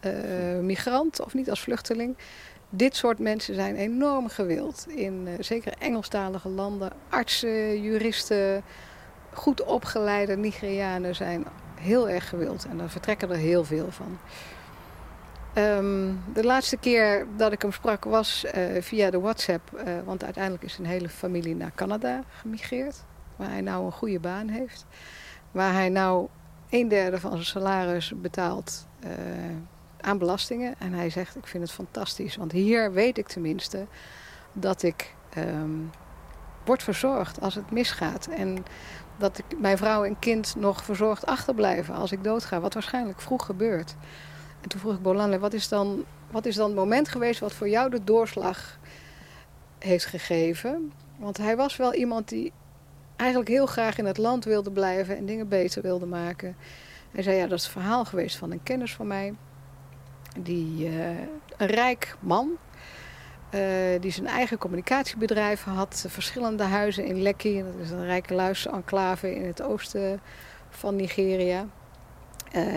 uh, 0.06 0.60
migrant 0.60 1.22
of 1.22 1.34
niet 1.34 1.50
als 1.50 1.62
vluchteling. 1.62 2.18
Dit 2.70 2.96
soort 2.96 3.20
mensen 3.20 3.56
zijn 3.56 3.76
enorm 3.76 4.28
gewild. 4.28 4.86
In 4.88 5.28
uh, 5.28 5.34
zeker 5.40 5.74
Engelstalige 5.80 6.50
landen. 6.50 6.92
Artsen, 7.10 7.82
juristen, 7.82 8.64
goed 9.34 9.64
opgeleide 9.64 10.38
Nigerianen 10.38 11.16
zijn 11.16 11.46
heel 11.76 12.10
erg 12.10 12.30
gewild. 12.30 12.66
En 12.70 12.78
daar 12.78 12.90
vertrekken 12.90 13.30
er 13.30 13.36
heel 13.36 13.64
veel 13.64 13.92
van. 13.92 14.18
Um, 15.64 16.24
de 16.34 16.44
laatste 16.44 16.78
keer 16.78 17.28
dat 17.38 17.52
ik 17.52 17.62
hem 17.62 17.72
sprak 17.72 18.04
was 18.04 18.46
uh, 18.46 18.82
via 18.82 19.10
de 19.10 19.20
WhatsApp. 19.20 19.72
Uh, 19.76 19.94
want 20.06 20.24
uiteindelijk 20.24 20.64
is 20.64 20.74
zijn 20.74 20.88
hele 20.88 21.10
familie 21.10 21.56
naar 21.56 21.72
Canada 21.76 22.24
gemigreerd. 22.30 23.04
Waar 23.36 23.50
hij 23.50 23.62
nou 23.62 23.86
een 23.86 23.92
goede 23.92 24.20
baan 24.20 24.48
heeft. 24.48 24.86
Waar 25.52 25.74
hij 25.74 25.90
nou 25.90 26.28
een 26.70 26.88
derde 26.88 27.20
van 27.20 27.32
zijn 27.32 27.46
salaris 27.46 28.14
betaalt 28.16 28.88
aan 30.02 30.18
belastingen. 30.18 30.76
En 30.80 30.94
hij 30.94 31.10
zegt, 31.10 31.36
ik 31.36 31.48
vind 31.48 31.64
het 31.64 31.72
fantastisch. 31.72 32.36
Want 32.36 32.52
hier 32.52 32.92
weet 32.92 33.18
ik 33.18 33.28
tenminste 33.28 33.88
dat 34.54 34.84
ik 34.84 35.16
um, 35.38 35.92
word 36.66 36.84
verzorgd 36.84 37.42
als 37.42 37.56
het 37.56 37.72
misgaat. 37.72 38.28
En 38.28 38.66
dat 39.18 39.38
ik, 39.38 39.46
mijn 39.60 39.78
vrouw 39.78 40.04
en 40.04 40.20
kind 40.20 40.56
nog 40.58 40.84
verzorgd 40.84 41.26
achterblijven 41.26 41.96
als 41.96 42.12
ik 42.12 42.24
doodga. 42.24 42.60
Wat 42.60 42.74
waarschijnlijk 42.74 43.22
vroeg 43.22 43.46
gebeurt. 43.46 43.96
En 44.62 44.70
toen 44.70 44.80
vroeg 44.80 44.94
ik 44.94 45.02
Bolanle, 45.02 45.40
wat 45.40 45.54
is, 45.54 45.68
dan, 45.68 46.04
wat 46.32 46.46
is 46.46 46.56
dan 46.56 46.68
het 46.68 46.76
moment 46.76 47.08
geweest 47.08 47.40
wat 47.40 47.54
voor 47.54 47.70
jou 47.70 47.90
de 47.90 48.04
doorslag 48.04 48.80
heeft 49.80 50.06
gegeven? 50.06 50.92
Want 51.18 51.38
hij 51.38 51.56
was 51.56 51.78
wel 51.78 51.94
iemand 51.94 52.28
die 52.28 52.52
eigenlijk 53.16 53.50
heel 53.50 53.66
graag 53.66 53.98
in 53.98 54.06
het 54.06 54.18
land 54.18 54.46
wilde 54.46 54.72
blijven 54.72 55.18
en 55.18 55.26
dingen 55.26 55.48
beter 55.48 55.82
wilde 55.82 56.06
maken. 56.06 56.56
Hij 57.12 57.24
zei, 57.24 57.36
ja, 57.36 57.48
dat 57.48 57.58
is 57.58 57.64
het 57.64 57.74
verhaal 57.74 58.06
geweest 58.06 58.38
van 58.38 58.52
een 58.52 58.64
kennis 58.64 58.96
van 58.96 59.08
mij. 59.08 59.34
Die, 60.38 60.90
uh, 60.90 61.10
een 61.58 61.68
rijk 61.68 62.16
man, 62.20 62.50
uh, 63.56 63.62
die 64.00 64.12
zijn 64.12 64.28
eigen 64.28 64.58
communicatiebedrijf 64.58 65.64
had. 65.64 66.06
Verschillende 66.08 66.64
huizen 66.64 67.06
in 67.06 67.22
Lekki, 67.22 67.64
dat 67.64 67.74
is 67.82 67.92
een 67.92 68.06
rijke 68.06 68.34
luisenclave 68.34 69.36
in 69.36 69.46
het 69.46 69.62
oosten 69.62 70.22
van 70.70 70.96
Nigeria. 70.96 71.66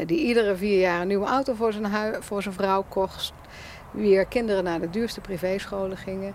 Die 0.07 0.19
iedere 0.19 0.57
vier 0.57 0.81
jaar 0.81 1.01
een 1.01 1.07
nieuwe 1.07 1.27
auto 1.27 1.55
voor 1.55 1.73
zijn, 1.73 2.23
voor 2.23 2.43
zijn 2.43 2.55
vrouw 2.55 2.85
kocht. 2.89 3.33
Weer 3.91 4.25
kinderen 4.27 4.65
naar 4.65 4.81
de 4.81 4.91
duurste 4.91 5.21
privéscholen 5.21 5.97
gingen. 5.97 6.35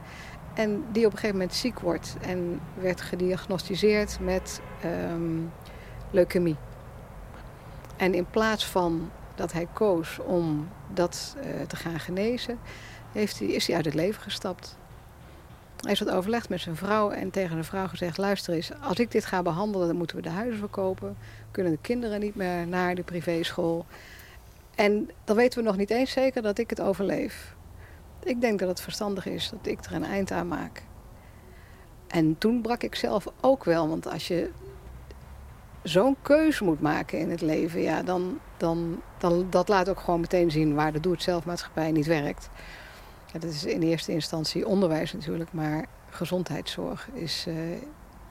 En 0.53 0.85
die 0.91 1.05
op 1.05 1.11
een 1.11 1.17
gegeven 1.17 1.37
moment 1.37 1.55
ziek 1.55 1.79
wordt 1.79 2.15
en 2.21 2.59
werd 2.73 3.01
gediagnosticeerd 3.01 4.17
met 4.21 4.61
um, 5.11 5.51
leukemie. 6.11 6.55
En 7.97 8.13
in 8.13 8.25
plaats 8.29 8.65
van 8.65 9.11
dat 9.37 9.51
hij 9.51 9.67
koos 9.73 10.19
om 10.19 10.67
dat 10.93 11.35
uh, 11.37 11.61
te 11.67 11.75
gaan 11.75 11.99
genezen, 11.99 12.59
heeft 13.11 13.39
hij, 13.39 13.47
is 13.47 13.67
hij 13.67 13.75
uit 13.75 13.85
het 13.85 13.93
leven 13.93 14.21
gestapt. 14.21 14.77
Hij 15.81 15.91
is 15.91 15.99
wat 15.99 16.09
overlegd 16.09 16.49
met 16.49 16.61
zijn 16.61 16.75
vrouw 16.75 17.09
en 17.09 17.29
tegen 17.29 17.55
de 17.55 17.63
vrouw 17.63 17.87
gezegd: 17.87 18.17
luister 18.17 18.53
eens, 18.53 18.71
als 18.81 18.99
ik 18.99 19.11
dit 19.11 19.25
ga 19.25 19.41
behandelen, 19.41 19.87
dan 19.87 19.95
moeten 19.95 20.15
we 20.15 20.21
de 20.21 20.29
huizen 20.29 20.59
verkopen. 20.59 21.17
Kunnen 21.51 21.71
de 21.71 21.79
kinderen 21.81 22.19
niet 22.19 22.35
meer 22.35 22.67
naar 22.67 22.95
de 22.95 23.03
privéschool. 23.03 23.85
En 24.75 25.09
dan 25.23 25.35
weten 25.35 25.59
we 25.59 25.65
nog 25.65 25.77
niet 25.77 25.89
eens 25.89 26.11
zeker 26.11 26.41
dat 26.41 26.57
ik 26.57 26.69
het 26.69 26.81
overleef. 26.81 27.55
Ik 28.23 28.41
denk 28.41 28.59
dat 28.59 28.67
het 28.69 28.81
verstandig 28.81 29.25
is 29.25 29.49
dat 29.49 29.67
ik 29.67 29.85
er 29.85 29.93
een 29.93 30.03
eind 30.03 30.31
aan 30.31 30.47
maak. 30.47 30.83
En 32.07 32.37
toen 32.37 32.61
brak 32.61 32.83
ik 32.83 32.95
zelf 32.95 33.27
ook 33.41 33.63
wel, 33.63 33.89
want 33.89 34.07
als 34.07 34.27
je 34.27 34.49
zo'n 35.87 36.17
keuze 36.21 36.63
moet 36.63 36.81
maken 36.81 37.19
in 37.19 37.29
het 37.29 37.41
leven, 37.41 37.81
ja, 37.81 38.03
dan, 38.03 38.39
dan, 38.57 39.01
dan 39.17 39.47
dat 39.49 39.67
laat 39.67 39.89
ook 39.89 39.99
gewoon 39.99 40.19
meteen 40.19 40.51
zien 40.51 40.75
waar 40.75 40.91
de 40.91 40.99
doe-het-zelf-maatschappij 40.99 41.91
niet 41.91 42.05
werkt. 42.05 42.49
Ja, 43.33 43.39
dat 43.39 43.49
is 43.49 43.65
in 43.65 43.81
eerste 43.81 44.11
instantie 44.11 44.67
onderwijs 44.67 45.13
natuurlijk, 45.13 45.53
maar 45.53 45.85
gezondheidszorg 46.09 47.09
is, 47.13 47.45
uh, 47.47 47.55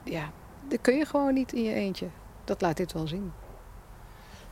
ja, 0.03 0.31
dat 0.67 0.81
kun 0.81 0.97
je 0.97 1.05
gewoon 1.05 1.33
niet 1.33 1.53
in 1.53 1.63
je 1.63 1.73
eentje. 1.73 2.07
Dat 2.43 2.61
laat 2.61 2.77
dit 2.77 2.93
wel 2.93 3.07
zien. 3.07 3.33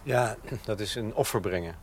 Ja, 0.04 0.36
dat 0.64 0.80
is 0.80 0.96
een 0.96 1.16
offer 1.16 1.40
brengen. 1.40 1.76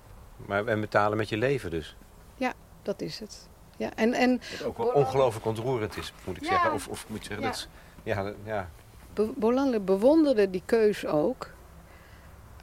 Maar 0.46 0.66
en 0.66 0.80
betalen 0.80 1.16
met 1.16 1.28
je 1.28 1.36
leven 1.36 1.70
dus. 1.70 1.96
Ja, 2.34 2.52
dat 2.82 3.00
is 3.00 3.18
het. 3.18 3.48
Ja, 3.76 3.90
en, 3.94 4.12
en, 4.12 4.40
Wat 4.58 4.66
ook 4.66 4.76
wel 4.76 4.86
ongelooflijk 4.86 5.46
ontroerend 5.46 5.96
is, 5.96 6.12
moet 6.24 6.36
ik 6.36 6.44
zeggen. 6.44 6.72
Of, 6.72 6.88
of 6.88 7.08
moet 7.08 7.26
je 7.26 7.28
zeggen, 7.28 7.44
ja. 7.44 7.50
dat 7.50 7.68
ja, 8.02 8.34
ja. 8.44 8.68
Be 9.14 9.80
bewonderde 9.80 10.50
die 10.50 10.62
keus 10.66 11.06
ook. 11.06 11.50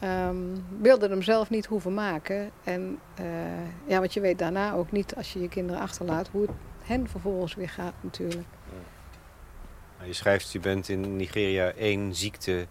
Um, 0.03 0.65
wilde 0.79 1.09
hem 1.09 1.21
zelf 1.21 1.49
niet 1.49 1.65
hoeven 1.65 1.93
maken. 1.93 2.51
En 2.63 2.99
uh, 3.19 3.25
ja, 3.85 3.99
want 3.99 4.13
je 4.13 4.19
weet 4.19 4.39
daarna 4.39 4.73
ook 4.73 4.91
niet, 4.91 5.15
als 5.15 5.33
je 5.33 5.41
je 5.41 5.49
kinderen 5.49 5.81
achterlaat, 5.81 6.27
hoe 6.27 6.41
het 6.41 6.51
hen 6.83 7.09
vervolgens 7.09 7.55
weer 7.55 7.69
gaat 7.69 7.93
natuurlijk. 8.01 8.47
Ja. 9.99 10.05
Je 10.05 10.13
schrijft, 10.13 10.51
je 10.51 10.59
bent 10.59 10.89
in 10.89 11.15
Nigeria 11.15 11.71
één 11.71 12.15
ziekte 12.15 12.67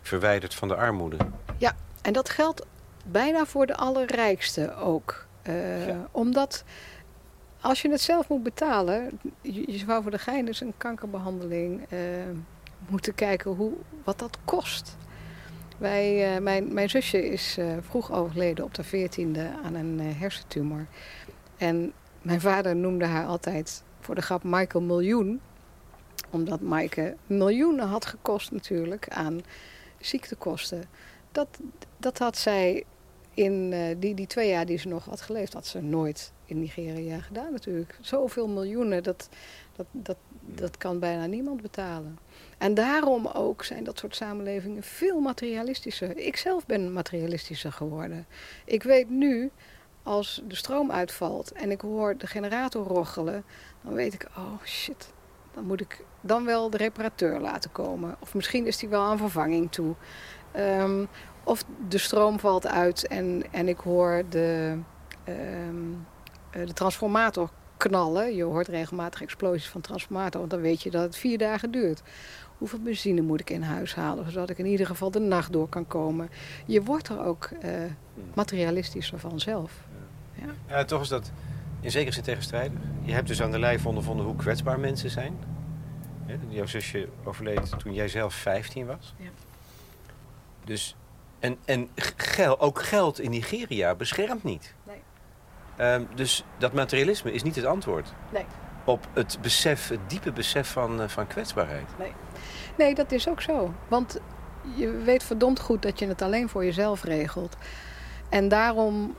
verwijderd 0.00 0.54
van 0.54 0.68
de 0.68 0.76
armoede. 0.76 1.16
Ja, 1.58 1.72
en 2.02 2.12
dat 2.12 2.28
geldt 2.28 2.66
bijna 3.06 3.44
voor 3.46 3.66
de 3.66 3.76
allerrijkste 3.76 4.74
ook. 4.74 5.26
Uh, 5.48 5.86
ja. 5.86 6.08
Omdat 6.10 6.64
als 7.60 7.82
je 7.82 7.90
het 7.90 8.00
zelf 8.00 8.28
moet 8.28 8.42
betalen, 8.42 9.20
je, 9.40 9.72
je 9.72 9.78
zou 9.78 10.02
voor 10.02 10.10
de 10.10 10.18
gein 10.18 10.44
dus 10.44 10.60
een 10.60 10.74
kankerbehandeling 10.76 11.86
uh, 11.92 11.98
moeten 12.88 13.14
kijken 13.14 13.50
hoe, 13.50 13.72
wat 14.04 14.18
dat 14.18 14.38
kost. 14.44 14.96
Wij, 15.78 16.34
uh, 16.34 16.42
mijn, 16.42 16.74
mijn 16.74 16.90
zusje 16.90 17.30
is 17.30 17.58
uh, 17.58 17.76
vroeg 17.80 18.12
overleden 18.12 18.64
op 18.64 18.74
de 18.74 18.84
veertiende 18.84 19.50
aan 19.64 19.74
een 19.74 20.00
hersentumor. 20.00 20.86
En 21.56 21.92
mijn 22.22 22.40
vader 22.40 22.76
noemde 22.76 23.04
haar 23.04 23.26
altijd 23.26 23.82
voor 24.00 24.14
de 24.14 24.22
grap 24.22 24.42
Michael 24.42 24.84
Miljoen. 24.84 25.40
Omdat 26.30 26.60
Maaike 26.60 27.16
miljoenen 27.26 27.86
had 27.88 28.06
gekost 28.06 28.52
natuurlijk 28.52 29.08
aan 29.08 29.40
ziektekosten. 29.98 30.84
Dat, 31.32 31.48
dat 31.96 32.18
had 32.18 32.36
zij 32.36 32.84
in 33.34 33.74
die, 33.98 34.14
die 34.14 34.26
twee 34.26 34.48
jaar 34.48 34.66
die 34.66 34.78
ze 34.78 34.88
nog 34.88 35.04
had 35.04 35.20
geleefd, 35.20 35.52
had 35.52 35.66
ze 35.66 35.80
nooit 35.80 36.32
in 36.44 36.60
Nigeria 36.60 37.20
gedaan 37.20 37.52
natuurlijk. 37.52 37.98
Zoveel 38.00 38.48
miljoenen, 38.48 39.02
dat, 39.02 39.28
dat, 39.80 40.04
dat, 40.04 40.16
dat 40.60 40.76
kan 40.76 40.98
bijna 40.98 41.26
niemand 41.26 41.62
betalen. 41.62 42.18
En 42.58 42.74
daarom 42.74 43.26
ook 43.26 43.64
zijn 43.64 43.84
dat 43.84 43.98
soort 43.98 44.16
samenlevingen 44.16 44.82
veel 44.82 45.20
materialistischer. 45.20 46.16
Ik 46.16 46.36
zelf 46.36 46.66
ben 46.66 46.92
materialistischer 46.92 47.72
geworden. 47.72 48.26
Ik 48.64 48.82
weet 48.82 49.10
nu, 49.10 49.50
als 50.02 50.42
de 50.48 50.54
stroom 50.54 50.90
uitvalt 50.90 51.52
en 51.52 51.70
ik 51.70 51.80
hoor 51.80 52.16
de 52.16 52.26
generator 52.26 52.86
roggelen, 52.86 53.44
dan 53.82 53.94
weet 53.94 54.14
ik, 54.14 54.26
oh 54.36 54.62
shit, 54.64 55.12
dan 55.54 55.64
moet 55.64 55.80
ik 55.80 56.04
dan 56.20 56.44
wel 56.44 56.70
de 56.70 56.76
reparateur 56.76 57.40
laten 57.40 57.72
komen. 57.72 58.16
Of 58.20 58.34
misschien 58.34 58.66
is 58.66 58.76
die 58.76 58.88
wel 58.88 59.02
aan 59.02 59.18
vervanging 59.18 59.72
toe. 59.72 59.94
Um, 60.56 61.08
of 61.44 61.64
de 61.88 61.98
stroom 61.98 62.38
valt 62.38 62.66
uit 62.66 63.06
en, 63.06 63.42
en 63.50 63.68
ik 63.68 63.78
hoor 63.78 64.22
de, 64.28 64.78
um, 65.28 66.06
de 66.50 66.72
transformator 66.72 67.50
knallen. 67.80 68.34
Je 68.34 68.42
hoort 68.42 68.68
regelmatig 68.68 69.22
explosies 69.22 69.68
van 69.68 69.80
transformator, 69.80 70.38
want 70.38 70.50
dan 70.52 70.60
weet 70.60 70.82
je 70.82 70.90
dat 70.90 71.02
het 71.02 71.16
vier 71.16 71.38
dagen 71.38 71.70
duurt. 71.70 72.02
Hoeveel 72.58 72.78
benzine 72.78 73.20
moet 73.20 73.40
ik 73.40 73.50
in 73.50 73.62
huis 73.62 73.94
halen, 73.94 74.32
zodat 74.32 74.50
ik 74.50 74.58
in 74.58 74.66
ieder 74.66 74.86
geval 74.86 75.10
de 75.10 75.18
nacht 75.18 75.52
door 75.52 75.68
kan 75.68 75.86
komen. 75.86 76.30
Je 76.66 76.82
wordt 76.82 77.08
er 77.08 77.24
ook 77.24 77.50
uh, 77.64 77.70
materialistischer 78.34 79.18
vanzelf. 79.18 79.72
Ja. 80.34 80.46
Ja. 80.46 80.76
ja, 80.76 80.84
toch 80.84 81.00
is 81.00 81.08
dat 81.08 81.30
in 81.80 81.90
zekere 81.90 82.12
zin 82.12 82.22
tegenstrijdig. 82.22 82.78
Je 83.02 83.12
hebt 83.12 83.28
dus 83.28 83.42
aan 83.42 83.50
de 83.50 83.58
lijf 83.58 83.86
ondervonden 83.86 84.26
hoe 84.26 84.36
kwetsbaar 84.36 84.80
mensen 84.80 85.10
zijn. 85.10 85.38
Ja, 86.26 86.34
jouw 86.48 86.66
zusje 86.66 87.08
overleed 87.24 87.78
toen 87.78 87.94
jij 87.94 88.08
zelf 88.08 88.34
15 88.34 88.86
was. 88.86 89.14
Ja. 89.16 89.30
Dus, 90.64 90.96
en 91.38 91.56
en 91.64 91.88
gel, 92.16 92.60
ook 92.60 92.82
geld 92.82 93.20
in 93.20 93.30
Nigeria 93.30 93.94
beschermt 93.94 94.44
niet. 94.44 94.74
Um, 95.80 96.08
dus 96.14 96.44
dat 96.58 96.72
materialisme 96.72 97.32
is 97.32 97.42
niet 97.42 97.56
het 97.56 97.64
antwoord. 97.64 98.12
Nee. 98.32 98.44
Op 98.84 99.06
het 99.12 99.38
besef, 99.40 99.88
het 99.88 100.00
diepe 100.06 100.32
besef 100.32 100.70
van, 100.70 101.00
uh, 101.00 101.08
van 101.08 101.26
kwetsbaarheid. 101.26 101.88
Nee. 101.98 102.12
nee, 102.76 102.94
dat 102.94 103.12
is 103.12 103.28
ook 103.28 103.40
zo. 103.40 103.74
Want 103.88 104.20
je 104.74 104.90
weet 104.90 105.22
verdomd 105.22 105.60
goed 105.60 105.82
dat 105.82 105.98
je 105.98 106.06
het 106.06 106.22
alleen 106.22 106.48
voor 106.48 106.64
jezelf 106.64 107.04
regelt. 107.04 107.56
En 108.28 108.48
daarom 108.48 109.16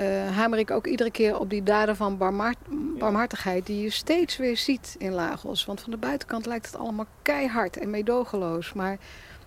uh, 0.00 0.36
hamer 0.36 0.58
ik 0.58 0.70
ook 0.70 0.86
iedere 0.86 1.10
keer 1.10 1.38
op 1.38 1.50
die 1.50 1.62
daden 1.62 1.96
van 1.96 2.16
barmhart 2.16 2.58
barmhartigheid... 2.98 3.66
die 3.66 3.82
je 3.82 3.90
steeds 3.90 4.36
weer 4.36 4.56
ziet 4.56 4.96
in 4.98 5.12
Lagos. 5.12 5.64
Want 5.64 5.80
van 5.80 5.90
de 5.90 5.96
buitenkant 5.96 6.46
lijkt 6.46 6.66
het 6.66 6.76
allemaal 6.76 7.06
keihard 7.22 7.76
en 7.76 7.90
meedogenloos. 7.90 8.72
Maar 8.72 8.98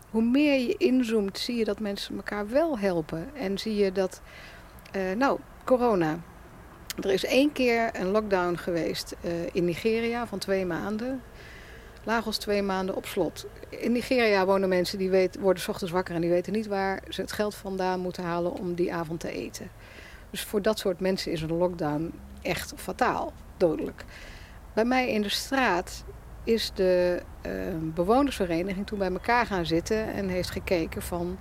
hoe 0.10 0.24
meer 0.24 0.60
je 0.60 0.76
inzoomt, 0.78 1.38
zie 1.38 1.56
je 1.56 1.66
dat 1.66 1.80
mensen 1.80 2.16
elkaar 2.16 2.50
wel 2.50 2.80
helpen. 2.80 3.30
En 3.36 3.58
zie 3.58 3.76
je 3.76 3.92
dat... 3.92 4.22
Uh, 4.96 5.16
nou, 5.16 5.40
corona. 5.78 6.20
Er 7.02 7.12
is 7.12 7.26
één 7.26 7.52
keer 7.52 7.90
een 7.94 8.08
lockdown 8.08 8.56
geweest 8.56 9.16
uh, 9.22 9.32
in 9.52 9.66
Nigeria 9.66 10.28
van 10.28 10.40
twee 10.40 10.66
maanden. 10.66 11.22
Lagos 12.04 12.38
twee 12.38 12.62
maanden 12.62 12.96
op 12.96 13.06
slot. 13.06 13.46
In 13.70 13.92
Nigeria 13.92 14.46
wonen 14.46 14.70
mensen 14.70 14.98
die 14.98 15.10
weten, 15.10 15.42
worden 15.42 15.70
ochtends 15.70 15.94
wakker 15.94 16.16
en 16.16 16.22
die 16.22 16.30
weten 16.30 16.54
niet 16.54 16.68
waar 16.68 17.02
ze 17.10 17.22
het 17.22 17.32
geld 17.32 17.56
vandaan 17.56 18.00
moeten 18.00 18.24
halen 18.24 18.54
om 18.54 18.74
die 18.74 18.94
avond 18.94 19.20
te 19.20 19.32
eten. 19.32 19.70
Dus 20.30 20.44
voor 20.44 20.62
dat 20.62 20.80
soort 20.80 21.00
mensen 21.00 21.32
is 21.32 21.42
een 21.42 21.58
lockdown 21.58 22.14
echt 22.42 22.74
fataal, 22.76 23.34
dodelijk. 23.58 24.06
Bij 24.74 24.86
mij 24.86 25.12
in 25.12 25.22
de 25.22 25.30
straat 25.30 26.04
is 26.44 26.72
de 26.74 27.22
uh, 27.46 27.52
bewonersvereniging 27.80 28.88
toen 28.88 29.00
bij 29.00 29.12
elkaar 29.12 29.46
gaan 29.46 29.66
zitten 29.66 30.14
en 30.14 30.28
heeft 30.28 30.50
gekeken 30.50 31.02
van 31.02 31.38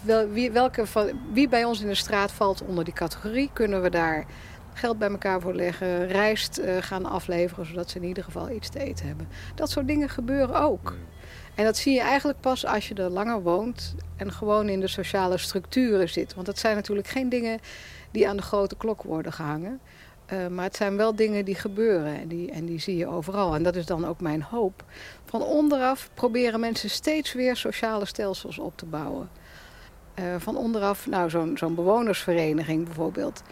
wel, 0.00 0.28
wie, 0.28 0.50
welke 0.50 0.84
wie 1.32 1.48
bij 1.48 1.64
ons 1.64 1.80
in 1.80 1.86
de 1.86 1.94
straat 1.94 2.32
valt 2.32 2.62
onder 2.62 2.84
die 2.84 2.94
categorie. 2.94 3.50
Kunnen 3.52 3.82
we 3.82 3.90
daar 3.90 4.24
geld 4.72 4.98
bij 4.98 5.10
elkaar 5.10 5.40
voor 5.40 5.54
leggen, 5.54 6.06
rijst 6.06 6.58
uh, 6.58 6.76
gaan 6.80 7.04
afleveren, 7.06 7.66
zodat 7.66 7.90
ze 7.90 7.98
in 7.98 8.04
ieder 8.04 8.24
geval 8.24 8.50
iets 8.50 8.68
te 8.68 8.78
eten 8.78 9.06
hebben. 9.06 9.28
Dat 9.54 9.70
soort 9.70 9.86
dingen 9.86 10.08
gebeuren 10.08 10.60
ook. 10.60 10.94
En 11.54 11.64
dat 11.64 11.76
zie 11.76 11.94
je 11.94 12.00
eigenlijk 12.00 12.40
pas 12.40 12.66
als 12.66 12.88
je 12.88 12.94
er 12.94 13.10
langer 13.10 13.42
woont 13.42 13.94
en 14.16 14.32
gewoon 14.32 14.68
in 14.68 14.80
de 14.80 14.88
sociale 14.88 15.38
structuren 15.38 16.08
zit. 16.08 16.34
Want 16.34 16.46
dat 16.46 16.58
zijn 16.58 16.76
natuurlijk 16.76 17.08
geen 17.08 17.28
dingen 17.28 17.58
die 18.10 18.28
aan 18.28 18.36
de 18.36 18.42
grote 18.42 18.76
klok 18.76 19.02
worden 19.02 19.32
gehangen. 19.32 19.80
Uh, 20.32 20.46
maar 20.46 20.64
het 20.64 20.76
zijn 20.76 20.96
wel 20.96 21.16
dingen 21.16 21.44
die 21.44 21.54
gebeuren 21.54 22.20
en 22.20 22.28
die, 22.28 22.50
en 22.50 22.64
die 22.64 22.78
zie 22.78 22.96
je 22.96 23.06
overal. 23.06 23.54
En 23.54 23.62
dat 23.62 23.76
is 23.76 23.86
dan 23.86 24.06
ook 24.06 24.20
mijn 24.20 24.42
hoop. 24.42 24.84
Van 25.24 25.42
onderaf 25.42 26.10
proberen 26.14 26.60
mensen 26.60 26.90
steeds 26.90 27.32
weer 27.32 27.56
sociale 27.56 28.04
stelsels 28.04 28.58
op 28.58 28.76
te 28.76 28.86
bouwen. 28.86 29.28
Uh, 30.18 30.24
van 30.38 30.56
onderaf, 30.56 31.06
nou 31.06 31.30
zo'n 31.30 31.58
zo'n 31.58 31.74
bewonersvereniging 31.74 32.84
bijvoorbeeld. 32.84 33.42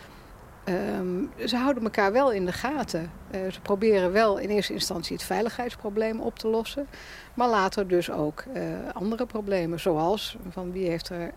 Um, 0.64 1.30
ze 1.46 1.56
houden 1.56 1.82
elkaar 1.82 2.12
wel 2.12 2.32
in 2.32 2.44
de 2.44 2.52
gaten. 2.52 3.10
Uh, 3.34 3.40
ze 3.52 3.60
proberen 3.60 4.12
wel 4.12 4.38
in 4.38 4.48
eerste 4.48 4.72
instantie 4.72 5.16
het 5.16 5.24
veiligheidsprobleem 5.24 6.20
op 6.20 6.38
te 6.38 6.48
lossen. 6.48 6.86
Maar 7.34 7.48
later 7.48 7.88
dus 7.88 8.10
ook 8.10 8.44
uh, 8.54 8.62
andere 8.92 9.26
problemen. 9.26 9.80
Zoals 9.80 10.36
van 10.50 10.72
wie 10.72 10.88
heeft 10.88 11.08
er 11.08 11.32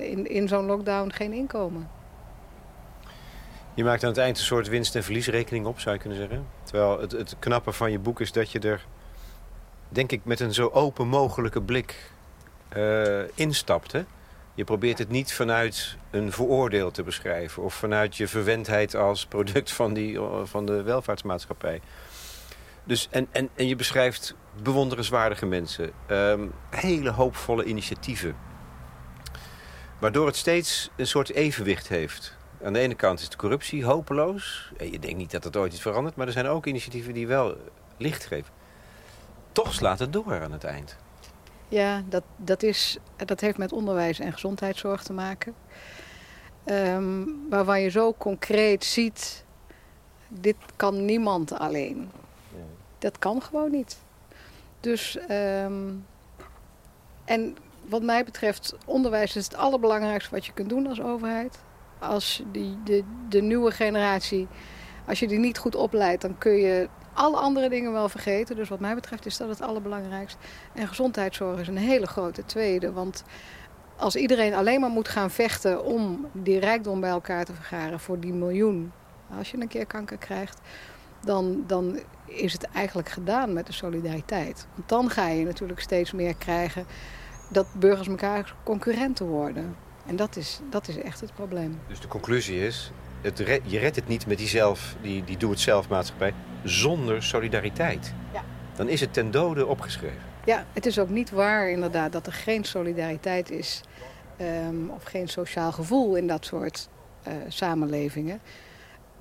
in, 0.00 0.26
in 0.26 0.48
zo'n 0.48 0.66
lockdown 0.66 1.10
geen 1.10 1.32
inkomen. 1.32 1.88
Je 3.74 3.84
maakt 3.84 4.02
aan 4.02 4.08
het 4.08 4.18
eind 4.18 4.38
een 4.38 4.44
soort 4.44 4.68
winst- 4.68 4.96
en 4.96 5.04
verliesrekening 5.04 5.66
op, 5.66 5.80
zou 5.80 5.94
je 5.94 6.00
kunnen 6.00 6.18
zeggen. 6.18 6.46
Terwijl 6.62 7.00
het, 7.00 7.12
het 7.12 7.36
knappe 7.38 7.72
van 7.72 7.90
je 7.90 7.98
boek 7.98 8.20
is 8.20 8.32
dat 8.32 8.50
je 8.50 8.58
er, 8.58 8.86
denk 9.88 10.12
ik, 10.12 10.24
met 10.24 10.40
een 10.40 10.54
zo 10.54 10.68
open 10.72 11.08
mogelijke 11.08 11.62
blik 11.62 12.10
instapt. 13.34 13.92
Hè? 13.92 14.04
Je 14.56 14.64
probeert 14.64 14.98
het 14.98 15.08
niet 15.08 15.32
vanuit 15.32 15.96
een 16.10 16.32
vooroordeel 16.32 16.90
te 16.90 17.02
beschrijven... 17.02 17.62
of 17.62 17.74
vanuit 17.74 18.16
je 18.16 18.28
verwendheid 18.28 18.94
als 18.94 19.26
product 19.26 19.72
van, 19.72 19.94
die, 19.94 20.18
van 20.42 20.66
de 20.66 20.82
welvaartsmaatschappij. 20.82 21.80
Dus, 22.84 23.08
en, 23.10 23.26
en, 23.30 23.48
en 23.54 23.68
je 23.68 23.76
beschrijft 23.76 24.34
bewonderenswaardige 24.62 25.46
mensen. 25.46 25.90
Um, 26.10 26.52
hele 26.70 27.10
hoopvolle 27.10 27.64
initiatieven. 27.64 28.36
Waardoor 29.98 30.26
het 30.26 30.36
steeds 30.36 30.90
een 30.96 31.06
soort 31.06 31.32
evenwicht 31.32 31.88
heeft. 31.88 32.36
Aan 32.62 32.72
de 32.72 32.78
ene 32.78 32.94
kant 32.94 33.20
is 33.20 33.28
de 33.28 33.36
corruptie 33.36 33.84
hopeloos. 33.84 34.72
En 34.76 34.92
je 34.92 34.98
denkt 34.98 35.16
niet 35.16 35.30
dat 35.30 35.44
het 35.44 35.56
ooit 35.56 35.72
iets 35.72 35.82
verandert. 35.82 36.16
Maar 36.16 36.26
er 36.26 36.32
zijn 36.32 36.46
ook 36.46 36.66
initiatieven 36.66 37.14
die 37.14 37.26
wel 37.26 37.56
licht 37.96 38.26
geven. 38.26 38.52
Toch 39.52 39.74
slaat 39.74 39.98
het 39.98 40.12
door 40.12 40.42
aan 40.42 40.52
het 40.52 40.64
eind. 40.64 40.96
Ja, 41.68 42.02
dat, 42.08 42.22
dat, 42.36 42.62
is, 42.62 42.98
dat 43.16 43.40
heeft 43.40 43.58
met 43.58 43.72
onderwijs 43.72 44.18
en 44.18 44.32
gezondheidszorg 44.32 45.02
te 45.02 45.12
maken. 45.12 45.54
Um, 46.64 47.48
waarvan 47.50 47.80
je 47.80 47.88
zo 47.88 48.14
concreet 48.18 48.84
ziet, 48.84 49.44
dit 50.28 50.56
kan 50.76 51.04
niemand 51.04 51.52
alleen. 51.52 52.10
Dat 52.98 53.18
kan 53.18 53.42
gewoon 53.42 53.70
niet. 53.70 53.98
Dus 54.80 55.18
um, 55.30 56.06
En 57.24 57.56
wat 57.88 58.02
mij 58.02 58.24
betreft, 58.24 58.74
onderwijs 58.84 59.36
is 59.36 59.44
het 59.44 59.56
allerbelangrijkste 59.56 60.34
wat 60.34 60.46
je 60.46 60.52
kunt 60.52 60.68
doen 60.68 60.86
als 60.86 61.00
overheid. 61.00 61.58
Als 61.98 62.42
die, 62.52 62.82
de, 62.84 63.04
de 63.28 63.42
nieuwe 63.42 63.70
generatie, 63.70 64.48
als 65.06 65.20
je 65.20 65.28
die 65.28 65.38
niet 65.38 65.58
goed 65.58 65.74
opleidt, 65.74 66.22
dan 66.22 66.38
kun 66.38 66.56
je 66.56 66.88
alle 67.16 67.36
andere 67.36 67.68
dingen 67.68 67.92
wel 67.92 68.08
vergeten. 68.08 68.56
Dus 68.56 68.68
wat 68.68 68.80
mij 68.80 68.94
betreft 68.94 69.26
is 69.26 69.36
dat 69.36 69.48
het 69.48 69.60
allerbelangrijkste. 69.62 70.38
En 70.72 70.88
gezondheidszorg 70.88 71.60
is 71.60 71.68
een 71.68 71.76
hele 71.76 72.06
grote 72.06 72.44
tweede. 72.44 72.92
Want 72.92 73.24
als 73.96 74.16
iedereen 74.16 74.54
alleen 74.54 74.80
maar 74.80 74.90
moet 74.90 75.08
gaan 75.08 75.30
vechten 75.30 75.84
om 75.84 76.26
die 76.32 76.58
rijkdom 76.58 77.00
bij 77.00 77.10
elkaar 77.10 77.44
te 77.44 77.54
vergaren 77.54 78.00
voor 78.00 78.20
die 78.20 78.32
miljoen, 78.32 78.92
als 79.38 79.50
je 79.50 79.60
een 79.60 79.68
keer 79.68 79.86
kanker 79.86 80.16
krijgt, 80.16 80.60
dan, 81.20 81.64
dan 81.66 81.98
is 82.26 82.52
het 82.52 82.64
eigenlijk 82.64 83.08
gedaan 83.08 83.52
met 83.52 83.66
de 83.66 83.72
solidariteit. 83.72 84.66
Want 84.74 84.88
dan 84.88 85.10
ga 85.10 85.28
je 85.28 85.44
natuurlijk 85.44 85.80
steeds 85.80 86.12
meer 86.12 86.34
krijgen 86.36 86.86
dat 87.50 87.66
burgers 87.78 88.08
elkaar 88.08 88.54
concurrenten 88.62 89.26
worden. 89.26 89.76
En 90.06 90.16
dat 90.16 90.36
is, 90.36 90.60
dat 90.70 90.88
is 90.88 90.98
echt 90.98 91.20
het 91.20 91.34
probleem. 91.34 91.80
Dus 91.88 92.00
de 92.00 92.08
conclusie 92.08 92.66
is, 92.66 92.92
het 93.26 93.60
je 93.64 93.78
redt 93.78 93.96
het 93.96 94.08
niet 94.08 94.26
met 94.26 94.38
die, 94.38 94.48
zelf, 94.48 94.96
die, 95.00 95.24
die 95.24 95.36
doe-het-zelf 95.36 95.88
maatschappij 95.88 96.34
zonder 96.64 97.22
solidariteit. 97.22 98.12
Ja. 98.32 98.42
Dan 98.76 98.88
is 98.88 99.00
het 99.00 99.12
ten 99.12 99.30
dode 99.30 99.66
opgeschreven. 99.66 100.20
Ja, 100.44 100.64
het 100.72 100.86
is 100.86 100.98
ook 100.98 101.08
niet 101.08 101.30
waar 101.30 101.70
inderdaad 101.70 102.12
dat 102.12 102.26
er 102.26 102.32
geen 102.32 102.64
solidariteit 102.64 103.50
is 103.50 103.80
um, 104.40 104.90
of 104.90 105.02
geen 105.02 105.28
sociaal 105.28 105.72
gevoel 105.72 106.16
in 106.16 106.26
dat 106.26 106.44
soort 106.44 106.88
uh, 107.28 107.34
samenlevingen. 107.48 108.40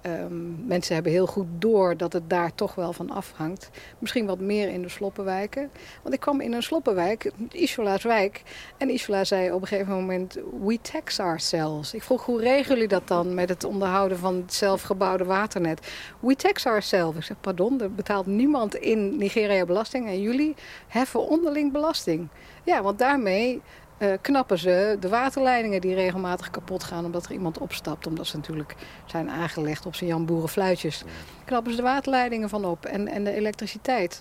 Um, 0.07 0.63
mensen 0.67 0.93
hebben 0.93 1.11
heel 1.11 1.27
goed 1.27 1.47
door 1.59 1.97
dat 1.97 2.13
het 2.13 2.29
daar 2.29 2.55
toch 2.55 2.75
wel 2.75 2.93
van 2.93 3.09
afhangt. 3.09 3.69
Misschien 3.99 4.25
wat 4.25 4.39
meer 4.39 4.69
in 4.69 4.81
de 4.81 4.89
sloppenwijken. 4.89 5.71
Want 6.01 6.13
ik 6.15 6.19
kwam 6.19 6.41
in 6.41 6.53
een 6.53 6.63
sloppenwijk, 6.63 7.31
Isola's 7.51 8.03
wijk. 8.03 8.41
En 8.77 8.89
Isola 8.89 9.23
zei 9.23 9.51
op 9.51 9.61
een 9.61 9.67
gegeven 9.67 9.93
moment, 9.93 10.37
we 10.61 10.79
tax 10.81 11.19
ourselves. 11.19 11.93
Ik 11.93 12.03
vroeg, 12.03 12.25
hoe 12.25 12.41
regelen 12.41 12.73
jullie 12.73 12.87
dat 12.87 13.07
dan 13.07 13.33
met 13.33 13.49
het 13.49 13.63
onderhouden 13.63 14.17
van 14.17 14.35
het 14.35 14.53
zelfgebouwde 14.53 15.23
waternet? 15.23 15.87
We 16.19 16.35
tax 16.35 16.65
ourselves. 16.65 17.17
Ik 17.17 17.23
zeg, 17.23 17.37
pardon, 17.41 17.81
er 17.81 17.93
betaalt 17.93 18.25
niemand 18.25 18.75
in 18.75 19.17
Nigeria 19.17 19.65
belasting. 19.65 20.07
En 20.07 20.21
jullie 20.21 20.55
heffen 20.87 21.27
onderling 21.27 21.71
belasting. 21.71 22.27
Ja, 22.63 22.81
want 22.81 22.99
daarmee 22.99 23.61
uh, 23.97 24.13
knappen 24.21 24.59
ze 24.59 24.97
de 24.99 25.09
waterleidingen 25.09 25.81
die 25.81 25.95
regelmatig 25.95 26.49
kapot 26.49 26.83
gaan 26.83 27.05
omdat 27.05 27.25
er 27.25 27.31
iemand 27.31 27.57
opstapt. 27.57 28.07
Omdat 28.07 28.27
ze 28.27 28.35
natuurlijk 28.35 28.75
zijn 29.05 29.29
aangelegd 29.29 29.85
op 29.85 29.95
zijn 29.95 30.09
Jan 30.09 30.25
Boeren 30.25 30.49
fluitjes. 30.49 31.03
Knappen 31.45 31.71
ze 31.71 31.77
de 31.77 31.83
waterleidingen 31.83 32.49
van 32.49 32.65
op 32.65 32.85
en, 32.85 33.07
en 33.07 33.23
de 33.23 33.31
elektriciteit. 33.31 34.19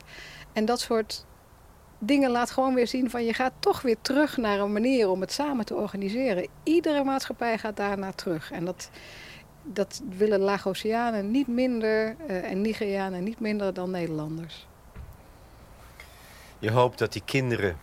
En 0.52 0.64
dat 0.64 0.80
soort 0.80 1.24
dingen 1.98 2.30
laat 2.30 2.50
gewoon 2.50 2.74
weer 2.74 2.86
zien 2.86 3.10
van 3.10 3.24
je 3.24 3.32
gaat 3.32 3.52
toch 3.58 3.82
weer 3.82 3.96
terug 4.00 4.36
naar 4.36 4.60
een 4.60 4.72
manier 4.72 5.08
om 5.08 5.20
het 5.20 5.32
samen 5.32 5.64
te 5.64 5.74
organiseren. 5.74 6.48
Iedere 6.62 7.04
maatschappij 7.04 7.58
gaat 7.58 7.76
daarnaar 7.76 8.14
terug. 8.14 8.50
En 8.50 8.64
dat, 8.64 8.90
dat 9.62 10.02
willen 10.18 10.40
Lagosianen 10.40 11.30
niet 11.30 11.48
minder 11.48 12.16
uh, 12.28 12.50
en 12.50 12.60
Nigerianen 12.60 13.24
niet 13.24 13.40
minder 13.40 13.74
dan 13.74 13.90
Nederlanders. 13.90 14.66
Je 16.58 16.70
hoopt 16.70 16.98
dat 16.98 17.12
die 17.12 17.22
kinderen 17.24 17.76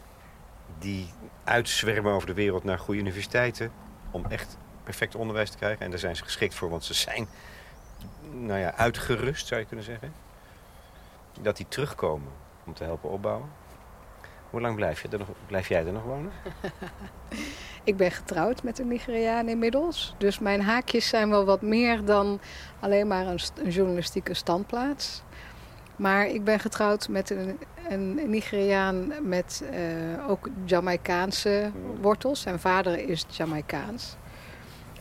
die 0.79 1.07
uitzwermen 1.43 2.13
over 2.13 2.27
de 2.27 2.33
wereld 2.33 2.63
naar 2.63 2.79
goede 2.79 2.99
universiteiten. 2.99 3.71
Om 4.11 4.25
echt 4.25 4.57
perfect 4.83 5.15
onderwijs 5.15 5.49
te 5.49 5.57
krijgen. 5.57 5.85
En 5.85 5.89
daar 5.89 5.99
zijn 5.99 6.15
ze 6.15 6.23
geschikt 6.23 6.55
voor, 6.55 6.69
want 6.69 6.83
ze 6.83 6.93
zijn 6.93 7.27
nou 8.31 8.59
ja, 8.59 8.73
uitgerust, 8.75 9.47
zou 9.47 9.59
je 9.59 9.67
kunnen 9.67 9.85
zeggen. 9.85 10.13
Dat 11.41 11.57
die 11.57 11.65
terugkomen 11.67 12.31
om 12.65 12.73
te 12.73 12.83
helpen 12.83 13.09
opbouwen. 13.09 13.49
Hoe 14.49 14.61
lang 14.61 14.75
blijf, 14.75 15.01
je 15.01 15.07
er 15.07 15.17
nog, 15.17 15.27
blijf 15.47 15.67
jij 15.67 15.85
er 15.85 15.93
nog 15.93 16.03
wonen? 16.03 16.31
ik 17.83 17.97
ben 17.97 18.11
getrouwd 18.11 18.63
met 18.63 18.79
een 18.79 18.87
Nigeriaan 18.87 19.49
inmiddels. 19.49 20.15
Dus 20.17 20.39
mijn 20.39 20.61
haakjes 20.61 21.07
zijn 21.07 21.29
wel 21.29 21.45
wat 21.45 21.61
meer 21.61 22.05
dan 22.05 22.39
alleen 22.79 23.07
maar 23.07 23.27
een, 23.27 23.39
een 23.55 23.69
journalistieke 23.69 24.33
standplaats. 24.33 25.23
Maar 25.95 26.27
ik 26.27 26.43
ben 26.43 26.59
getrouwd 26.59 27.09
met 27.09 27.29
een, 27.29 27.59
een 27.89 28.29
Nigeriaan 28.29 29.11
met 29.21 29.63
uh, 29.73 30.29
ook 30.29 30.49
Jamaicaanse 30.65 31.71
wortels. 32.01 32.41
Zijn 32.41 32.59
vader 32.59 33.09
is 33.09 33.25
Jamaicaans. 33.29 34.15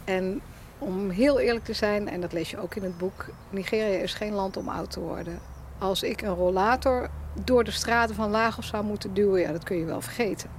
En 0.05 0.41
om 0.78 1.11
heel 1.11 1.41
eerlijk 1.41 1.64
te 1.64 1.72
zijn, 1.72 2.09
en 2.09 2.20
dat 2.20 2.32
lees 2.32 2.51
je 2.51 2.59
ook 2.59 2.74
in 2.74 2.82
het 2.82 2.99
boek... 2.99 3.26
Nigeria 3.51 3.99
is 4.03 4.14
geen 4.14 4.32
land 4.32 4.57
om 4.57 4.68
oud 4.68 4.91
te 4.91 5.01
worden. 5.01 5.38
Als 5.78 6.03
ik 6.03 6.22
een 6.22 6.34
rollator 6.34 7.09
door 7.45 7.64
de 7.64 7.70
straten 7.70 8.14
van 8.14 8.30
Lagos 8.30 8.66
zou 8.66 8.84
moeten 8.84 9.14
duwen... 9.14 9.41
ja, 9.41 9.53
dat 9.53 9.64
kun 9.64 9.76
je 9.76 9.84
wel 9.84 10.01
vergeten. 10.01 10.51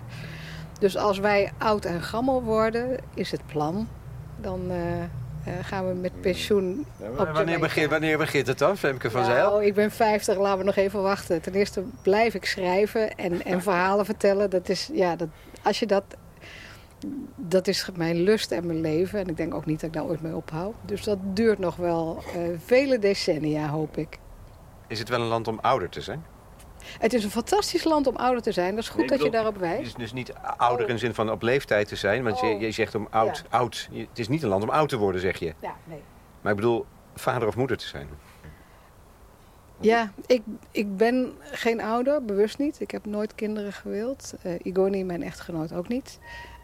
Dus 0.80 0.98
als 0.98 1.20
wij 1.20 1.52
oud 1.58 1.86
en 1.86 2.02
gammel 2.02 2.44
worden, 2.44 3.00
is 3.14 3.32
het 3.32 3.46
plan... 3.46 3.88
dan 4.38 4.72
uh, 4.72 5.04
uh, 5.48 5.54
gaan 5.62 5.88
we 5.88 5.94
met 5.94 6.22
pensioen 6.22 6.86
ja, 7.00 7.32
wanneer, 7.32 7.60
begint, 7.60 7.90
wanneer 7.90 8.18
begint 8.18 8.48
het 8.48 8.58
dan, 8.58 8.78
Femke 8.78 9.12
van 9.12 9.26
Zijl? 9.26 9.50
Nou, 9.50 9.66
ik 9.66 9.74
ben 9.74 9.92
50, 9.92 10.38
laten 10.38 10.58
we 10.58 10.64
nog 10.64 10.76
even 10.76 11.02
wachten. 11.02 11.42
Ten 11.42 11.54
eerste 11.54 11.84
blijf 12.02 12.34
ik 12.34 12.46
schrijven 12.46 13.16
en, 13.16 13.46
en 13.46 13.62
verhalen 13.62 14.06
vertellen. 14.06 14.50
Dat 14.50 14.70
is, 14.70 14.90
ja, 14.94 15.16
dat, 15.16 15.28
als 15.64 15.80
je 15.80 15.86
dat, 15.86 16.04
dat 17.36 17.68
is 17.68 17.90
mijn 17.96 18.22
lust 18.22 18.52
en 18.52 18.66
mijn 18.66 18.82
leven. 18.82 19.20
En 19.20 19.28
ik 19.28 19.38
denk 19.38 19.54
ook 19.54 19.66
niet 19.66 19.80
dat 19.80 19.90
ik 19.90 19.96
daar 19.96 20.06
ooit 20.06 20.22
mee 20.22 20.36
ophoud. 20.36 20.74
Dus 20.86 21.04
dat 21.04 21.18
duurt 21.24 21.60
nog 21.60 21.76
wel 21.76 22.24
uh, 22.36 22.42
vele 22.66 23.00
decennia, 23.00 23.68
hoop 23.68 23.98
ik. 23.98 24.20
Is 24.88 25.00
het 25.00 25.10
wel 25.10 25.22
een 25.22 25.28
land 25.28 25.48
om 25.48 25.60
ouder 25.62 25.90
te 25.90 26.02
zijn? 26.02 26.26
Het 27.00 27.14
is 27.14 27.24
een 27.24 27.32
fantastisch 27.32 27.84
land 27.84 28.08
om 28.08 28.16
ouder 28.16 28.42
te 28.42 28.52
zijn. 28.52 28.76
Dat 28.76 28.84
is 28.84 28.90
goed 28.90 29.10
dat 29.10 29.24
je 29.24 29.30
daarop 29.30 29.58
wijst. 29.58 29.78
Het 29.78 29.88
is 29.88 29.94
dus 29.94 30.14
niet 30.14 30.34
ouder 30.58 30.90
in 30.90 31.00
zin 31.00 31.14
van 31.14 31.32
op 31.32 31.42
leeftijd 31.42 31.88
te 31.88 31.96
zijn. 31.96 32.24
Want 32.24 32.40
je, 32.40 32.46
oh. 32.46 32.62
je, 32.62 32.72
zegt 32.72 32.96
om 32.96 33.08
oud, 33.10 33.44
oud. 33.50 33.90
Het 33.94 34.20
is 34.20 34.28
niet 34.28 34.44
een 34.44 34.50
land 34.50 34.64
om 34.64 34.70
oud 34.70 34.90
te 34.90 34.98
worden, 34.98 35.22
zeg 35.22 35.38
je. 35.38 35.54
Ja, 35.60 35.76
nee. 35.84 36.02
Maar 36.42 36.52
ik 36.52 36.58
bedoel, 36.58 36.86
vader 37.16 37.48
of 37.48 37.56
moeder 37.56 37.78
te 37.78 37.88
zijn. 37.88 38.08
Ja, 39.80 40.12
ik, 40.26 40.42
ik 40.72 40.98
ben 40.98 41.34
geen 41.42 41.82
ouder, 41.82 42.26
bewust 42.26 42.58
niet. 42.58 42.80
Ik 42.80 42.92
heb 42.92 43.06
nooit 43.06 43.36
kinderen 43.36 43.74
gewild. 43.74 44.34
Uh, 44.46 44.54
Igoni, 44.62 45.04
mijn 45.04 45.24
echtgenoot, 45.24 45.74
ook 45.74 45.88
niet. 45.88 46.20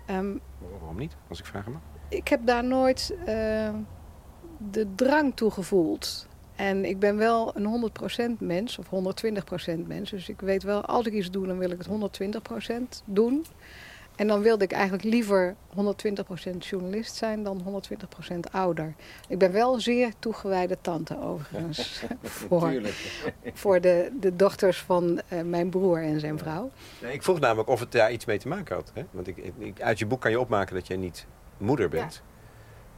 Um, 0.10 0.42
Waarom 0.80 0.98
niet, 0.98 1.16
als 1.30 1.40
ik 1.40 1.46
vragen 1.46 1.72
mag? 1.72 1.82
Ik 2.10 2.28
heb 2.28 2.46
daar 2.46 2.64
nooit 2.64 3.16
uh, 3.20 3.26
de 4.72 4.88
drang 4.96 5.36
toe 5.36 5.52
gevoeld. 5.52 6.28
En 6.58 6.86
ik 6.86 7.00
ben 7.00 7.18
wel 7.18 7.52
een 7.56 7.92
100% 8.36 8.38
mens, 8.40 8.78
of 8.78 8.86
120% 8.86 9.88
mens. 9.88 10.10
Dus 10.10 10.30
ik 10.30 10.42
weet 10.42 10.64
wel, 10.64 10.86
als 10.86 11.06
ik 11.06 11.14
iets 11.14 11.32
doe, 11.32 11.48
dan 11.48 11.58
wil 11.58 11.72
ik 11.72 11.78
het 11.78 11.88
120% 13.00 13.04
doen. 13.06 13.46
En 14.16 14.28
dan 14.28 14.42
wilde 14.42 14.64
ik 14.64 14.72
eigenlijk 14.72 15.04
liever 15.04 15.56
120% 15.76 16.58
journalist 16.60 17.16
zijn 17.16 17.44
dan 17.44 17.84
120% 18.32 18.34
ouder. 18.52 18.94
Ik 19.28 19.38
ben 19.38 19.52
wel 19.52 19.80
zeer 19.80 20.14
toegewijde 20.20 20.78
tante 20.82 21.22
overigens. 21.22 22.04
voor 22.24 22.82
voor 23.54 23.82
de, 23.82 24.12
de 24.20 24.36
dochters 24.36 24.82
van 24.82 25.22
uh, 25.34 25.42
mijn 25.42 25.70
broer 25.70 26.02
en 26.02 26.20
zijn 26.20 26.38
vrouw. 26.38 26.72
Nee, 27.02 27.14
ik 27.14 27.24
vroeg 27.24 27.40
namelijk 27.40 27.70
of 27.70 27.80
het 27.80 27.92
daar 27.92 28.12
iets 28.12 28.26
mee 28.26 28.38
te 28.38 28.48
maken 28.48 28.76
had. 28.76 28.92
Hè? 28.94 29.04
Want 29.12 29.28
ik, 29.28 29.38
ik, 29.58 29.82
uit 29.82 30.00
je 30.00 30.06
boek 30.06 30.22
kan 30.22 30.32
je 30.32 30.40
opmaken 30.40 30.76
dat 30.76 30.88
jij 30.88 30.98
niet 30.98 31.26
moeder 31.58 31.90
bent. 31.90 32.14
Ja. 32.14 32.37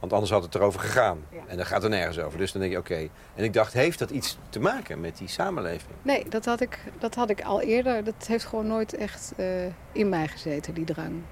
Want 0.00 0.12
anders 0.12 0.30
had 0.30 0.42
het 0.42 0.54
erover 0.54 0.80
gegaan. 0.80 1.18
En 1.46 1.56
dan 1.56 1.66
gaat 1.66 1.82
er 1.84 1.90
nergens 1.90 2.18
over. 2.18 2.38
Dus 2.38 2.52
dan 2.52 2.60
denk 2.60 2.72
je, 2.72 2.78
oké. 2.78 3.08
En 3.34 3.44
ik 3.44 3.52
dacht, 3.52 3.72
heeft 3.72 3.98
dat 3.98 4.10
iets 4.10 4.38
te 4.48 4.60
maken 4.60 5.00
met 5.00 5.18
die 5.18 5.28
samenleving? 5.28 5.92
Nee, 6.02 6.28
dat 6.28 6.44
had 6.44 6.60
ik, 6.60 6.78
dat 6.98 7.14
had 7.14 7.30
ik 7.30 7.42
al 7.42 7.60
eerder. 7.60 8.04
Dat 8.04 8.26
heeft 8.26 8.44
gewoon 8.44 8.66
nooit 8.66 8.94
echt 8.94 9.32
uh, 9.36 9.46
in 9.92 10.08
mij 10.08 10.28
gezeten, 10.28 10.74
die 10.74 10.84
drang. 10.84 11.22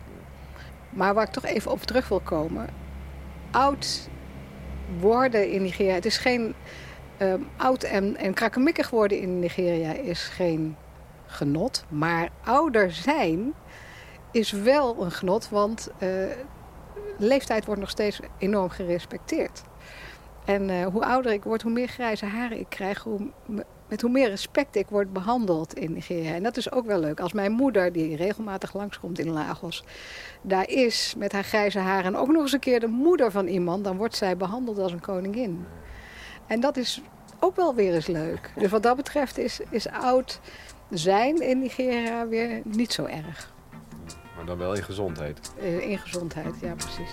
Maar 0.91 1.15
waar 1.15 1.27
ik 1.27 1.33
toch 1.33 1.45
even 1.45 1.71
op 1.71 1.83
terug 1.83 2.09
wil 2.09 2.21
komen. 2.21 2.69
Oud 3.51 4.09
worden 4.99 5.51
in 5.51 5.63
Nigeria. 5.63 5.95
Het 5.95 6.07
is 6.07 6.17
geen... 6.17 6.55
Um, 7.19 7.49
oud 7.57 7.83
en, 7.83 8.17
en 8.17 8.35
krakkemikkig 8.35 8.91
worden 8.91 9.21
in 9.21 9.39
Nigeria 9.39 9.93
is 9.93 10.25
geen 10.25 10.77
genot. 11.27 11.85
Maar 11.89 12.29
ouder 12.45 12.93
zijn 12.93 13.55
is 14.31 14.51
wel 14.51 15.03
een 15.03 15.13
genot. 15.13 15.49
Want... 15.49 15.91
Uh, 16.03 16.09
leeftijd 17.19 17.65
wordt 17.65 17.81
nog 17.81 17.91
steeds 17.91 18.21
enorm 18.39 18.69
gerespecteerd. 18.69 19.63
En 20.45 20.69
uh, 20.69 20.87
hoe 20.87 21.05
ouder 21.05 21.33
ik 21.33 21.45
word, 21.45 21.63
hoe 21.63 21.73
meer 21.73 21.89
grijze 21.89 22.27
haren 22.27 22.59
ik 22.59 22.67
krijg, 22.69 23.03
hoe, 23.03 23.21
met 23.89 24.01
hoe 24.01 24.11
meer 24.11 24.29
respect 24.29 24.77
ik 24.77 24.87
word 24.89 25.13
behandeld 25.13 25.75
in 25.75 25.93
Nigeria. 25.93 26.35
En 26.35 26.43
dat 26.43 26.57
is 26.57 26.73
ook 26.73 26.87
wel 26.87 27.01
leuk. 27.01 27.21
Als 27.21 27.33
mijn 27.33 27.53
moeder, 27.53 27.93
die 27.93 28.17
regelmatig 28.17 28.75
langskomt 28.75 29.19
in 29.19 29.31
Lagos, 29.31 29.85
daar 30.43 30.69
is 30.69 31.15
met 31.17 31.33
haar 31.33 31.45
grijze 31.45 31.79
haren 31.79 32.05
en 32.05 32.17
ook 32.17 32.29
nog 32.29 32.43
eens 32.43 32.53
een 32.53 32.59
keer 32.59 32.81
de 32.81 32.87
moeder 32.87 33.31
van 33.31 33.47
iemand, 33.47 33.85
dan 33.85 33.97
wordt 33.97 34.17
zij 34.17 34.37
behandeld 34.37 34.79
als 34.79 34.93
een 34.93 35.01
koningin. 35.01 35.67
En 36.47 36.61
dat 36.61 36.77
is 36.77 37.03
ook 37.41 37.57
wel 37.57 37.75
weer 37.75 37.95
eens 37.95 38.07
leuk. 38.07 38.53
Dus 38.57 38.71
wat 38.71 38.83
dat 38.83 38.97
betreft 38.97 39.39
is, 39.39 39.61
is 39.71 39.89
oud 39.89 40.41
zijn 40.91 41.37
in 41.37 41.59
Nigeria 41.59 42.27
weer 42.27 42.61
niet 42.65 42.93
zo 42.93 43.05
erg. 43.05 43.53
Dan 44.49 44.59
wel 44.59 44.75
in 44.75 44.83
gezondheid. 44.83 45.53
Eh, 45.61 45.91
in 45.91 45.99
gezondheid, 45.99 46.61
ja 46.61 46.75
precies. 46.75 47.11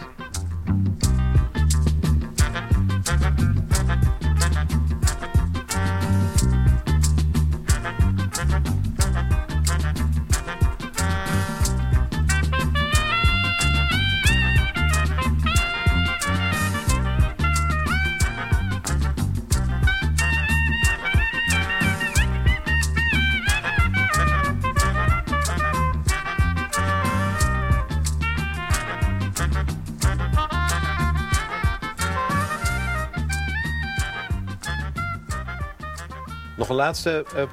Laatste 36.75 37.25
uh, 37.35 37.43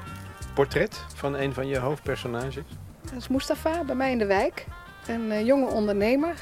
portret 0.53 1.05
van 1.15 1.35
een 1.35 1.53
van 1.53 1.67
je 1.67 1.77
hoofdpersonages? 1.77 2.65
Dat 3.01 3.13
is 3.17 3.27
Mustafa, 3.27 3.83
bij 3.83 3.95
mij 3.95 4.11
in 4.11 4.17
de 4.17 4.25
wijk. 4.25 4.65
Een 5.07 5.31
uh, 5.31 5.45
jonge 5.45 5.67
ondernemer 5.67 6.35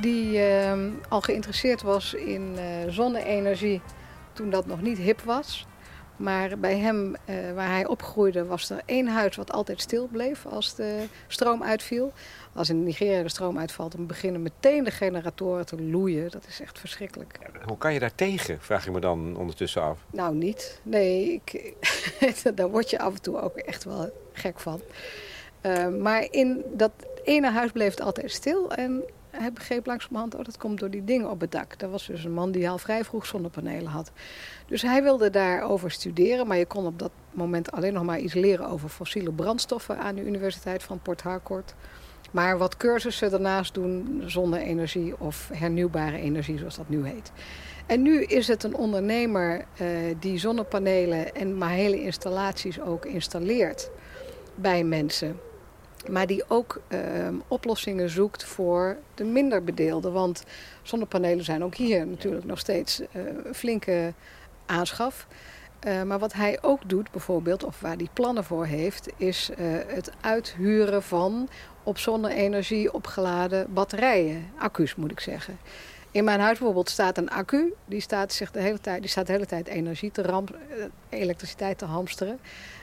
die 0.00 0.38
uh, 0.38 0.72
al 1.08 1.20
geïnteresseerd 1.20 1.82
was 1.82 2.14
in 2.14 2.54
uh, 2.56 2.92
zonne-energie 2.92 3.82
toen 4.32 4.50
dat 4.50 4.66
nog 4.66 4.80
niet 4.80 4.98
hip 4.98 5.20
was. 5.20 5.66
Maar 6.16 6.58
bij 6.58 6.78
hem, 6.78 7.16
waar 7.54 7.70
hij 7.70 7.86
opgroeide, 7.86 8.44
was 8.44 8.70
er 8.70 8.80
één 8.84 9.08
huis 9.08 9.36
wat 9.36 9.52
altijd 9.52 9.80
stil 9.80 10.08
bleef 10.12 10.46
als 10.46 10.74
de 10.74 11.06
stroom 11.26 11.62
uitviel. 11.62 12.12
Als 12.56 12.68
in 12.68 12.82
Nigeria 12.82 13.22
de 13.22 13.28
stroom 13.28 13.58
uitvalt, 13.58 13.92
dan 13.92 14.06
beginnen 14.06 14.42
meteen 14.42 14.84
de 14.84 14.90
generatoren 14.90 15.66
te 15.66 15.82
loeien. 15.82 16.30
Dat 16.30 16.46
is 16.48 16.60
echt 16.60 16.78
verschrikkelijk. 16.78 17.38
Hoe 17.64 17.78
kan 17.78 17.92
je 17.92 17.98
daar 17.98 18.14
tegen, 18.14 18.60
vraag 18.60 18.86
ik 18.86 18.92
me 18.92 19.00
dan 19.00 19.36
ondertussen 19.36 19.82
af. 19.82 19.98
Nou, 20.10 20.34
niet. 20.34 20.80
Nee, 20.82 21.32
ik, 21.32 21.74
daar 22.54 22.70
word 22.70 22.90
je 22.90 22.98
af 22.98 23.14
en 23.14 23.22
toe 23.22 23.40
ook 23.40 23.56
echt 23.56 23.84
wel 23.84 24.10
gek 24.32 24.60
van. 24.60 24.80
Uh, 25.62 25.88
maar 25.88 26.26
in 26.30 26.64
dat 26.72 26.92
ene 27.24 27.50
huis 27.50 27.70
bleef 27.72 27.90
het 27.90 28.00
altijd 28.00 28.30
stil. 28.30 28.72
En 28.72 29.04
hij 29.30 29.52
begreep 29.52 29.86
langzamerhand, 29.86 30.34
oh, 30.34 30.44
dat 30.44 30.58
komt 30.58 30.80
door 30.80 30.90
die 30.90 31.04
dingen 31.04 31.30
op 31.30 31.40
het 31.40 31.52
dak. 31.52 31.74
Er 31.78 31.90
was 31.90 32.06
dus 32.06 32.24
een 32.24 32.32
man 32.32 32.50
die 32.50 32.70
al 32.70 32.78
vrij 32.78 33.04
vroeg 33.04 33.26
zonnepanelen 33.26 33.90
had. 33.90 34.12
Dus 34.66 34.82
hij 34.82 35.02
wilde 35.02 35.30
daarover 35.30 35.90
studeren, 35.90 36.46
maar 36.46 36.56
je 36.56 36.66
kon 36.66 36.86
op 36.86 36.98
dat 36.98 37.10
moment 37.30 37.72
alleen 37.72 37.92
nog 37.92 38.04
maar 38.04 38.18
iets 38.18 38.34
leren 38.34 38.68
over 38.68 38.88
fossiele 38.88 39.32
brandstoffen 39.32 39.98
aan 39.98 40.14
de 40.14 40.24
Universiteit 40.24 40.82
van 40.82 41.00
Port 41.02 41.22
Harcourt. 41.22 41.74
Maar 42.36 42.58
wat 42.58 42.76
cursussen 42.76 43.30
daarnaast 43.30 43.74
doen, 43.74 44.22
zonne-energie 44.26 45.20
of 45.20 45.50
hernieuwbare 45.52 46.16
energie, 46.16 46.58
zoals 46.58 46.76
dat 46.76 46.88
nu 46.88 47.06
heet. 47.06 47.32
En 47.86 48.02
nu 48.02 48.22
is 48.22 48.48
het 48.48 48.62
een 48.62 48.74
ondernemer 48.74 49.64
uh, 49.80 49.88
die 50.20 50.38
zonnepanelen 50.38 51.34
en 51.34 51.58
maar 51.58 51.70
hele 51.70 52.02
installaties 52.02 52.80
ook 52.80 53.04
installeert 53.04 53.90
bij 54.54 54.84
mensen. 54.84 55.40
Maar 56.10 56.26
die 56.26 56.44
ook 56.48 56.80
uh, 56.88 56.98
oplossingen 57.48 58.10
zoekt 58.10 58.44
voor 58.44 58.96
de 59.14 59.24
minder 59.24 59.64
bedeelden. 59.64 60.12
Want 60.12 60.44
zonnepanelen 60.82 61.44
zijn 61.44 61.64
ook 61.64 61.74
hier 61.74 62.06
natuurlijk 62.06 62.44
nog 62.44 62.58
steeds 62.58 63.00
uh, 63.00 63.06
flinke 63.52 64.14
aanschaf. 64.66 65.26
Uh, 65.86 66.02
maar 66.02 66.18
wat 66.18 66.32
hij 66.32 66.58
ook 66.60 66.88
doet 66.88 67.10
bijvoorbeeld, 67.10 67.64
of 67.64 67.80
waar 67.80 67.96
hij 67.96 68.08
plannen 68.12 68.44
voor 68.44 68.66
heeft... 68.66 69.08
is 69.16 69.50
het 69.86 70.12
uithuren 70.20 71.02
van 71.02 71.48
op 71.82 71.98
zonne-energie 71.98 72.92
opgeladen 72.92 73.72
batterijen. 73.72 74.50
Accu's 74.58 74.94
moet 74.94 75.10
ik 75.10 75.20
zeggen. 75.20 75.58
In 76.10 76.24
mijn 76.24 76.40
huis 76.40 76.56
bijvoorbeeld 76.58 76.90
staat 76.90 77.18
een 77.18 77.30
accu. 77.30 77.74
Die 77.84 78.00
staat, 78.00 78.32
zich 78.32 78.50
de 78.50 78.60
hele 78.60 78.80
tijd, 78.80 79.00
die 79.00 79.10
staat 79.10 79.26
de 79.26 79.32
hele 79.32 79.46
tijd 79.46 79.68
energie 79.68 80.10
te 80.10 80.22
ram, 80.22 80.44
elektriciteit 81.08 81.78
te 81.78 81.84
hamsteren. 81.84 82.38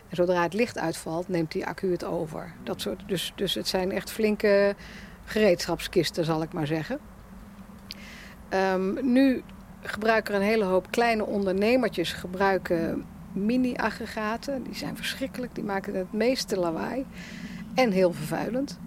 En 0.10 0.16
zodra 0.16 0.42
het 0.42 0.54
licht 0.54 0.78
uitvalt, 0.78 1.28
neemt 1.28 1.52
die 1.52 1.66
accu 1.66 1.92
het 1.92 2.04
over. 2.04 2.54
Dat 2.64 2.82
soort, 2.82 3.08
dus, 3.08 3.34
dus 3.36 3.54
het 3.54 3.68
zijn 3.68 3.92
echt 3.92 4.12
flinke 4.12 4.76
gereedschapskisten, 5.26 6.26
zal 6.26 6.42
ik 6.42 6.54
maar 6.54 6.68
zeggen. 6.68 7.00
Um, 8.74 9.12
nu 9.12 9.44
gebruiken 9.84 10.36
een 10.36 10.42
hele 10.42 10.64
hoop 10.64 10.88
kleine 10.92 11.26
ondernemertjes 11.26 12.14
gebruiken 12.14 13.04
mini-aggregaten. 13.32 14.64
Die 14.64 14.76
zijn 14.76 14.96
verschrikkelijk, 14.96 15.56
die 15.56 15.64
maken 15.64 15.96
het 15.96 16.14
meeste 16.14 16.60
lawaai. 16.60 17.06
En 17.74 17.92
heel 17.92 18.14
vervuilend. 18.14 18.80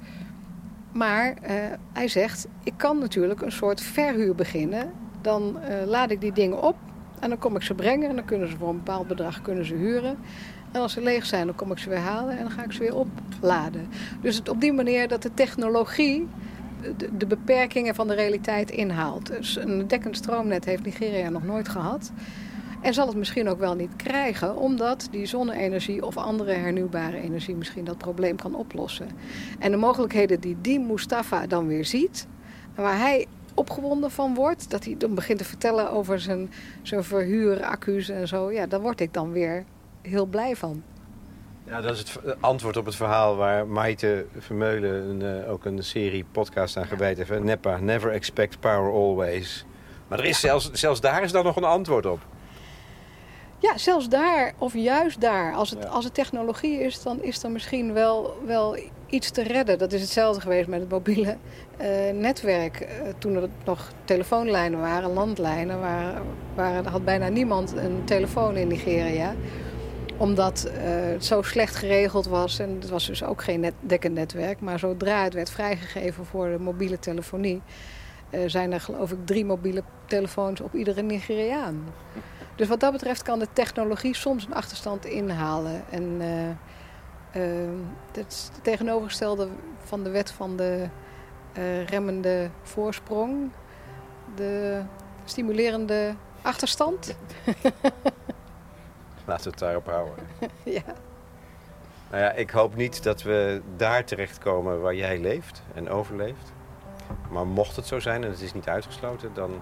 Maar 0.92 1.34
uh, 1.42 1.50
hij 1.92 2.08
zegt, 2.08 2.46
ik 2.62 2.74
kan 2.76 2.98
natuurlijk 2.98 3.42
een 3.42 3.52
soort 3.52 3.80
verhuur 3.80 4.34
beginnen. 4.34 4.92
Dan 5.20 5.56
uh, 5.68 5.86
laad 5.86 6.10
ik 6.10 6.20
die 6.20 6.32
dingen 6.32 6.62
op 6.62 6.76
en 7.20 7.28
dan 7.28 7.38
kom 7.38 7.56
ik 7.56 7.62
ze 7.62 7.74
brengen. 7.74 8.08
En 8.08 8.16
dan 8.16 8.24
kunnen 8.24 8.48
ze 8.48 8.56
voor 8.56 8.68
een 8.68 8.76
bepaald 8.76 9.06
bedrag 9.06 9.42
kunnen 9.42 9.64
ze 9.64 9.74
huren. 9.74 10.18
En 10.72 10.80
als 10.80 10.92
ze 10.92 11.02
leeg 11.02 11.26
zijn, 11.26 11.46
dan 11.46 11.54
kom 11.54 11.72
ik 11.72 11.78
ze 11.78 11.88
weer 11.88 11.98
halen 11.98 12.36
en 12.36 12.42
dan 12.42 12.50
ga 12.50 12.64
ik 12.64 12.72
ze 12.72 12.78
weer 12.78 12.96
opladen. 12.96 13.88
Dus 14.20 14.36
het 14.36 14.48
op 14.48 14.60
die 14.60 14.72
manier 14.72 15.08
dat 15.08 15.22
de 15.22 15.34
technologie 15.34 16.28
de, 16.96 17.16
de 17.16 17.26
beperkingen 17.26 17.94
van 17.94 18.08
de 18.08 18.14
realiteit 18.14 18.70
inhaalt. 18.70 19.26
Dus 19.26 19.56
een 19.56 19.88
dekkend 19.88 20.16
stroomnet 20.16 20.64
heeft 20.64 20.84
Nigeria 20.84 21.28
nog 21.28 21.44
nooit 21.44 21.68
gehad. 21.68 22.12
En 22.80 22.94
zal 22.94 23.06
het 23.06 23.16
misschien 23.16 23.48
ook 23.48 23.58
wel 23.58 23.74
niet 23.74 23.96
krijgen, 23.96 24.56
omdat 24.56 25.08
die 25.10 25.26
zonne-energie 25.26 26.06
of 26.06 26.16
andere 26.16 26.52
hernieuwbare 26.52 27.20
energie 27.20 27.54
misschien 27.54 27.84
dat 27.84 27.98
probleem 27.98 28.36
kan 28.36 28.54
oplossen. 28.54 29.08
En 29.58 29.70
de 29.70 29.76
mogelijkheden 29.76 30.40
die 30.40 30.56
die 30.60 30.80
Mustafa 30.80 31.46
dan 31.46 31.66
weer 31.66 31.84
ziet, 31.84 32.26
waar 32.74 32.98
hij 32.98 33.26
opgewonden 33.54 34.10
van 34.10 34.34
wordt, 34.34 34.70
dat 34.70 34.84
hij 34.84 34.94
dan 34.98 35.14
begint 35.14 35.38
te 35.38 35.44
vertellen 35.44 35.90
over 35.90 36.20
zijn, 36.20 36.50
zijn 36.82 37.04
verhuuraccu's 37.04 38.08
en 38.08 38.28
zo, 38.28 38.52
ja, 38.52 38.66
daar 38.66 38.80
word 38.80 39.00
ik 39.00 39.12
dan 39.12 39.32
weer 39.32 39.64
heel 40.02 40.26
blij 40.26 40.56
van. 40.56 40.82
Ja, 41.66 41.80
dat 41.80 41.92
is 41.92 41.98
het 41.98 42.36
antwoord 42.40 42.76
op 42.76 42.84
het 42.84 42.96
verhaal 42.96 43.36
waar 43.36 43.66
Maite 43.66 44.26
Vermeulen 44.38 45.08
een, 45.08 45.42
uh, 45.44 45.50
ook 45.52 45.64
een 45.64 45.82
serie 45.82 46.24
podcast 46.32 46.76
aan 46.76 46.86
gewijd 46.86 47.16
heeft. 47.16 47.42
NEPA, 47.42 47.78
never 47.78 48.10
expect 48.10 48.60
power 48.60 48.92
always. 48.92 49.64
Maar 50.08 50.18
er 50.18 50.24
is 50.24 50.40
zelfs, 50.40 50.70
zelfs 50.72 51.00
daar 51.00 51.22
is 51.22 51.32
dan 51.32 51.44
nog 51.44 51.56
een 51.56 51.64
antwoord 51.64 52.06
op. 52.06 52.20
Ja, 53.58 53.78
zelfs 53.78 54.08
daar, 54.08 54.52
of 54.58 54.74
juist 54.74 55.20
daar. 55.20 55.54
Als 55.54 55.70
het, 55.70 55.82
ja. 55.82 55.88
als 55.88 56.04
het 56.04 56.14
technologie 56.14 56.80
is, 56.80 57.02
dan 57.02 57.22
is 57.22 57.42
er 57.42 57.50
misschien 57.50 57.92
wel, 57.92 58.42
wel 58.44 58.78
iets 59.06 59.30
te 59.30 59.42
redden. 59.42 59.78
Dat 59.78 59.92
is 59.92 60.00
hetzelfde 60.00 60.40
geweest 60.40 60.68
met 60.68 60.80
het 60.80 60.90
mobiele 60.90 61.36
uh, 61.80 61.86
netwerk. 62.12 62.80
Uh, 62.80 63.08
toen 63.18 63.36
er 63.36 63.48
nog 63.64 63.92
telefoonlijnen 64.04 64.80
waren, 64.80 65.12
landlijnen, 65.12 65.80
waar, 65.80 66.22
waar 66.54 66.86
had 66.88 67.04
bijna 67.04 67.28
niemand 67.28 67.72
een 67.76 68.04
telefoon 68.04 68.56
in 68.56 68.68
Nigeria 68.68 69.34
omdat 70.16 70.66
uh, 70.66 70.72
het 71.12 71.24
zo 71.24 71.42
slecht 71.42 71.76
geregeld 71.76 72.26
was. 72.26 72.58
En 72.58 72.76
het 72.80 72.88
was 72.88 73.06
dus 73.06 73.24
ook 73.24 73.42
geen 73.42 73.60
net, 73.60 73.74
dekkend 73.80 74.14
netwerk. 74.14 74.60
Maar 74.60 74.78
zodra 74.78 75.22
het 75.22 75.34
werd 75.34 75.50
vrijgegeven 75.50 76.26
voor 76.26 76.48
de 76.48 76.58
mobiele 76.58 76.98
telefonie... 76.98 77.62
Uh, 78.30 78.40
zijn 78.46 78.72
er 78.72 78.80
geloof 78.80 79.12
ik 79.12 79.18
drie 79.24 79.44
mobiele 79.44 79.82
telefoons 80.06 80.60
op 80.60 80.74
iedere 80.74 81.02
Nigeriaan. 81.02 81.84
Dus 82.56 82.68
wat 82.68 82.80
dat 82.80 82.92
betreft 82.92 83.22
kan 83.22 83.38
de 83.38 83.48
technologie 83.52 84.14
soms 84.14 84.46
een 84.46 84.54
achterstand 84.54 85.04
inhalen. 85.04 85.82
En 85.90 86.02
uh, 86.02 87.68
het 88.12 88.26
is 88.28 88.50
het 88.52 88.64
tegenovergestelde 88.64 89.48
van 89.84 90.02
de 90.02 90.10
wet 90.10 90.30
van 90.30 90.56
de 90.56 90.88
remmende 91.86 92.50
voorsprong. 92.62 93.50
De 94.34 94.82
stimulerende 95.24 96.14
achterstand. 96.42 97.16
Laten 99.30 99.44
we 99.44 99.50
het 99.50 99.58
daarop 99.58 99.86
houden. 99.86 100.14
ja. 100.78 100.82
Nou 102.10 102.22
ja, 102.22 102.32
ik 102.32 102.50
hoop 102.50 102.76
niet 102.76 103.02
dat 103.02 103.22
we 103.22 103.62
daar 103.76 104.04
terechtkomen 104.04 104.80
waar 104.80 104.94
jij 104.94 105.18
leeft 105.18 105.62
en 105.74 105.88
overleeft. 105.88 106.52
Maar 107.30 107.46
mocht 107.46 107.76
het 107.76 107.86
zo 107.86 108.00
zijn 108.00 108.24
en 108.24 108.30
het 108.30 108.40
is 108.40 108.54
niet 108.54 108.68
uitgesloten, 108.68 109.34
dan 109.34 109.60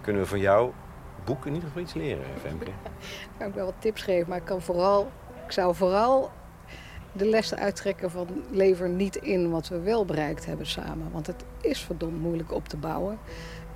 kunnen 0.00 0.22
we 0.22 0.28
van 0.28 0.38
jou 0.38 0.72
boek 1.24 1.46
in 1.46 1.52
ieder 1.52 1.68
geval 1.68 1.82
iets 1.82 1.94
leren, 1.94 2.24
Femke. 2.40 2.64
ik 3.24 3.28
kan 3.38 3.46
ook 3.46 3.54
wel 3.54 3.64
wat 3.64 3.74
tips 3.78 4.02
geven, 4.02 4.28
maar 4.28 4.38
ik, 4.38 4.44
kan 4.44 4.62
vooral, 4.62 5.10
ik 5.46 5.52
zou 5.52 5.74
vooral 5.74 6.30
de 7.12 7.26
lessen 7.26 7.58
uittrekken 7.58 8.10
van 8.10 8.28
lever 8.50 8.88
niet 8.88 9.16
in 9.16 9.50
wat 9.50 9.68
we 9.68 9.80
wel 9.80 10.04
bereikt 10.04 10.46
hebben 10.46 10.66
samen. 10.66 11.10
Want 11.12 11.26
het 11.26 11.44
is 11.60 11.80
verdomd 11.80 12.20
moeilijk 12.20 12.52
op 12.52 12.68
te 12.68 12.76
bouwen. 12.76 13.18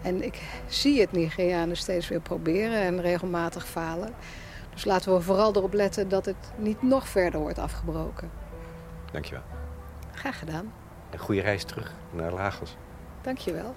En 0.03 0.24
ik 0.24 0.43
zie 0.66 1.01
het 1.01 1.12
Nigerianen 1.12 1.76
steeds 1.76 2.09
weer 2.09 2.20
proberen 2.20 2.80
en 2.80 3.01
regelmatig 3.01 3.66
falen. 3.66 4.14
Dus 4.73 4.85
laten 4.85 5.14
we 5.14 5.20
vooral 5.20 5.57
erop 5.57 5.73
letten 5.73 6.09
dat 6.09 6.25
het 6.25 6.53
niet 6.57 6.83
nog 6.83 7.09
verder 7.09 7.41
wordt 7.41 7.59
afgebroken. 7.59 8.31
Dankjewel. 9.12 9.43
Graag 10.12 10.39
gedaan. 10.39 10.73
Een 11.11 11.18
goede 11.18 11.41
reis 11.41 11.64
terug 11.64 11.93
naar 12.11 12.33
Lagos. 12.33 12.77
Dankjewel. 13.23 13.75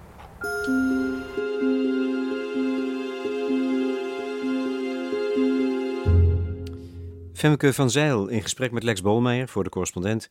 Femke 7.33 7.73
van 7.73 7.89
Zeil 7.89 8.27
in 8.27 8.41
gesprek 8.41 8.71
met 8.71 8.83
Lex 8.83 9.01
Bolmeijer 9.01 9.47
voor 9.47 9.63
de 9.63 9.69
correspondent 9.69 10.29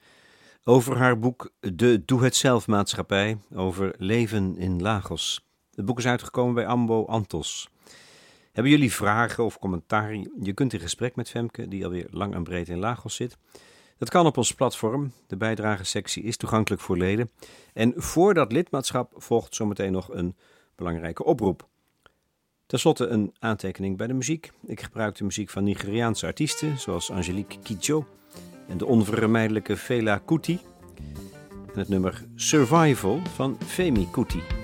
over 0.64 0.96
haar 0.96 1.18
boek 1.18 1.50
De 1.60 2.04
Doe-het-zelf 2.04 2.66
maatschappij 2.66 3.38
over 3.54 3.94
leven 3.98 4.56
in 4.56 4.82
Lagos. 4.82 5.46
Het 5.74 5.84
boek 5.84 5.98
is 5.98 6.06
uitgekomen 6.06 6.54
bij 6.54 6.66
Ambo 6.66 7.04
Antos. 7.04 7.68
Hebben 8.54 8.72
jullie 8.72 8.92
vragen 8.92 9.44
of 9.44 9.58
commentaar? 9.58 10.14
Je 10.40 10.52
kunt 10.52 10.72
in 10.72 10.80
gesprek 10.80 11.16
met 11.16 11.30
Femke, 11.30 11.68
die 11.68 11.84
alweer 11.84 12.06
lang 12.10 12.34
en 12.34 12.42
breed 12.42 12.68
in 12.68 12.78
Lagos 12.78 13.14
zit. 13.14 13.36
Dat 13.98 14.10
kan 14.10 14.26
op 14.26 14.36
ons 14.36 14.54
platform. 14.54 15.12
De 15.26 15.36
bijdragesectie 15.36 16.22
is 16.22 16.36
toegankelijk 16.36 16.82
voor 16.82 16.96
leden. 16.96 17.30
En 17.72 17.92
voor 17.96 18.34
dat 18.34 18.52
lidmaatschap 18.52 19.12
volgt 19.16 19.54
zometeen 19.54 19.92
nog 19.92 20.12
een 20.12 20.36
belangrijke 20.74 21.24
oproep. 21.24 21.68
Ten 22.66 22.78
slotte 22.78 23.06
een 23.06 23.34
aantekening 23.38 23.96
bij 23.96 24.06
de 24.06 24.12
muziek. 24.14 24.52
Ik 24.66 24.80
gebruik 24.80 25.16
de 25.16 25.24
muziek 25.24 25.50
van 25.50 25.64
Nigeriaanse 25.64 26.26
artiesten, 26.26 26.78
zoals 26.78 27.10
Angelique 27.10 27.58
Kidjo 27.62 28.06
en 28.68 28.78
de 28.78 28.86
onvermijdelijke 28.86 29.76
Fela 29.76 30.18
Kuti. 30.18 30.60
En 31.72 31.78
het 31.78 31.88
nummer 31.88 32.24
Survival 32.34 33.20
van 33.34 33.58
Femi 33.66 34.08
Kuti. 34.10 34.63